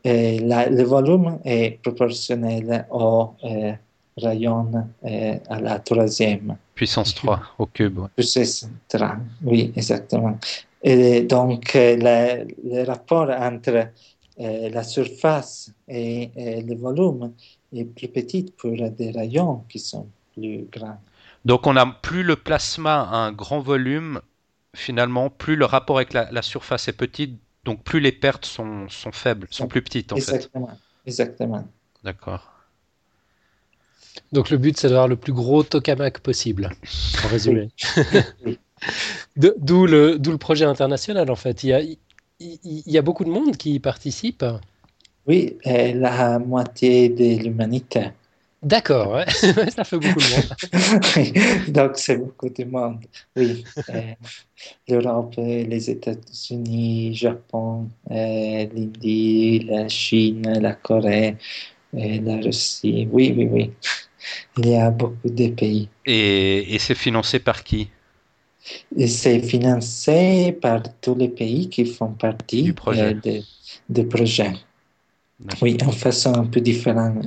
Et 0.03 0.39
le 0.39 0.83
volume 0.83 1.39
est 1.45 1.81
proportionnel 1.81 2.85
au 2.91 3.31
eh, 3.43 3.73
rayon 4.17 4.71
eh, 5.05 5.39
à 5.49 5.61
la 5.61 5.79
troisième. 5.79 6.57
Puissance 6.75 7.15
3 7.15 7.39
au 7.57 7.65
cube. 7.67 7.99
Puissance 8.15 8.67
3, 8.89 9.15
oui, 9.43 9.71
exactement. 9.75 10.37
Et 10.81 11.21
donc, 11.21 11.71
le, 11.73 12.45
le 12.63 12.83
rapport 12.83 13.29
entre 13.29 13.87
la 14.37 14.83
surface 14.83 15.71
et, 15.87 16.29
le 16.35 16.75
volume 16.75 17.31
est 17.73 17.85
plus 17.85 18.09
petit 18.09 18.51
pour 18.57 18.71
des 18.71 19.11
rayons 19.11 19.63
qui 19.69 19.79
sont 19.79 20.07
plus 20.33 20.67
grands. 20.71 20.99
Donc, 21.45 21.67
on 21.67 21.73
n'a 21.73 21.85
plus 21.85 22.23
le 22.23 22.35
plasma 22.35 23.03
à 23.03 23.15
un 23.15 23.31
grand 23.31 23.59
volume 23.59 24.19
finalement, 24.75 25.29
plus 25.29 25.55
le 25.55 25.65
rapport 25.65 25.97
avec 25.97 26.13
la, 26.13 26.41
surface 26.41 26.87
est 26.87 26.93
petit, 26.93 27.37
donc 27.63 27.83
plus 27.83 27.99
les 27.99 28.11
pertes 28.11 28.45
sont, 28.45 28.87
sont 28.89 29.11
faibles, 29.11 29.47
sont 29.51 29.67
plus 29.67 29.81
petites 29.81 30.11
en 30.11 30.15
Exactement. 30.15 30.67
fait. 30.67 30.73
Exactement. 31.05 31.67
D'accord. 32.03 32.49
Donc 34.31 34.49
le 34.49 34.57
but, 34.57 34.77
c'est 34.77 34.89
d'avoir 34.89 35.07
le 35.07 35.15
plus 35.15 35.33
gros 35.33 35.63
tokamak 35.63 36.19
possible, 36.19 36.69
en 37.23 37.27
résumé. 37.27 37.69
D'où 39.35 39.85
le, 39.85 40.17
le 40.17 40.37
projet 40.37 40.65
international, 40.65 41.29
en 41.31 41.35
fait. 41.35 41.63
Il 41.63 41.69
y, 41.69 41.73
a, 41.73 41.81
il, 41.81 41.97
y 42.85 42.97
a 42.97 43.01
beaucoup 43.01 43.23
de 43.23 43.29
monde 43.29 43.57
qui 43.57 43.79
participe. 43.79 44.43
Oui, 45.25 45.57
la 45.65 46.39
moitié 46.39 47.09
de 47.09 47.43
l'humanité. 47.43 48.11
D'accord, 48.63 49.11
ouais. 49.13 49.25
ça 49.71 49.83
fait 49.83 49.97
beaucoup 49.97 50.21
de 50.21 50.27
monde. 50.29 50.53
Donc, 51.67 51.97
c'est 51.97 52.17
beaucoup 52.17 52.49
de 52.49 52.63
monde. 52.63 52.99
Oui. 53.35 53.63
Euh, 53.89 54.13
L'Europe, 54.87 55.35
les 55.37 55.89
États-Unis, 55.89 57.13
Japon, 57.13 57.89
euh, 58.09 58.67
l'Indie, 58.73 59.59
la 59.67 59.89
Chine, 59.89 60.59
la 60.61 60.73
Corée, 60.73 61.35
euh, 61.95 62.21
la 62.21 62.37
Russie. 62.37 63.07
Oui, 63.11 63.33
oui, 63.35 63.49
oui. 63.51 63.71
Il 64.57 64.67
y 64.69 64.75
a 64.75 64.91
beaucoup 64.91 65.29
de 65.29 65.49
pays. 65.49 65.89
Et, 66.05 66.75
et 66.75 66.79
c'est 66.79 66.95
financé 66.95 67.39
par 67.39 67.63
qui? 67.63 67.89
C'est 69.07 69.41
financé 69.41 70.57
par 70.61 70.81
tous 71.01 71.15
les 71.15 71.29
pays 71.29 71.69
qui 71.69 71.85
font 71.85 72.13
partie 72.13 72.63
du 72.63 72.73
projet. 72.73 73.15
du 73.89 74.07
projet. 74.07 74.53
Oui, 75.61 75.77
en 75.85 75.91
façon 75.91 76.33
un 76.33 76.45
peu 76.45 76.61
différente 76.61 77.25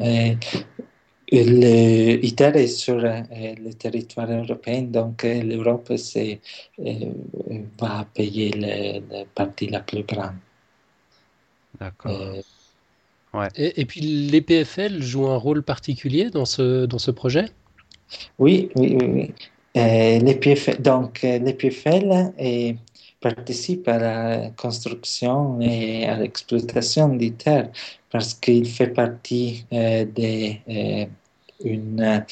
L'ITER 1.32 2.52
est 2.54 2.68
sur 2.68 2.98
le 2.98 3.72
territoire 3.72 4.30
européen, 4.30 4.82
donc 4.82 5.24
l'Europe 5.24 5.92
va 7.80 8.06
payer 8.14 8.50
la 8.52 9.24
partie 9.34 9.66
la 9.68 9.80
plus 9.80 10.04
grande. 10.04 10.36
D'accord. 11.80 12.34
Ouais. 13.34 13.48
Et, 13.56 13.80
et, 13.80 13.84
puis 13.84 14.00
l'EPFL 14.00 15.02
joue 15.02 15.26
un 15.26 15.36
rôle 15.36 15.62
particulier 15.62 16.30
dans 16.30 16.46
ce, 16.46 16.86
dans 16.86 16.98
ce 16.98 17.10
projet? 17.10 17.46
Oui, 18.38 18.70
oui, 18.76 18.96
oui. 18.98 19.06
oui. 19.06 19.34
Euh, 19.76 20.20
donc 20.78 21.20
l'EPFL 21.22 22.32
participe 23.20 23.88
à 23.88 23.98
la 23.98 24.50
construction 24.50 25.60
et 25.60 26.06
à 26.06 26.16
l'exploitation 26.16 27.08
d'ITER 27.08 27.64
parce 28.10 28.34
qu'il 28.34 28.68
fait 28.68 28.88
partie 28.88 29.64
euh, 29.72 30.04
de 30.04 31.06
une 31.64 32.24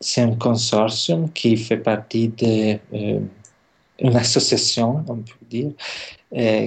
c'est 0.00 0.20
un 0.20 0.34
consortium 0.36 1.30
qui 1.32 1.56
fait 1.56 1.78
partie 1.78 2.28
d'une 2.28 3.28
association, 4.14 5.04
on 5.08 5.16
peut 5.16 5.46
dire, 5.48 5.72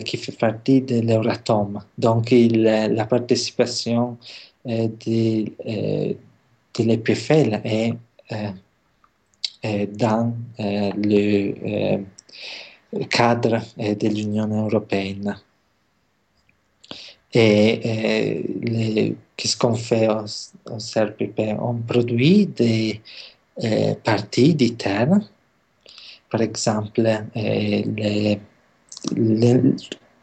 qui 0.03 0.17
fait 0.17 0.37
partie 0.37 0.81
de 0.81 1.01
l'Euratom. 1.01 1.79
Donc, 1.97 2.31
la 2.31 3.05
participation 3.05 4.17
de, 4.65 5.45
de 5.45 6.83
l'EPFL 6.83 7.61
est 7.63 7.93
dans 9.93 10.33
le 10.57 12.03
cadre 13.09 13.61
de 13.77 14.07
l'Union 14.07 14.47
européenne. 14.65 15.37
Et 17.31 19.15
qu'est-ce 19.37 19.55
qu'on 19.55 19.75
fait 19.75 20.07
au, 20.07 20.25
au, 20.71 20.77
CRPP 20.77 21.39
On 21.61 21.75
produit 21.75 22.47
des 22.47 23.01
parties 24.03 24.55
d'ITER, 24.55 25.05
par 26.29 26.41
exemple 26.41 27.07
les 29.15 29.77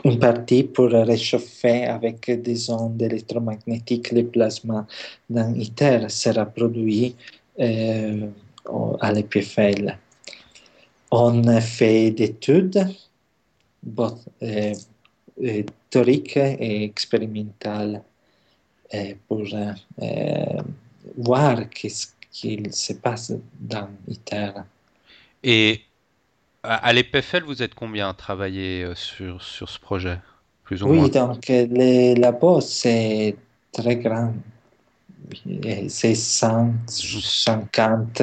une 0.06 0.18
partie 0.18 0.62
pour 0.62 0.90
réchauffer 0.90 1.84
avec 1.84 2.30
des 2.30 2.70
ondes 2.70 3.00
électromagnétiques 3.02 4.12
le 4.12 4.24
plasma 4.26 4.86
dans 5.28 5.52
ITER 5.54 6.08
sera 6.08 6.46
produit 6.46 7.16
euh, 7.58 8.28
à 9.00 9.12
l'EPFL. 9.12 9.98
On 11.10 11.60
fait 11.60 12.10
des 12.10 12.24
études 12.24 12.86
euh, 14.42 14.74
théoriques 15.90 16.36
et 16.36 16.84
expérimentales 16.84 18.02
euh, 18.94 19.14
pour 19.28 19.44
voir 21.16 21.58
ce 21.72 22.06
qu'il 22.30 22.72
se 22.72 22.92
passe 22.94 23.32
dans 23.60 23.88
ITER. 24.08 24.52
Et 25.42 25.82
à 26.62 26.92
l'EPFL, 26.92 27.44
vous 27.44 27.62
êtes 27.62 27.74
combien 27.74 28.08
à 28.08 28.14
travailler 28.14 28.82
euh, 28.82 28.94
sur, 28.94 29.42
sur 29.42 29.68
ce 29.68 29.78
projet 29.78 30.18
plus 30.64 30.82
ou 30.82 30.88
Oui, 30.88 31.10
donc 31.10 31.46
les 31.48 32.14
labos, 32.16 32.60
c'est 32.60 33.36
très 33.72 33.96
grand. 33.96 34.34
C'est 35.88 36.14
150 36.14 38.22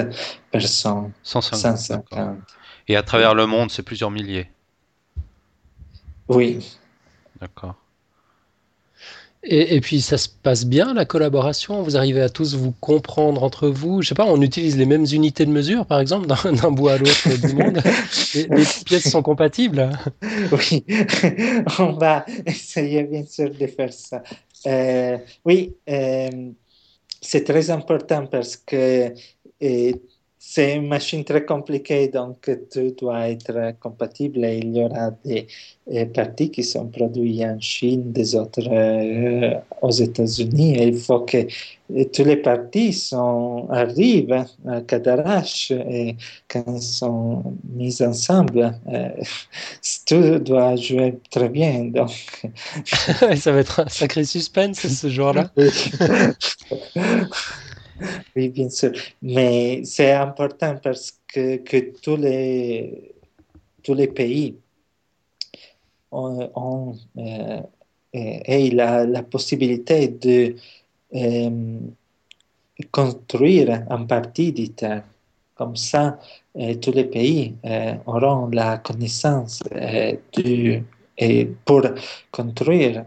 personnes. 0.52 1.12
150. 1.24 1.78
150. 1.78 2.38
Et 2.88 2.96
à 2.96 3.04
travers 3.04 3.36
le 3.36 3.46
monde, 3.46 3.72
c'est 3.72 3.84
plusieurs 3.84 4.12
milliers. 4.12 4.48
Oui. 6.28 6.78
D'accord. 7.40 7.76
Et, 9.46 9.82
puis 9.82 10.00
ça 10.00 10.18
se 10.18 10.30
passe 10.30 10.66
bien 10.66 10.94
la 10.94 11.04
collaboration? 11.04 11.82
Vous 11.82 11.98
arrivez 11.98 12.22
à 12.22 12.30
tous 12.30 12.56
vous 12.56 12.72
comprendre 12.80 13.44
entre 13.44 13.68
vous? 13.68 14.02
Je 14.02 14.08
sais 14.08 14.16
pas, 14.16 14.26
on 14.26 14.42
utilise 14.42 14.78
les 14.78 14.86
mêmes 14.86 15.06
unités 15.12 15.46
de 15.46 15.52
mesure 15.52 15.86
par 15.86 16.00
exemple 16.00 16.28
d'un 16.28 16.72
bout 16.72 16.88
à 16.88 16.98
l'autre 16.98 17.42
du 17.46 17.54
monde? 17.54 17.82
Les, 18.34 18.44
les, 18.44 18.66
pièces 18.86 19.10
sont 19.10 19.22
compatibles? 19.22 19.90
Oui, 20.54 20.86
on 21.80 21.92
va 21.92 22.26
essayer 22.46 23.04
bien 23.04 23.26
sûr 23.26 23.50
de 23.50 23.68
faire 23.68 23.92
ça. 23.92 24.24
Euh, 24.66 25.18
oui, 25.44 25.76
euh, 25.90 26.30
c'est 27.20 27.44
très 27.44 27.70
important 27.70 28.26
parce 28.28 28.56
que 28.56 29.14
euh, 29.62 29.92
c'est 30.46 30.76
une 30.76 30.88
machine 30.88 31.24
très 31.24 31.46
compliquée, 31.46 32.10
donc 32.10 32.50
tout 32.70 32.94
doit 33.00 33.30
être 33.30 33.76
compatible 33.80 34.44
et 34.44 34.58
il 34.58 34.76
y 34.76 34.84
aura 34.84 35.12
des 35.24 35.48
euh, 35.92 36.06
parties 36.06 36.52
qui 36.52 36.64
sont 36.64 36.88
produites 36.88 37.44
en 37.44 37.58
Chine, 37.62 38.12
des 38.12 38.36
autres 38.36 38.68
euh, 38.70 39.54
aux 39.82 39.90
États-Unis. 39.90 40.76
il 40.80 40.98
faut 40.98 41.22
que 41.22 41.38
euh, 41.38 42.04
toutes 42.14 42.26
les 42.26 42.36
parties 42.36 42.92
sont, 42.92 43.68
arrivent 43.72 44.46
à 44.68 44.82
Cadarache 44.82 45.72
et 45.72 46.18
quand 46.50 46.78
sont 46.80 47.56
mises 47.74 48.02
ensemble, 48.02 48.78
tout 50.06 50.40
doit 50.40 50.76
jouer 50.76 51.20
très 51.32 51.48
bien. 51.48 51.86
Donc. 51.86 52.12
Ça 53.38 53.52
va 53.54 53.60
être 53.60 53.80
un 53.80 53.88
sacré 53.88 54.26
suspense 54.26 54.86
ce 54.86 55.08
jour-là. 55.08 55.50
oui, 58.36 58.50
bien 58.50 58.70
sûr. 58.70 58.92
Mais 59.22 59.84
c'est 59.86 60.12
important 60.12 60.76
parce 60.82 61.20
que, 61.28 61.58
que, 61.58 61.94
tous, 62.02 62.18
les, 62.18 63.14
tous 63.84 63.94
les 63.94 64.08
pays 64.08 64.58
ont, 66.12 66.50
ont 66.56 66.96
euh, 67.18 67.62
la, 68.14 69.06
la, 69.06 69.24
possibilité 69.24 70.08
de 70.08 70.56
euh, 71.16 71.80
construire 72.92 73.86
en 73.90 74.06
partie 74.06 74.52
d'ITER. 74.52 75.02
Comme 75.56 75.76
ça, 75.76 76.20
euh, 76.58 76.76
tous 76.76 76.92
les 76.92 77.06
pays 77.06 77.56
euh, 77.66 77.96
auront 78.08 78.48
la 78.48 78.80
connaissance 78.80 79.62
euh, 79.72 80.16
du, 80.34 80.84
et 81.18 81.46
pour 81.66 81.84
construire, 82.32 83.06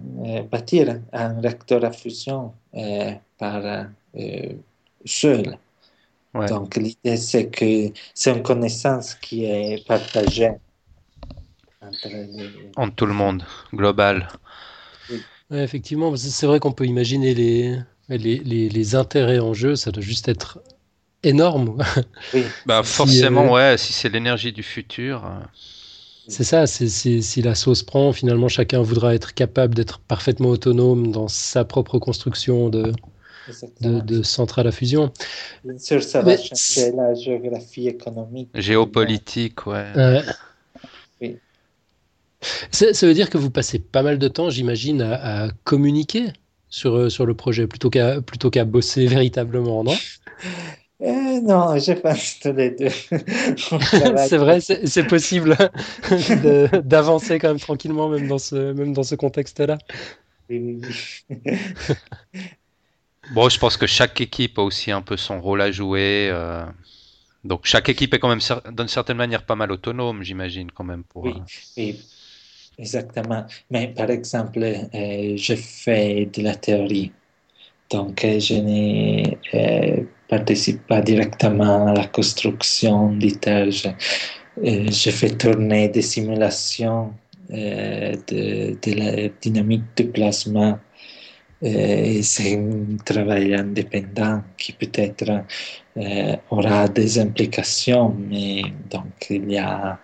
bâtir 0.50 1.00
un 1.12 1.40
réacteur 1.40 1.84
à 1.84 1.90
fusion 1.90 2.52
par 3.36 3.86
seul. 5.06 5.58
Donc 6.34 6.76
l'idée 6.76 7.16
c'est 7.16 7.48
que 7.48 7.92
c'est 8.14 8.32
une 8.32 8.42
connaissance 8.42 9.14
qui 9.14 9.44
est 9.44 9.86
partagée 9.86 10.52
entre, 11.80 12.08
entre 12.76 12.94
tout 12.94 13.06
le 13.06 13.14
monde, 13.14 13.42
global. 13.72 14.28
effectivement, 15.50 16.14
c'est 16.16 16.46
vrai 16.46 16.60
qu'on 16.60 16.72
peut 16.72 16.86
imaginer 16.86 17.34
les, 17.34 17.78
les, 18.08 18.38
les, 18.68 18.94
intérêts 18.94 19.38
en 19.38 19.54
jeu, 19.54 19.76
ça 19.76 19.90
doit 19.90 20.02
juste 20.02 20.28
être 20.28 20.58
énorme. 21.22 21.82
Oui. 22.34 22.44
bah 22.66 22.82
forcément, 22.82 23.46
euh, 23.56 23.72
ouais, 23.72 23.78
si 23.78 23.92
c'est 23.92 24.08
l'énergie 24.08 24.52
du 24.52 24.62
futur. 24.62 25.24
Euh. 25.24 25.40
C'est 26.28 26.44
ça, 26.44 26.66
si, 26.66 27.22
si 27.22 27.42
la 27.42 27.54
sauce 27.54 27.84
prend, 27.84 28.12
finalement 28.12 28.48
chacun 28.48 28.82
voudra 28.82 29.14
être 29.14 29.32
capable 29.32 29.76
d'être 29.76 30.00
parfaitement 30.00 30.48
autonome 30.48 31.12
dans 31.12 31.28
sa 31.28 31.64
propre 31.64 32.00
construction 32.00 32.68
de, 32.68 32.92
de, 33.80 34.00
de, 34.00 34.22
centrale 34.22 34.66
à 34.66 34.72
fusion. 34.72 35.12
Bien 35.64 35.78
sûr, 35.78 36.02
ça 36.02 36.22
va 36.22 36.36
changer 36.36 36.92
la 36.92 37.14
géographie 37.14 37.88
économique. 37.88 38.50
Géopolitique, 38.54 39.66
ouais. 39.66 39.86
oui. 41.20 41.36
ça, 42.70 42.92
ça, 42.94 43.06
veut 43.06 43.14
dire 43.14 43.30
que 43.30 43.38
vous 43.38 43.50
passez 43.50 43.78
pas 43.78 44.02
mal 44.02 44.18
de 44.18 44.28
temps, 44.28 44.50
j'imagine, 44.50 45.02
à, 45.02 45.44
à, 45.44 45.50
communiquer 45.64 46.32
sur, 46.68 46.94
euh, 46.94 47.08
sur 47.08 47.26
le 47.26 47.34
projet 47.34 47.66
plutôt 47.66 47.90
qu'à 47.90 48.20
plutôt 48.20 48.50
qu'à 48.50 48.64
bosser 48.64 49.06
véritablement, 49.06 49.84
non? 49.84 49.94
Euh, 51.02 51.40
non, 51.42 51.78
je 51.78 51.92
pense 51.92 52.38
tous 52.40 52.52
les 52.52 52.70
deux. 52.70 52.88
c'est 54.28 54.38
vrai, 54.38 54.60
c'est 54.60 55.06
possible 55.06 55.56
d'avancer 56.84 57.38
quand 57.38 57.48
même 57.48 57.60
tranquillement, 57.60 58.08
même 58.08 58.28
dans 58.28 58.38
ce, 58.38 58.72
même 58.72 58.94
dans 58.94 59.02
ce 59.02 59.14
contexte-là. 59.14 59.76
Oui, 60.48 60.80
oui. 61.30 61.58
Bon, 63.32 63.48
je 63.48 63.58
pense 63.58 63.76
que 63.76 63.86
chaque 63.86 64.20
équipe 64.20 64.58
a 64.58 64.62
aussi 64.62 64.90
un 64.90 65.02
peu 65.02 65.16
son 65.16 65.40
rôle 65.40 65.60
à 65.60 65.70
jouer. 65.70 66.28
Euh... 66.30 66.64
Donc 67.44 67.60
chaque 67.64 67.88
équipe 67.88 68.12
est 68.14 68.18
quand 68.18 68.28
même 68.28 68.40
d'une 68.72 68.88
certaine 68.88 69.16
manière 69.16 69.44
pas 69.44 69.56
mal 69.56 69.70
autonome, 69.72 70.22
j'imagine 70.22 70.70
quand 70.70 70.84
même. 70.84 71.04
Pour, 71.04 71.24
oui, 71.24 71.34
euh... 71.36 71.40
oui, 71.76 72.00
exactement. 72.78 73.46
Mais 73.70 73.88
par 73.88 74.10
exemple, 74.10 74.60
euh, 74.62 75.36
je 75.36 75.54
fais 75.54 76.26
de 76.26 76.42
la 76.42 76.54
théorie. 76.54 77.12
Donc 77.90 78.24
euh, 78.24 78.40
je 78.40 78.54
ne 78.54 80.04
participe 80.28 80.86
pas 80.86 81.00
directement 81.00 81.86
à 81.88 81.94
la 81.94 82.06
construction 82.06 83.12
d'ITER. 83.12 83.70
Je, 83.70 83.88
je, 84.90 85.10
fais 85.10 85.30
tourner 85.30 85.88
des 85.88 86.02
simulations 86.02 87.12
de, 87.48 88.16
de 88.26 88.92
la 88.92 89.28
dynamique 89.40 89.84
du 89.96 90.08
plasma 90.08 90.80
euh, 91.62 92.20
c'est 92.22 92.58
un 92.58 92.96
travail 93.04 93.54
indépendant 93.54 94.42
qui 94.56 94.72
peut-être 94.72 95.44
aura 96.50 96.88
des 96.88 97.18
implications, 97.18 98.14
mais 98.18 98.62
donc 98.90 99.26
il 99.30 99.50
y 99.50 99.58
a, 99.58 99.98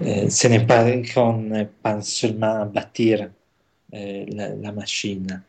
ce 0.00 0.46
n'est 0.48 0.64
pas 0.64 0.90
qu'on 1.14 1.68
pense 1.82 2.08
seulement 2.08 2.62
à 2.62 2.64
bâtir 2.64 3.28
la, 3.92 4.54
la, 4.54 4.72
machine. 4.72 5.42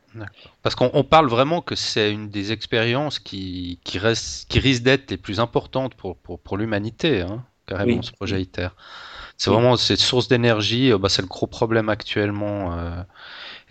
Parce 0.62 0.76
qu'on 0.76 1.04
parle 1.04 1.28
vraiment 1.28 1.62
que 1.62 1.76
c'est 1.76 2.12
une 2.12 2.30
des 2.30 2.52
expériences 2.52 3.20
qui, 3.20 3.80
qui, 3.84 3.98
reste, 3.98 4.50
qui 4.50 4.60
risque 4.60 4.84
d'être 4.84 5.12
les 5.12 5.18
plus 5.18 5.40
importantes 5.40 5.96
pour, 5.96 6.18
pour, 6.18 6.40
pour 6.40 6.58
l'humanité, 6.58 7.22
hein, 7.22 7.46
carrément, 7.66 8.02
ce 8.02 8.12
projet 8.12 8.42
ITER. 8.42 8.70
C'est 9.38 9.50
vraiment 9.50 9.76
cette 9.76 10.00
source 10.00 10.28
d'énergie, 10.28 10.92
euh, 10.92 10.98
bah, 10.98 11.10
c'est 11.10 11.22
le 11.22 11.28
gros 11.28 11.48
problème 11.48 11.90
actuellement, 11.90 12.78
euh, 12.78 13.02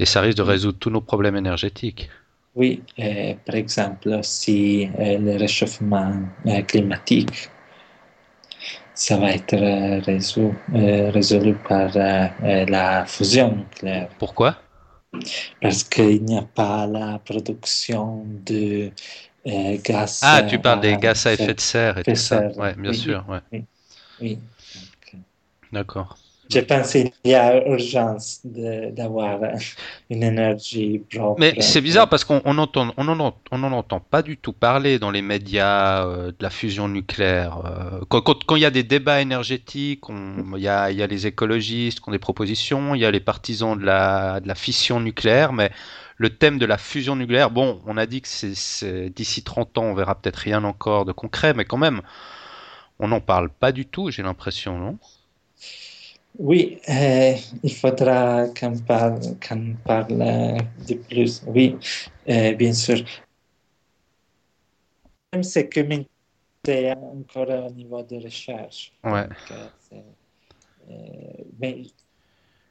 et 0.00 0.06
ça 0.06 0.20
risque 0.20 0.38
de 0.38 0.42
résoudre 0.42 0.78
tous 0.78 0.90
nos 0.90 1.00
problèmes 1.00 1.36
énergétiques. 1.36 2.10
Oui, 2.56 2.82
par 3.46 3.54
exemple, 3.54 4.18
si 4.22 4.88
le 4.98 5.36
réchauffement 5.36 6.12
climatique 6.66 7.48
ça 8.94 9.16
va 9.16 9.30
être 9.32 9.56
résolu, 10.04 10.52
résolu 10.72 11.54
par 11.54 11.90
la 11.94 13.04
fusion 13.06 13.56
nucléaire. 13.56 14.08
Pourquoi? 14.18 14.56
Parce 15.60 15.84
qu'il 15.84 16.24
n'y 16.24 16.36
a 16.38 16.42
pas 16.42 16.86
la 16.86 17.18
production 17.18 18.24
de 18.46 18.90
euh, 19.46 19.76
gaz. 19.82 20.20
Ah, 20.22 20.42
tu 20.42 20.58
parles 20.58 20.80
des 20.80 20.96
gaz 20.96 21.26
à 21.26 21.32
effet 21.32 21.54
de 21.54 21.60
serre 21.60 21.98
et 21.98 22.04
tout 22.04 22.14
ça. 22.14 22.40
Ouais, 22.56 22.74
bien 22.74 22.92
sûr. 22.92 23.24
Ouais. 23.28 23.62
Oui. 24.20 24.38
D'accord. 25.72 26.18
Je 26.52 26.58
pense 26.60 26.92
qu'il 26.92 27.10
y 27.24 27.34
a 27.34 27.64
urgence 27.66 28.40
d'avoir 28.44 29.40
une 30.10 30.22
énergie 30.22 31.00
propre. 31.10 31.38
Mais 31.38 31.54
c'est 31.60 31.80
bizarre 31.80 32.08
parce 32.08 32.24
qu'on 32.24 32.42
n'en 32.52 33.72
entend 33.72 34.00
pas 34.00 34.22
du 34.22 34.36
tout 34.36 34.52
parler 34.52 34.98
dans 34.98 35.10
les 35.10 35.22
médias 35.22 36.04
euh, 36.06 36.28
de 36.28 36.36
la 36.40 36.50
fusion 36.50 36.88
nucléaire. 36.88 37.62
Euh, 37.64 38.04
quand 38.08 38.56
il 38.56 38.62
y 38.62 38.64
a 38.64 38.70
des 38.70 38.82
débats 38.82 39.20
énergétiques, 39.20 40.04
il 40.08 40.60
y 40.60 40.68
a, 40.68 40.90
les 40.90 41.26
écologistes 41.26 42.00
qui 42.00 42.08
ont 42.08 42.12
des 42.12 42.18
propositions, 42.18 42.94
il 42.94 43.00
y 43.00 43.04
a 43.04 43.10
les 43.10 43.20
partisans 43.20 43.78
de 43.78 43.84
la, 43.84 44.40
fission 44.56 44.98
nucléaire, 44.98 45.52
mais 45.52 45.70
le 46.16 46.30
thème 46.30 46.58
de 46.58 46.66
la 46.66 46.78
fusion 46.78 47.14
nucléaire, 47.14 47.50
bon, 47.50 47.80
on 47.86 47.96
a 47.96 48.06
dit 48.06 48.22
que 48.22 49.08
d'ici 49.08 49.42
30 49.42 49.78
ans, 49.78 49.84
on 49.84 49.94
verra 49.94 50.16
peut-être 50.16 50.36
rien 50.36 50.64
encore 50.64 51.04
de 51.04 51.12
concret, 51.12 51.54
mais 51.54 51.64
quand 51.64 51.78
même, 51.78 52.02
on 52.98 53.08
n'en 53.08 53.20
parle 53.20 53.50
pas 53.50 53.70
du 53.72 53.86
tout, 53.86 54.10
j'ai 54.10 54.22
l'impression, 54.22 54.78
non? 54.78 54.98
Oui, 56.38 56.80
euh, 56.88 57.34
il 57.62 57.74
faudra 57.74 58.46
qu'on 58.48 58.78
parle, 58.78 59.20
qu'on 59.46 59.74
parle 59.84 60.18
de 60.88 60.94
plus. 60.94 61.42
Oui, 61.46 61.76
euh, 62.28 62.54
bien 62.54 62.72
sûr. 62.72 63.04
C'est 65.42 65.68
que 65.68 65.80
c'est 66.64 66.92
encore 66.92 67.48
au 67.48 67.70
niveau 67.70 68.02
de 68.02 68.16
recherche. 68.16 68.92
Ouais. 69.04 69.28
Euh, 69.92 70.96
mais 71.58 71.82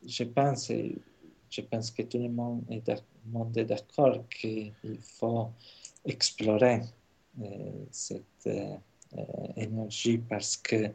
je 0.05 0.24
pense, 0.24 0.72
je 1.49 1.62
pense 1.62 1.91
que 1.91 2.01
tout 2.03 2.18
le 2.18 2.30
monde 2.30 2.64
est 3.57 3.66
d'accord 3.66 4.24
qu'il 4.30 4.74
faut 5.01 5.49
explorer 6.05 6.82
cette 7.91 8.49
énergie 9.55 10.18
parce 10.18 10.57
que 10.57 10.91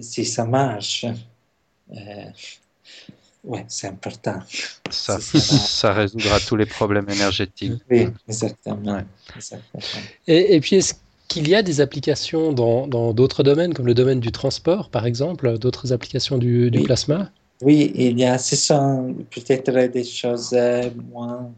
si 0.00 0.24
ça 0.24 0.44
marche, 0.44 1.06
euh, 1.96 2.24
ouais, 3.44 3.64
c'est 3.68 3.88
important. 3.88 4.40
Ça, 4.90 5.18
ça, 5.20 5.92
résoudra 5.92 6.40
tous 6.40 6.56
les 6.56 6.66
problèmes 6.66 7.08
énergétiques. 7.08 7.82
Oui, 7.90 8.08
exactement. 8.28 9.00
Et, 10.26 10.54
et, 10.56 10.60
puis, 10.60 10.76
est-ce 10.76 10.94
qu'il 11.28 11.48
y 11.48 11.54
a 11.54 11.62
des 11.62 11.80
applications 11.80 12.52
dans 12.52 13.12
d'autres 13.12 13.42
domaines, 13.42 13.74
comme 13.74 13.86
le 13.86 13.94
domaine 13.94 14.20
du 14.20 14.32
transport, 14.32 14.90
par 14.90 15.06
exemple, 15.06 15.58
d'autres 15.58 15.92
applications 15.92 16.38
du, 16.38 16.70
du 16.70 16.82
plasma? 16.82 17.30
Oui, 17.60 17.90
il 17.94 18.18
y 18.18 18.24
a, 18.24 18.38
ce 18.38 18.54
sont 18.54 19.16
peut-être 19.30 19.90
des 19.92 20.04
choses 20.04 20.52
euh, 20.52 20.90
moins 21.10 21.52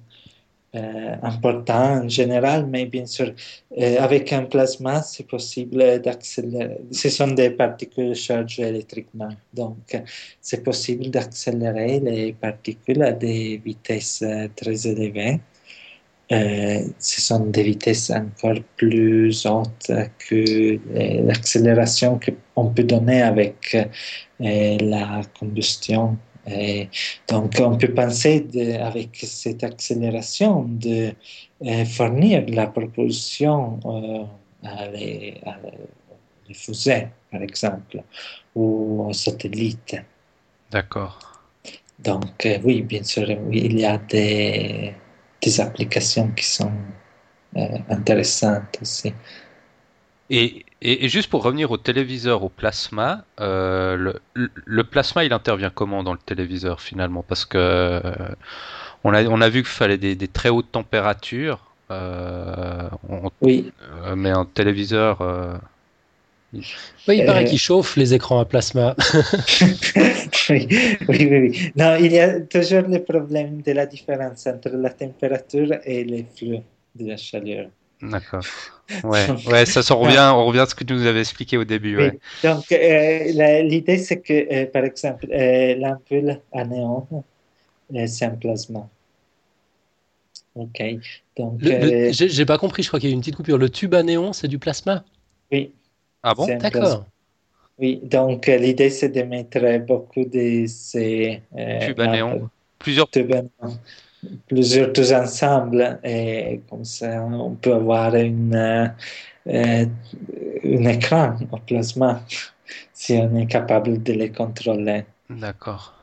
euh, 0.77 1.17
important 1.25 2.05
en 2.05 2.09
général, 2.09 2.65
mais 2.67 2.87
bien 2.87 3.05
sûr, 3.05 3.35
euh, 3.77 3.97
avec 3.99 4.33
un 4.33 4.45
plasma, 4.45 5.03
c'est 5.03 5.27
possible 5.27 6.01
d'accélérer. 6.01 6.79
Ce 6.93 7.09
sont 7.09 7.27
des 7.33 7.51
particules 7.51 8.15
chargées 8.15 8.69
électriquement, 8.69 9.31
donc 9.53 10.01
c'est 10.41 10.63
possible 10.63 11.11
d'accélérer 11.11 11.99
les 11.99 12.33
particules 12.35 13.03
à 13.03 13.11
des 13.11 13.61
vitesses 13.65 14.23
euh, 14.23 14.47
très 14.55 14.87
élevées. 14.87 15.41
ce 16.31 17.21
sont 17.21 17.47
des 17.47 17.65
vitesses 17.65 18.11
encore 18.11 18.61
plus 18.77 19.47
hautes 19.47 19.91
que 20.29 20.79
l'accélération 21.27 22.21
qu'on 22.55 22.71
peut 22.71 22.85
donner 22.85 23.23
avec 23.23 23.77
la 24.39 25.23
combustion 25.39 26.17
et 26.47 26.89
donc, 27.29 27.55
on 27.61 27.77
peut 27.77 27.93
penser 27.93 28.47
avec 28.81 29.17
cette 29.23 29.63
accélération 29.63 30.65
de 30.65 31.13
euh, 31.65 31.85
fournir 31.85 32.45
la 32.49 32.67
propulsion 32.67 33.79
euh, 33.85 34.25
à, 34.67 34.89
les, 34.89 35.41
fusées, 36.53 37.09
par 37.31 37.43
exemple, 37.43 38.03
ou 38.55 39.07
aux 39.09 39.13
satellites. 39.13 39.97
D'accord. 40.71 41.19
Donc, 41.99 42.47
euh, 42.47 42.59
oui, 42.65 42.83
bien 42.83 43.03
sûr, 43.03 43.31
il 43.53 43.79
y 43.79 43.85
a 43.85 43.99
des, 43.99 44.95
des 45.43 45.61
applications 45.61 46.31
qui 46.33 46.45
sont 46.45 46.73
intéressantes 47.89 48.79
aussi. 48.81 49.13
Et, 50.31 50.65
et, 50.81 51.09
juste 51.09 51.29
pour 51.29 51.43
revenir 51.43 51.73
au 51.73 51.77
téléviseur, 51.77 52.45
au 52.45 52.49
plasma, 52.49 53.25
euh, 53.41 54.13
le, 54.35 54.85
plasma, 54.85 55.25
il 55.25 55.33
intervient 55.33 55.71
comment 55.71 56.05
dans 56.05 56.13
le 56.13 56.21
téléviseur 56.25 56.81
finalement? 56.81 57.25
Parce 57.27 57.45
que 57.45 57.59
euh, 57.59 58.01
on, 59.03 59.13
a, 59.13 59.25
on 59.25 59.41
a 59.41 59.49
vu 59.49 59.63
qu'il 59.63 59.73
fallait 59.73 59.99
des, 59.99 60.29
très 60.29 60.49
hautes 60.49 60.71
températures. 60.71 61.67
Euh, 61.91 62.89
oui. 63.41 63.73
mais 64.15 64.31
un 64.31 64.45
téléviseur. 64.45 65.61
Oui, 66.53 66.63
il 67.09 67.27
paraît 67.27 67.45
qu'il 67.45 67.59
chauffe 67.59 67.97
les 67.97 68.15
écrans 68.15 68.39
à 68.39 68.45
plasma. 68.45 68.95
oui, 70.49 70.69
oui, 71.09 71.29
oui, 71.29 71.73
Non, 71.75 71.97
il 71.97 72.13
y 72.13 72.21
a 72.21 72.41
toujours 72.41 72.83
le 72.83 73.03
problème 73.03 73.63
de 73.63 73.73
la 73.73 73.87
différence 73.87 74.47
entre 74.47 74.71
la 74.71 74.91
température 74.91 75.75
et 75.85 76.05
les 76.05 76.25
flux 76.37 76.61
de 76.95 77.09
la 77.09 77.17
chaleur. 77.17 77.67
D'accord. 78.03 78.45
Ouais, 79.05 79.25
ouais, 79.47 79.67
ça, 79.67 79.85
ça 79.85 79.95
revient, 79.95 80.33
on 80.35 80.47
revient 80.47 80.59
à 80.59 80.67
ce 80.67 80.75
que 80.75 80.83
tu 80.83 80.95
nous 80.95 81.07
avais 81.07 81.21
expliqué 81.21 81.57
au 81.57 81.63
début. 81.63 81.97
Ouais. 81.97 82.19
Donc, 82.43 82.73
euh, 82.73 83.63
l'idée, 83.63 83.99
c'est 83.99 84.21
que, 84.21 84.53
euh, 84.53 84.67
par 84.67 84.83
exemple, 84.83 85.29
euh, 85.31 85.77
l'ampoule 85.77 86.41
à 86.53 86.65
néon, 86.65 87.07
c'est 88.09 88.25
un 88.25 88.31
plasma. 88.31 88.89
Ok. 90.57 90.83
Donc, 91.37 91.61
j'ai 91.63 92.45
pas 92.47 92.59
compris, 92.59 92.83
je 92.83 92.89
crois 92.89 92.99
qu'il 92.99 93.11
y 93.11 93.13
a 93.13 93.15
une 93.15 93.21
petite 93.21 93.37
coupure. 93.37 93.59
Le 93.59 93.71
tube 93.71 93.95
à 93.95 94.03
néon, 94.03 94.33
c'est 94.33 94.49
du 94.49 94.59
plasma? 94.59 95.05
Oui. 95.53 95.71
Ah 96.25 96.35
bon? 96.35 96.49
D'accord. 96.59 97.07
Oui, 97.79 98.01
donc 98.03 98.49
l'idée, 98.49 98.91
c'est 98.91 99.11
de 99.11 99.23
mettre 99.23 99.79
beaucoup 99.87 100.25
de 100.25 100.65
ces. 100.67 101.43
tubes 101.87 102.01
à 102.01 102.09
néon. 102.09 102.51
Plusieurs. 102.81 103.09
Tubes 103.09 103.33
à 103.35 103.43
néon 103.43 103.79
plusieurs 104.47 104.93
tous 104.93 105.13
ensemble 105.13 105.99
et 106.05 106.61
comme 106.69 106.85
ça 106.85 107.23
on 107.23 107.55
peut 107.55 107.75
avoir 107.75 108.15
une, 108.15 108.55
euh, 109.47 109.87
un 110.65 110.85
écran 110.85 111.37
au 111.51 111.57
plasma 111.67 112.23
si 112.93 113.15
on 113.15 113.35
est 113.37 113.47
capable 113.47 114.03
de 114.03 114.13
les 114.13 114.31
contrôler. 114.31 115.05
D'accord. 115.29 115.95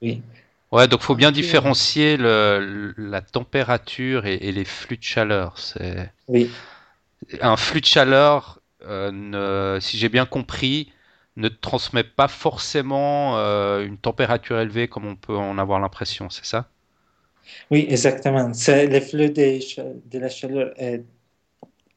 Oui. 0.00 0.22
Ouais, 0.72 0.88
donc 0.88 1.00
il 1.02 1.04
faut 1.04 1.14
bien 1.14 1.30
différencier 1.30 2.16
le, 2.16 2.94
la 2.96 3.20
température 3.20 4.26
et, 4.26 4.50
les 4.50 4.64
flux 4.64 4.96
de 4.96 5.02
chaleur. 5.02 5.58
C'est 5.58 6.10
oui. 6.26 6.50
un 7.40 7.56
flux 7.56 7.80
de 7.80 7.86
chaleur, 7.86 8.60
euh, 8.84 9.12
ne, 9.12 9.78
si 9.80 9.98
j'ai 9.98 10.08
bien 10.08 10.26
compris, 10.26 10.90
ne 11.36 11.48
transmet 11.48 12.02
pas 12.02 12.28
forcément 12.28 13.38
euh, 13.38 13.86
une 13.86 13.98
température 13.98 14.58
élevée 14.58 14.88
comme 14.88 15.06
on 15.06 15.16
peut 15.16 15.36
en 15.36 15.58
avoir 15.58 15.78
l'impression, 15.78 16.28
c'est 16.28 16.44
ça? 16.44 16.68
Oui, 17.70 17.86
exactement. 17.88 18.48
Le 18.48 19.00
flux 19.00 19.30
de, 19.30 19.58
de 20.10 20.18
la 20.18 20.28
chaleur 20.28 20.72
est, 20.76 21.04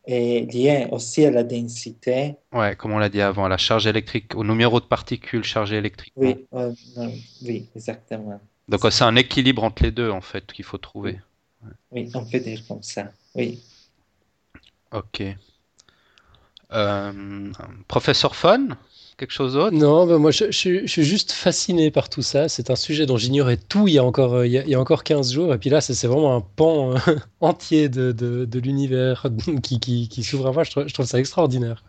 lié 0.08 0.88
aussi 0.92 1.26
à 1.26 1.32
la 1.32 1.44
densité. 1.44 2.36
Oui, 2.54 2.76
comme 2.78 2.94
on 2.94 2.98
l'a 2.98 3.10
dit 3.10 3.22
avant, 3.22 3.46
à 3.46 3.50
la 3.50 3.58
charge 3.58 3.88
électrique, 3.88 4.36
au 4.36 4.44
numéro 4.44 4.80
de 4.80 4.86
particules 4.86 5.44
chargées 5.44 5.78
électriquement. 5.78 6.36
Oui, 6.54 7.06
oui 7.42 7.70
exactement. 7.76 8.40
Donc 8.70 8.82
c'est 8.90 9.04
un 9.04 9.16
équilibre 9.16 9.64
entre 9.64 9.84
les 9.84 9.92
deux, 9.92 10.10
en 10.10 10.22
fait, 10.22 10.52
qu'il 10.52 10.66
faut 10.66 10.78
trouver. 10.78 11.20
Oui, 11.92 12.10
on 12.14 12.26
peut 12.26 12.40
dire 12.40 12.62
comme 12.68 12.84
ça, 12.84 13.12
oui. 13.36 13.60
Ok. 14.92 15.24
Euh, 16.74 17.52
professeur 17.88 18.36
Fon? 18.36 18.70
Quelque 19.18 19.32
chose 19.32 19.54
d'autre? 19.54 19.76
Non, 19.76 20.06
ben 20.06 20.18
moi 20.18 20.32
je, 20.32 20.52
suis 20.52 20.88
juste 20.88 21.32
fasciné 21.32 21.92
par 21.92 22.10
tout 22.10 22.22
ça. 22.22 22.48
C'est 22.48 22.70
un 22.70 22.76
sujet 22.76 23.06
dont 23.06 23.18
j'ignorais 23.18 23.58
tout 23.58 23.88
il 23.88 23.96
y, 23.96 23.98
a 23.98 24.04
encore, 24.04 24.36
euh, 24.36 24.48
il, 24.48 24.54
y 24.54 24.76
a, 24.76 24.80
encore 24.80 25.04
15 25.04 25.34
jours. 25.34 25.54
Et 25.54 25.58
puis 25.58 25.70
là, 25.70 25.82
c'est 25.82 26.08
vraiment 26.08 26.36
un 26.36 26.42
pan 26.42 26.94
euh, 26.94 27.16
entier 27.42 27.90
de, 27.90 28.12
de, 28.12 28.60
l'univers 28.60 29.28
qui, 29.64 29.80
qui, 29.80 30.08
qui 30.08 30.24
s'ouvre 30.24 30.48
à 30.48 30.52
moi. 30.52 30.64
Je 30.64 30.94
trouve, 30.94 31.06
ça 31.06 31.20
extraordinaire. 31.20 31.84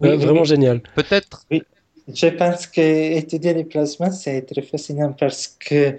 vraiment 0.00 0.44
génial. 0.44 0.80
Peut-être. 0.94 1.46
Je 1.50 2.26
pense 2.26 2.66
que 2.66 2.80
étudier 3.16 3.52
les 3.52 3.64
plasmas, 3.64 4.12
c'est 4.12 4.42
très 4.42 4.62
fascinant 4.62 5.12
parce 5.12 5.48
que 5.48 5.94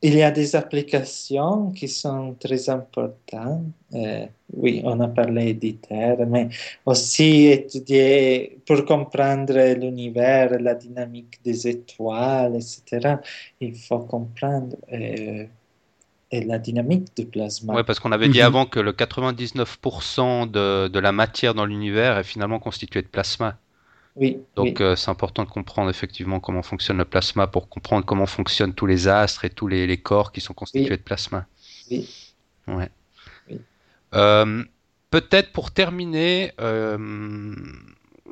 il 0.00 0.14
y 0.14 0.22
a 0.22 0.30
des 0.30 0.54
applications 0.54 1.72
qui 1.72 1.88
sont 1.88 2.34
très 2.38 2.70
importantes. 2.70 3.64
Euh, 3.94 4.26
oui, 4.52 4.80
on 4.84 5.00
a 5.00 5.08
parlé 5.08 5.54
d'ITER, 5.54 6.16
mais 6.26 6.48
aussi 6.86 7.46
étudier 7.46 8.58
pour 8.64 8.84
comprendre 8.84 9.74
l'univers, 9.74 10.58
la 10.60 10.74
dynamique 10.74 11.40
des 11.44 11.66
étoiles, 11.66 12.54
etc. 12.56 13.16
Il 13.60 13.74
faut 13.76 13.98
comprendre 14.00 14.76
euh, 14.92 15.46
la 16.30 16.58
dynamique 16.58 17.08
du 17.16 17.26
plasma. 17.26 17.74
Oui, 17.74 17.82
parce 17.84 17.98
qu'on 17.98 18.12
avait 18.12 18.28
dit 18.28 18.38
mhm. 18.38 18.46
avant 18.46 18.66
que 18.66 18.78
le 18.78 18.92
99% 18.92 20.48
de, 20.48 20.88
de 20.88 20.98
la 21.00 21.10
matière 21.10 21.54
dans 21.54 21.66
l'univers 21.66 22.18
est 22.18 22.24
finalement 22.24 22.60
constituée 22.60 23.02
de 23.02 23.08
plasma. 23.08 23.58
Donc 24.56 24.80
euh, 24.80 24.96
c'est 24.96 25.10
important 25.10 25.44
de 25.44 25.48
comprendre 25.48 25.90
effectivement 25.90 26.40
comment 26.40 26.62
fonctionne 26.62 26.98
le 26.98 27.04
plasma 27.04 27.46
pour 27.46 27.68
comprendre 27.68 28.04
comment 28.04 28.26
fonctionnent 28.26 28.74
tous 28.74 28.86
les 28.86 29.08
astres 29.08 29.44
et 29.44 29.50
tous 29.50 29.68
les, 29.68 29.96
corps 29.98 30.32
qui 30.32 30.40
sont 30.40 30.54
constitués 30.54 30.96
de 30.96 31.02
plasma. 31.02 31.46
Oui. 31.90 32.08
Ouais. 32.66 32.90
Euh, 34.14 34.64
peut-être 35.10 35.52
pour 35.52 35.70
terminer, 35.70 36.52
euh, 36.60 37.54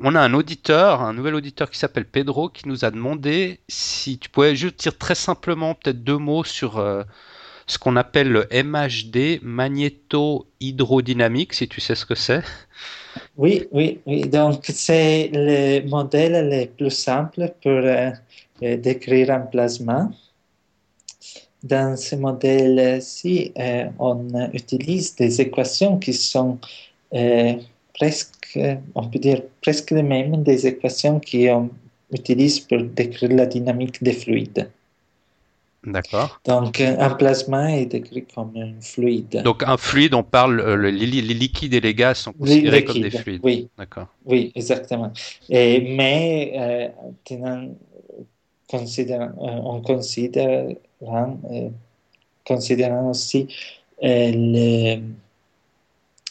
on 0.01 0.15
a 0.15 0.19
un 0.19 0.33
auditeur, 0.33 1.01
un 1.01 1.13
nouvel 1.13 1.35
auditeur 1.35 1.69
qui 1.69 1.77
s'appelle 1.77 2.05
Pedro, 2.05 2.49
qui 2.49 2.67
nous 2.67 2.83
a 2.85 2.91
demandé 2.91 3.59
si 3.67 4.17
tu 4.17 4.29
pouvais 4.29 4.55
juste 4.55 4.79
dire 4.79 4.97
très 4.97 5.15
simplement 5.15 5.75
peut-être 5.75 6.03
deux 6.03 6.17
mots 6.17 6.43
sur 6.43 6.83
ce 7.67 7.77
qu'on 7.77 7.95
appelle 7.97 8.29
le 8.29 8.47
MHD, 8.51 9.41
magnéto-hydrodynamique, 9.43 11.53
si 11.53 11.67
tu 11.67 11.81
sais 11.81 11.95
ce 11.95 12.05
que 12.05 12.15
c'est. 12.15 12.41
Oui, 13.35 13.67
oui, 13.71 13.99
oui. 14.05 14.21
Donc, 14.21 14.61
c'est 14.63 15.29
le 15.33 15.85
modèle 15.87 16.49
le 16.49 16.65
plus 16.65 16.91
simple 16.91 17.51
pour 17.61 17.71
euh, 17.71 18.11
euh, 18.63 18.77
décrire 18.77 19.31
un 19.31 19.41
plasma. 19.41 20.09
Dans 21.63 21.97
ce 21.97 22.15
modèle-ci, 22.15 23.51
euh, 23.59 23.89
on 23.99 24.49
utilise 24.53 25.15
des 25.15 25.41
équations 25.41 25.97
qui 25.97 26.13
sont 26.13 26.59
presque, 27.93 28.59
on 28.95 29.09
peut 29.09 29.19
dire 29.19 29.41
presque 29.61 29.91
les 29.91 30.03
mêmes 30.03 30.43
des 30.43 30.67
équations 30.67 31.19
qu'on 31.19 31.69
utilise 32.11 32.59
pour 32.59 32.81
décrire 32.83 33.31
la 33.31 33.45
dynamique 33.45 34.03
des 34.03 34.13
fluides. 34.13 34.69
D'accord. 35.83 36.41
Donc, 36.45 36.81
un 36.81 37.09
plasma 37.11 37.77
est 37.77 37.85
décrit 37.85 38.25
comme 38.33 38.51
un 38.57 38.73
fluide. 38.81 39.41
Donc, 39.43 39.63
un 39.63 39.77
fluide, 39.77 40.13
on 40.13 40.23
parle, 40.23 40.59
euh, 40.59 40.91
les, 40.91 41.21
liquides 41.21 41.73
et 41.73 41.79
les 41.79 41.93
gaz 41.93 42.17
sont 42.17 42.33
considérés 42.33 42.83
comme 42.83 42.99
des 42.99 43.11
fluides. 43.11 43.41
Oui. 43.43 43.69
D'accord. 43.77 44.07
Oui, 44.25 44.51
exactement. 44.55 45.13
Et, 45.49 45.95
mais, 45.95 46.53
euh, 46.55 46.89
euh 47.31 47.67
on 48.69 48.79
considère, 48.79 49.31
considérant 52.45 53.11
aussi 53.11 53.47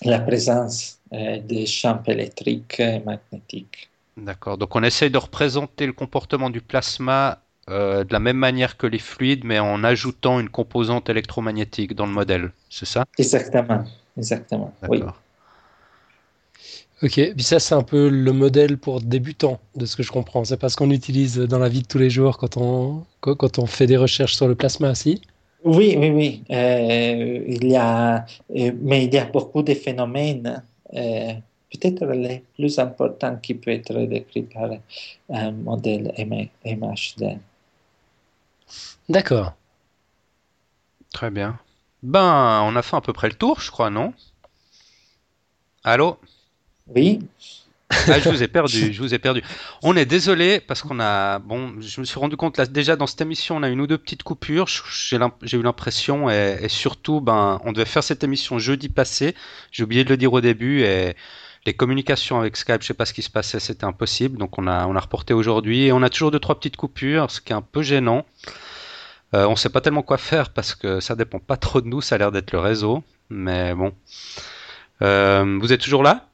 la 0.02 0.18
présence 0.18 0.98
des 1.10 1.64
champs 1.64 2.02
électriques 2.06 2.78
et 2.78 3.00
magnétiques. 3.00 3.88
D'accord. 4.18 4.58
Donc, 4.58 4.76
on 4.76 4.82
essaye 4.82 5.10
de 5.10 5.16
représenter 5.16 5.86
le 5.86 5.94
comportement 5.94 6.50
du 6.50 6.60
plasma 6.60 7.38
euh, 7.68 8.04
de 8.04 8.12
la 8.12 8.20
même 8.20 8.36
manière 8.36 8.76
que 8.76 8.86
les 8.86 9.00
fluides, 9.00 9.44
mais 9.44 9.58
en 9.58 9.82
ajoutant 9.82 10.38
une 10.38 10.48
composante 10.48 11.08
électromagnétique 11.08 11.94
dans 11.94 12.06
le 12.06 12.12
modèle, 12.12 12.52
c'est 12.70 12.86
ça? 12.86 13.04
Exactement, 13.18 13.84
exactement. 14.16 14.72
Oui. 14.88 15.02
Ok, 17.02 17.20
puis 17.34 17.42
ça 17.42 17.58
c'est 17.58 17.74
un 17.74 17.82
peu 17.82 18.08
le 18.08 18.32
modèle 18.32 18.78
pour 18.78 19.00
débutants, 19.00 19.60
de 19.74 19.84
ce 19.84 19.96
que 19.96 20.02
je 20.02 20.12
comprends. 20.12 20.44
C'est 20.44 20.56
pas 20.56 20.68
ce 20.68 20.76
qu'on 20.76 20.90
utilise 20.90 21.38
dans 21.38 21.58
la 21.58 21.68
vie 21.68 21.82
de 21.82 21.86
tous 21.86 21.98
les 21.98 22.08
jours 22.08 22.38
quand 22.38 22.56
on, 22.56 23.04
quand 23.20 23.58
on 23.58 23.66
fait 23.66 23.86
des 23.86 23.96
recherches 23.96 24.36
sur 24.36 24.48
le 24.48 24.54
plasma, 24.54 24.94
si? 24.94 25.20
Oui, 25.64 25.96
oui, 25.98 26.10
oui. 26.10 26.44
Euh, 26.50 27.44
il 27.48 27.66
y 27.66 27.76
a, 27.76 28.24
euh, 28.56 28.72
mais 28.80 29.04
il 29.06 29.12
y 29.12 29.18
a 29.18 29.24
beaucoup 29.24 29.62
de 29.62 29.74
phénomènes 29.74 30.62
peut-être 30.92 32.06
les 32.06 32.42
plus 32.54 32.78
importants 32.78 33.36
qui 33.42 33.54
peuvent 33.54 33.74
être 33.74 33.98
décrits 34.06 34.42
par 34.42 34.70
un 35.30 35.50
modèle 35.52 36.12
MHD. 36.64 37.38
D'accord. 39.08 39.54
Très 41.12 41.30
bien. 41.30 41.58
Ben, 42.02 42.60
on 42.64 42.76
a 42.76 42.82
fait 42.82 42.96
à 42.96 43.00
peu 43.00 43.12
près 43.12 43.28
le 43.28 43.34
tour, 43.34 43.60
je 43.60 43.70
crois, 43.70 43.90
non? 43.90 44.12
Allô? 45.84 46.18
Oui. 46.88 47.20
Ah, 47.90 48.18
je 48.18 48.28
vous 48.28 48.42
ai 48.42 48.48
perdu, 48.48 48.92
je 48.92 49.00
vous 49.00 49.14
ai 49.14 49.18
perdu. 49.18 49.42
On 49.82 49.96
est 49.96 50.06
désolé 50.06 50.60
parce 50.60 50.82
qu'on 50.82 50.98
a, 50.98 51.38
bon, 51.38 51.80
je 51.80 52.00
me 52.00 52.04
suis 52.04 52.18
rendu 52.18 52.36
compte 52.36 52.58
là 52.58 52.66
déjà 52.66 52.96
dans 52.96 53.06
cette 53.06 53.20
émission, 53.20 53.56
on 53.56 53.62
a 53.62 53.68
une 53.68 53.80
ou 53.80 53.86
deux 53.86 53.98
petites 53.98 54.24
coupures. 54.24 54.66
J'ai 54.68 55.56
eu 55.56 55.62
l'impression 55.62 56.28
et, 56.28 56.68
surtout, 56.68 57.20
ben, 57.20 57.60
on 57.64 57.72
devait 57.72 57.84
faire 57.84 58.02
cette 58.02 58.24
émission 58.24 58.58
jeudi 58.58 58.88
passé. 58.88 59.34
J'ai 59.70 59.84
oublié 59.84 60.04
de 60.04 60.10
le 60.10 60.16
dire 60.16 60.32
au 60.32 60.40
début 60.40 60.82
et 60.82 61.14
les 61.66 61.74
communications 61.74 62.38
avec 62.38 62.56
Skype, 62.56 62.82
je 62.82 62.86
sais 62.86 62.94
pas 62.94 63.04
ce 63.04 63.12
qui 63.12 63.22
se 63.22 63.30
passait, 63.30 63.60
c'était 63.60 63.84
impossible. 63.84 64.38
Donc 64.38 64.58
on 64.58 64.66
a, 64.66 64.86
on 64.86 64.96
a 64.96 65.00
reporté 65.00 65.34
aujourd'hui 65.34 65.86
et 65.86 65.92
on 65.92 66.02
a 66.02 66.08
toujours 66.08 66.30
deux 66.30 66.38
trois 66.38 66.54
petites 66.54 66.76
coupures, 66.76 67.30
ce 67.30 67.40
qui 67.40 67.52
est 67.52 67.56
un 67.56 67.62
peu 67.62 67.82
gênant. 67.82 68.24
Euh, 69.34 69.46
on 69.46 69.52
ne 69.52 69.56
sait 69.56 69.68
pas 69.68 69.80
tellement 69.80 70.02
quoi 70.02 70.18
faire 70.18 70.50
parce 70.50 70.74
que 70.74 71.00
ça 71.00 71.16
dépend 71.16 71.40
pas 71.40 71.56
trop 71.56 71.80
de 71.80 71.88
nous, 71.88 72.00
ça 72.00 72.14
a 72.14 72.18
l'air 72.18 72.32
d'être 72.32 72.52
le 72.52 72.60
réseau. 72.60 73.02
Mais 73.28 73.74
bon. 73.74 73.92
Euh, 75.02 75.58
vous 75.60 75.72
êtes 75.72 75.80
toujours 75.80 76.02
là? 76.02 76.28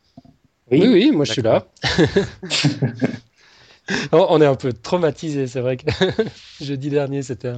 Oui, 0.71 0.87
oui, 0.87 1.11
moi 1.11 1.25
je 1.25 1.33
suis 1.33 1.43
là. 1.43 1.67
on 4.13 4.41
est 4.41 4.47
un 4.47 4.55
peu 4.55 4.73
traumatisé, 4.73 5.47
c'est 5.47 5.61
vrai 5.61 5.77
que 5.77 5.87
jeudi 6.61 6.89
dernier, 6.89 7.23
c'était 7.23 7.53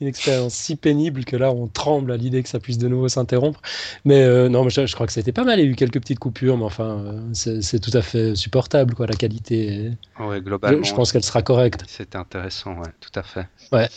une 0.00 0.06
expérience 0.06 0.54
si 0.54 0.76
pénible 0.76 1.24
que 1.24 1.36
là, 1.36 1.50
on 1.52 1.66
tremble 1.66 2.12
à 2.12 2.16
l'idée 2.16 2.42
que 2.42 2.48
ça 2.48 2.60
puisse 2.60 2.78
de 2.78 2.88
nouveau 2.88 3.08
s'interrompre. 3.08 3.60
Mais 4.04 4.22
euh, 4.22 4.48
non, 4.48 4.68
je, 4.68 4.86
je, 4.86 4.94
crois 4.94 5.06
que 5.06 5.12
c'était 5.12 5.32
pas 5.32 5.44
mal. 5.44 5.58
Il 5.58 5.64
y 5.64 5.68
a 5.68 5.70
eu 5.70 5.74
quelques 5.74 6.00
petites 6.00 6.20
coupures, 6.20 6.56
mais 6.56 6.64
enfin, 6.64 7.02
euh, 7.04 7.60
c'est 7.60 7.80
tout 7.80 7.96
à 7.96 8.02
fait 8.02 8.36
supportable, 8.36 8.94
quoi. 8.94 9.06
La 9.06 9.14
qualité. 9.14 9.90
Ouais, 10.20 10.40
globalement. 10.40 10.82
Je, 10.82 10.94
pense 10.94 11.10
qu'elle 11.10 11.24
sera 11.24 11.42
correcte. 11.42 11.84
C'était 11.88 12.18
intéressant, 12.18 12.74
ouais, 12.74 12.90
tout 13.00 13.18
à 13.18 13.22
fait. 13.22 13.46
Ouais, 13.72 13.88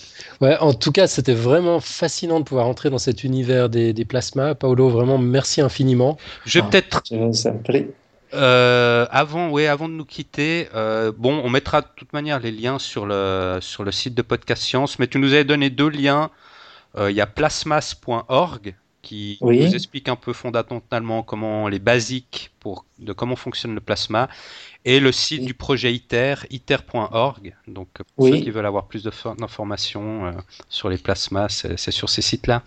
ouais. 0.41 0.57
En 0.57 0.73
tout 0.73 0.91
cas, 0.91 1.07
c'était 1.07 1.35
vraiment 1.35 1.79
fascinant 1.79 2.39
de 2.39 2.45
pouvoir 2.45 2.67
entrer 2.67 2.89
dans 2.89 2.97
cet 2.97 3.23
univers 3.23 3.69
des, 3.69 3.93
des 3.93 4.05
plasmas. 4.05 4.55
Paolo, 4.55 4.89
vraiment, 4.89 5.19
merci 5.19 5.61
infiniment. 5.61 6.17
Je 6.45 6.59
vais 6.59 6.65
ah, 6.65 6.69
peut-être. 6.69 7.03
Ça 7.33 7.51
me 7.51 7.61
plaît. 7.61 7.87
Euh, 8.33 9.05
avant, 9.09 9.49
ouais, 9.49 9.67
avant 9.67 9.87
de 9.87 9.93
nous 9.93 10.05
quitter, 10.05 10.67
euh, 10.75 11.11
bon, 11.15 11.41
on 11.43 11.49
mettra 11.49 11.81
de 11.81 11.87
toute 11.95 12.11
manière 12.13 12.39
les 12.39 12.51
liens 12.51 12.79
sur 12.79 13.05
le, 13.05 13.59
sur 13.61 13.83
le 13.83 13.91
site 13.91 14.15
de 14.15 14.21
Podcast 14.21 14.63
Science, 14.63 14.99
mais 14.99 15.07
tu 15.07 15.19
nous 15.19 15.33
avais 15.33 15.45
donné 15.45 15.69
deux 15.69 15.89
liens. 15.89 16.29
Euh, 16.97 17.11
il 17.11 17.15
y 17.15 17.21
a 17.21 17.27
plasmas.org 17.27 18.75
qui 19.01 19.37
nous 19.39 19.73
explique 19.73 20.09
un 20.09 20.17
peu 20.17 20.33
fondamentalement 20.33 21.23
comment 21.23 21.69
les 21.69 21.79
basiques 21.79 22.51
pour, 22.59 22.83
de 22.99 23.13
comment 23.13 23.37
fonctionne 23.37 23.73
le 23.73 23.79
plasma, 23.79 24.27
et 24.83 24.99
le 24.99 25.13
site 25.13 25.45
du 25.45 25.53
projet 25.53 25.93
ITER, 25.93 26.35
iter.org. 26.49 27.55
Donc, 27.67 27.87
pour 28.15 28.27
ceux 28.27 28.37
qui 28.37 28.49
veulent 28.49 28.65
avoir 28.65 28.87
plus 28.87 29.03
d'informations 29.03 30.33
sur 30.67 30.89
les 30.89 30.97
plasmas, 30.97 31.47
c'est 31.77 31.91
sur 31.91 32.09
ces 32.09 32.21
sites-là. 32.21 32.63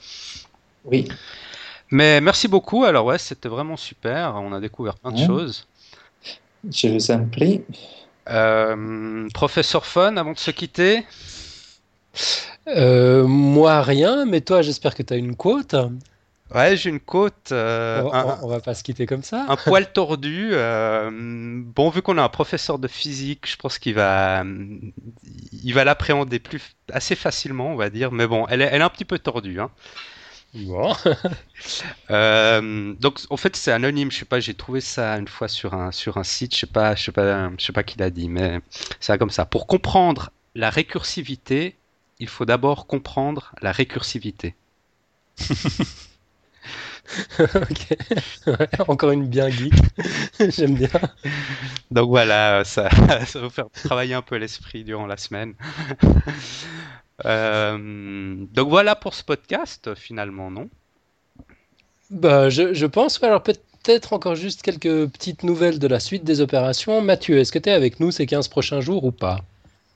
Oui. 0.86 1.08
Mais 1.90 2.20
merci 2.20 2.48
beaucoup. 2.48 2.84
Alors 2.84 3.04
ouais, 3.06 3.18
c'était 3.18 3.48
vraiment 3.48 3.76
super. 3.76 4.34
On 4.36 4.52
a 4.52 4.60
découvert 4.60 4.96
plein 4.96 5.12
de 5.12 5.24
choses. 5.24 5.66
Je 6.70 6.88
vous 6.88 7.10
en 7.10 7.24
prie. 7.26 7.62
Euh, 8.28 9.28
professeur 9.32 9.86
Fun, 9.86 10.16
avant 10.16 10.32
de 10.32 10.38
se 10.38 10.50
quitter 10.50 11.04
euh, 12.68 13.26
Moi, 13.26 13.82
rien, 13.82 14.24
mais 14.24 14.40
toi, 14.40 14.62
j'espère 14.62 14.94
que 14.94 15.02
tu 15.02 15.14
as 15.14 15.16
une 15.16 15.34
quote. 15.34 15.74
Ouais, 16.54 16.76
j'ai 16.76 16.90
une 16.90 17.00
côte. 17.00 17.52
Euh, 17.52 18.02
on, 18.42 18.48
va 18.48 18.60
pas 18.60 18.74
se 18.74 18.82
quitter 18.82 19.06
comme 19.06 19.22
ça. 19.22 19.46
Un 19.48 19.56
poil 19.56 19.92
tordu. 19.92 20.50
bon, 20.50 21.90
vu 21.90 22.02
qu'on 22.02 22.18
a 22.18 22.22
un 22.22 22.28
professeur 22.28 22.78
de 22.78 22.88
physique, 22.88 23.48
je 23.48 23.56
pense 23.56 23.78
qu'il 23.78 23.94
va, 23.94 24.44
il 25.64 25.72
va 25.72 25.84
l'appréhender 25.84 26.40
plus 26.40 26.76
assez 26.92 27.14
facilement, 27.14 27.68
on 27.68 27.76
va 27.76 27.88
dire. 27.88 28.12
Mais 28.12 28.26
bon, 28.26 28.46
elle 28.48 28.62
est, 28.62 28.68
elle 28.70 28.80
est 28.80 28.84
un 28.84 28.90
petit 28.90 29.04
peu 29.04 29.18
tordue. 29.18 29.60
Hein. 29.60 29.70
Bon. 30.54 30.94
Euh, 32.10 32.94
donc 33.00 33.20
en 33.30 33.36
fait 33.36 33.54
c'est 33.56 33.70
anonyme, 33.72 34.10
je 34.10 34.18
sais 34.18 34.24
pas, 34.24 34.40
j'ai 34.40 34.54
trouvé 34.54 34.80
ça 34.80 35.16
une 35.18 35.28
fois 35.28 35.46
sur 35.48 35.74
un 35.74 35.92
sur 35.92 36.16
un 36.16 36.24
site, 36.24 36.54
je 36.54 36.60
sais 36.60 36.66
pas, 36.66 36.94
je 36.96 37.04
sais 37.04 37.12
pas, 37.12 37.50
je 37.58 37.64
sais 37.64 37.72
pas 37.72 37.82
qui 37.84 37.98
l'a 37.98 38.10
dit, 38.10 38.28
mais 38.28 38.60
c'est 39.00 39.16
comme 39.18 39.30
ça. 39.30 39.44
Pour 39.46 39.66
comprendre 39.66 40.30
la 40.54 40.70
récursivité, 40.70 41.76
il 42.18 42.28
faut 42.28 42.44
d'abord 42.46 42.86
comprendre 42.86 43.52
la 43.62 43.72
récursivité. 43.72 44.54
ok, 47.38 47.96
encore 48.88 49.10
une 49.10 49.26
bien 49.26 49.50
geek, 49.50 49.74
j'aime 50.40 50.76
bien. 50.76 50.88
Donc 51.90 52.08
voilà, 52.08 52.64
ça, 52.64 52.88
ça 53.26 53.40
va 53.40 53.50
faire 53.50 53.70
travailler 53.70 54.14
un 54.14 54.22
peu 54.22 54.36
l'esprit 54.36 54.84
durant 54.84 55.06
la 55.06 55.16
semaine. 55.16 55.54
Euh, 57.24 58.34
donc 58.52 58.68
voilà 58.68 58.94
pour 58.94 59.14
ce 59.14 59.24
podcast, 59.24 59.94
finalement, 59.94 60.50
non? 60.50 60.68
Bah, 62.10 62.48
je, 62.48 62.74
je 62.74 62.86
pense. 62.86 63.22
Alors 63.22 63.42
peut-être 63.42 64.12
encore 64.12 64.34
juste 64.34 64.62
quelques 64.62 65.08
petites 65.10 65.42
nouvelles 65.42 65.78
de 65.78 65.86
la 65.86 66.00
suite 66.00 66.24
des 66.24 66.40
opérations. 66.40 67.00
Mathieu, 67.00 67.38
est-ce 67.38 67.52
que 67.52 67.58
tu 67.58 67.68
es 67.68 67.72
avec 67.72 68.00
nous 68.00 68.10
ces 68.10 68.26
15 68.26 68.48
prochains 68.48 68.80
jours 68.80 69.04
ou 69.04 69.12
pas? 69.12 69.40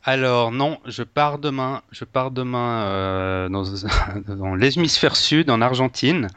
Alors 0.04 0.52
non, 0.52 0.78
je 0.84 1.02
pars 1.02 1.38
demain. 1.38 1.82
Je 1.90 2.04
pars 2.04 2.30
demain 2.30 2.84
euh, 2.84 3.48
dans, 3.48 3.64
dans 4.34 4.54
l'hémisphère 4.54 5.16
sud, 5.16 5.50
en 5.50 5.60
Argentine. 5.60 6.28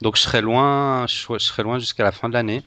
Donc 0.00 0.16
je 0.16 0.22
serai 0.22 0.40
loin, 0.40 1.06
je, 1.06 1.38
serai 1.38 1.62
loin 1.62 1.78
jusqu'à 1.78 2.04
la 2.04 2.12
fin 2.12 2.28
de 2.28 2.34
l'année. 2.34 2.62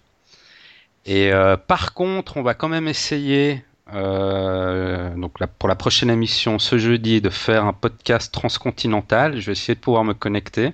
Et 1.06 1.32
euh, 1.32 1.56
par 1.56 1.94
contre, 1.94 2.38
on 2.38 2.44
va 2.44 2.54
quand 2.54 2.68
même 2.68 2.88
essayer, 2.88 3.64
euh, 3.94 5.16
donc 5.16 5.34
pour 5.60 5.70
la 5.70 5.76
prochaine 5.76 6.10
émission 6.10 6.60
ce 6.60 6.78
jeudi, 6.78 7.22
de 7.22 7.30
faire 7.30 7.66
un 7.66 7.74
podcast 7.74 8.34
transcontinental. 8.34 9.40
Je 9.40 9.48
vais 9.48 9.52
essayer 9.54 9.76
de 9.76 9.80
pouvoir 9.80 10.04
me 10.04 10.14
connecter. 10.14 10.74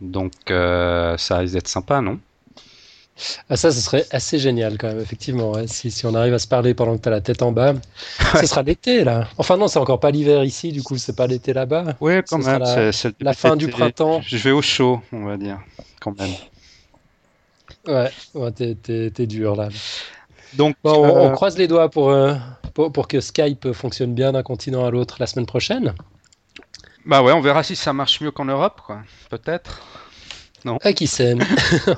Donc 0.00 0.32
ça 0.46 1.38
risque 1.38 1.54
d'être 1.54 1.68
sympa, 1.68 2.00
non? 2.00 2.18
Ah, 3.48 3.56
ça, 3.56 3.70
ce 3.70 3.80
serait 3.80 4.06
assez 4.10 4.38
génial 4.38 4.78
quand 4.78 4.88
même, 4.88 5.00
effectivement. 5.00 5.54
Si, 5.66 5.90
si, 5.90 6.06
on 6.06 6.14
arrive 6.14 6.34
à 6.34 6.38
se 6.38 6.46
parler 6.46 6.74
pendant 6.74 6.96
que 6.96 7.02
tu 7.02 7.08
as 7.08 7.12
la 7.12 7.20
tête 7.20 7.42
en 7.42 7.52
bas, 7.52 7.74
ce 8.40 8.46
sera 8.46 8.62
l'été 8.62 9.04
là. 9.04 9.28
Enfin, 9.38 9.56
non, 9.56 9.68
c'est 9.68 9.78
encore 9.78 10.00
pas 10.00 10.10
l'hiver 10.10 10.44
ici, 10.44 10.72
du 10.72 10.82
coup, 10.82 10.96
c'est 10.96 11.16
pas 11.16 11.26
l'été 11.26 11.52
là-bas. 11.52 11.96
Oui, 12.00 12.14
quand 12.28 12.38
même. 12.38 12.64
C'est 12.92 13.20
la, 13.20 13.34
fin 13.34 13.56
du 13.56 13.68
printemps. 13.68 14.20
Je 14.22 14.36
vais 14.36 14.50
au 14.50 14.62
chaud, 14.62 15.00
on 15.12 15.24
va 15.24 15.36
dire, 15.36 15.58
quand 16.00 16.18
même. 16.18 16.30
Ouais, 17.86 18.10
ouais 18.34 18.52
t'es 18.52 19.26
dur 19.26 19.56
là. 19.56 19.68
Donc, 20.54 20.76
on, 20.84 21.04
euh, 21.04 21.30
croise 21.30 21.56
les 21.58 21.68
doigts 21.68 21.88
pour, 21.90 22.10
euh, 22.10 22.34
pour, 22.74 22.92
pour, 22.92 23.08
que 23.08 23.20
Skype 23.20 23.72
fonctionne 23.72 24.14
bien 24.14 24.32
d'un 24.32 24.42
continent 24.42 24.84
à 24.84 24.90
l'autre 24.90 25.16
la 25.20 25.26
semaine 25.26 25.46
prochaine. 25.46 25.94
Bah 27.06 27.22
ouais, 27.22 27.32
on 27.32 27.40
verra 27.40 27.62
si 27.62 27.76
ça 27.76 27.92
marche 27.92 28.20
mieux 28.20 28.30
qu'en 28.30 28.44
Europe, 28.44 28.80
quoi. 28.84 29.00
Peut-être. 29.30 29.80
Non. 30.64 30.78
Ah, 30.82 30.92
qui 30.92 31.06
s'aime. 31.06 31.42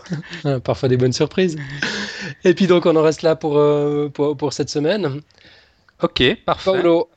Parfois 0.65 0.89
des 0.89 0.97
bonnes 0.97 1.13
surprises. 1.13 1.57
Et 2.45 2.55
puis 2.55 2.67
donc 2.67 2.87
on 2.87 2.95
en 2.95 3.03
reste 3.03 3.23
là 3.23 3.35
pour, 3.35 3.59
euh, 3.59 4.09
pour, 4.09 4.37
pour, 4.37 4.53
cette 4.53 4.71
semaine. 4.71 5.21
Ok, 6.01 6.23
parfait. 6.45 6.71
Paolo, 6.71 7.09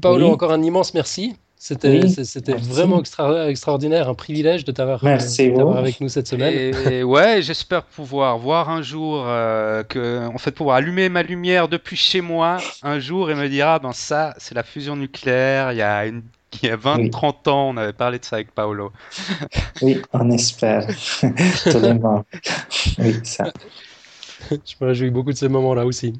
Paolo 0.00 0.30
encore 0.30 0.52
un 0.52 0.62
immense 0.62 0.94
merci. 0.94 1.36
C'était 1.64 2.08
c'était 2.08 2.54
vraiment 2.54 3.00
extraordinaire, 3.46 4.08
un 4.08 4.14
privilège 4.14 4.64
de 4.64 4.72
t'avoir 4.72 5.04
euh, 5.04 5.74
avec 5.76 6.00
nous 6.00 6.08
cette 6.08 6.26
semaine. 6.26 6.74
Et, 6.90 7.04
ouais, 7.04 7.40
j'espère 7.40 7.84
pouvoir 7.84 8.36
voir 8.36 8.68
un 8.68 8.82
jour 8.82 9.22
euh, 9.24 9.84
que, 9.84 10.26
en 10.26 10.38
fait, 10.38 10.50
pouvoir 10.50 10.78
allumer 10.78 11.08
ma 11.08 11.22
lumière 11.22 11.68
depuis 11.68 11.94
chez 11.94 12.20
moi 12.20 12.56
un 12.82 12.98
jour 12.98 13.30
et 13.30 13.36
me 13.36 13.48
dire 13.48 13.68
ah 13.68 13.78
ben 13.78 13.92
ça 13.92 14.34
c'est 14.38 14.56
la 14.56 14.64
fusion 14.64 14.96
nucléaire. 14.96 15.70
Il 15.70 15.78
y 15.78 15.82
a 15.82 16.04
une 16.04 16.22
il 16.60 16.68
y 16.68 16.72
a 16.72 16.76
20-30 16.76 17.48
ans, 17.48 17.68
on 17.68 17.76
avait 17.76 17.92
parlé 17.92 18.18
de 18.18 18.24
ça 18.24 18.36
avec 18.36 18.50
Paolo. 18.50 18.90
oui, 19.82 20.02
on 20.12 20.32
espère. 20.32 20.84
Totalement. 21.64 22.24
oui, 22.98 23.20
ça. 23.22 23.52
Je 24.50 24.74
me 24.80 24.88
réjouis 24.88 25.10
beaucoup 25.10 25.32
de 25.32 25.38
ces 25.38 25.48
moments-là 25.48 25.86
aussi. 25.86 26.12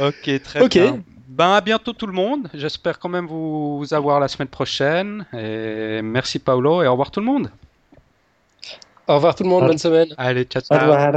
ok, 0.00 0.40
très 0.44 0.68
bien. 0.68 1.02
Ben, 1.30 1.52
à 1.52 1.60
bientôt 1.60 1.92
tout 1.92 2.08
le 2.08 2.12
monde. 2.12 2.48
J'espère 2.52 2.98
quand 2.98 3.08
même 3.08 3.26
vous 3.26 3.86
avoir 3.92 4.18
la 4.18 4.26
semaine 4.26 4.48
prochaine. 4.48 5.24
Et 5.32 6.02
merci 6.02 6.40
Paolo 6.40 6.82
et 6.82 6.88
au 6.88 6.90
revoir 6.90 7.12
tout 7.12 7.20
le 7.20 7.26
monde. 7.26 7.52
Au 9.06 9.14
revoir 9.14 9.36
tout 9.36 9.44
le 9.44 9.48
monde, 9.48 9.64
bonne 9.64 9.78
semaine. 9.78 10.08
Allez, 10.18 10.42
ciao, 10.44 10.60
ciao. 10.60 10.76
Au 10.76 10.80
revoir. 10.80 11.12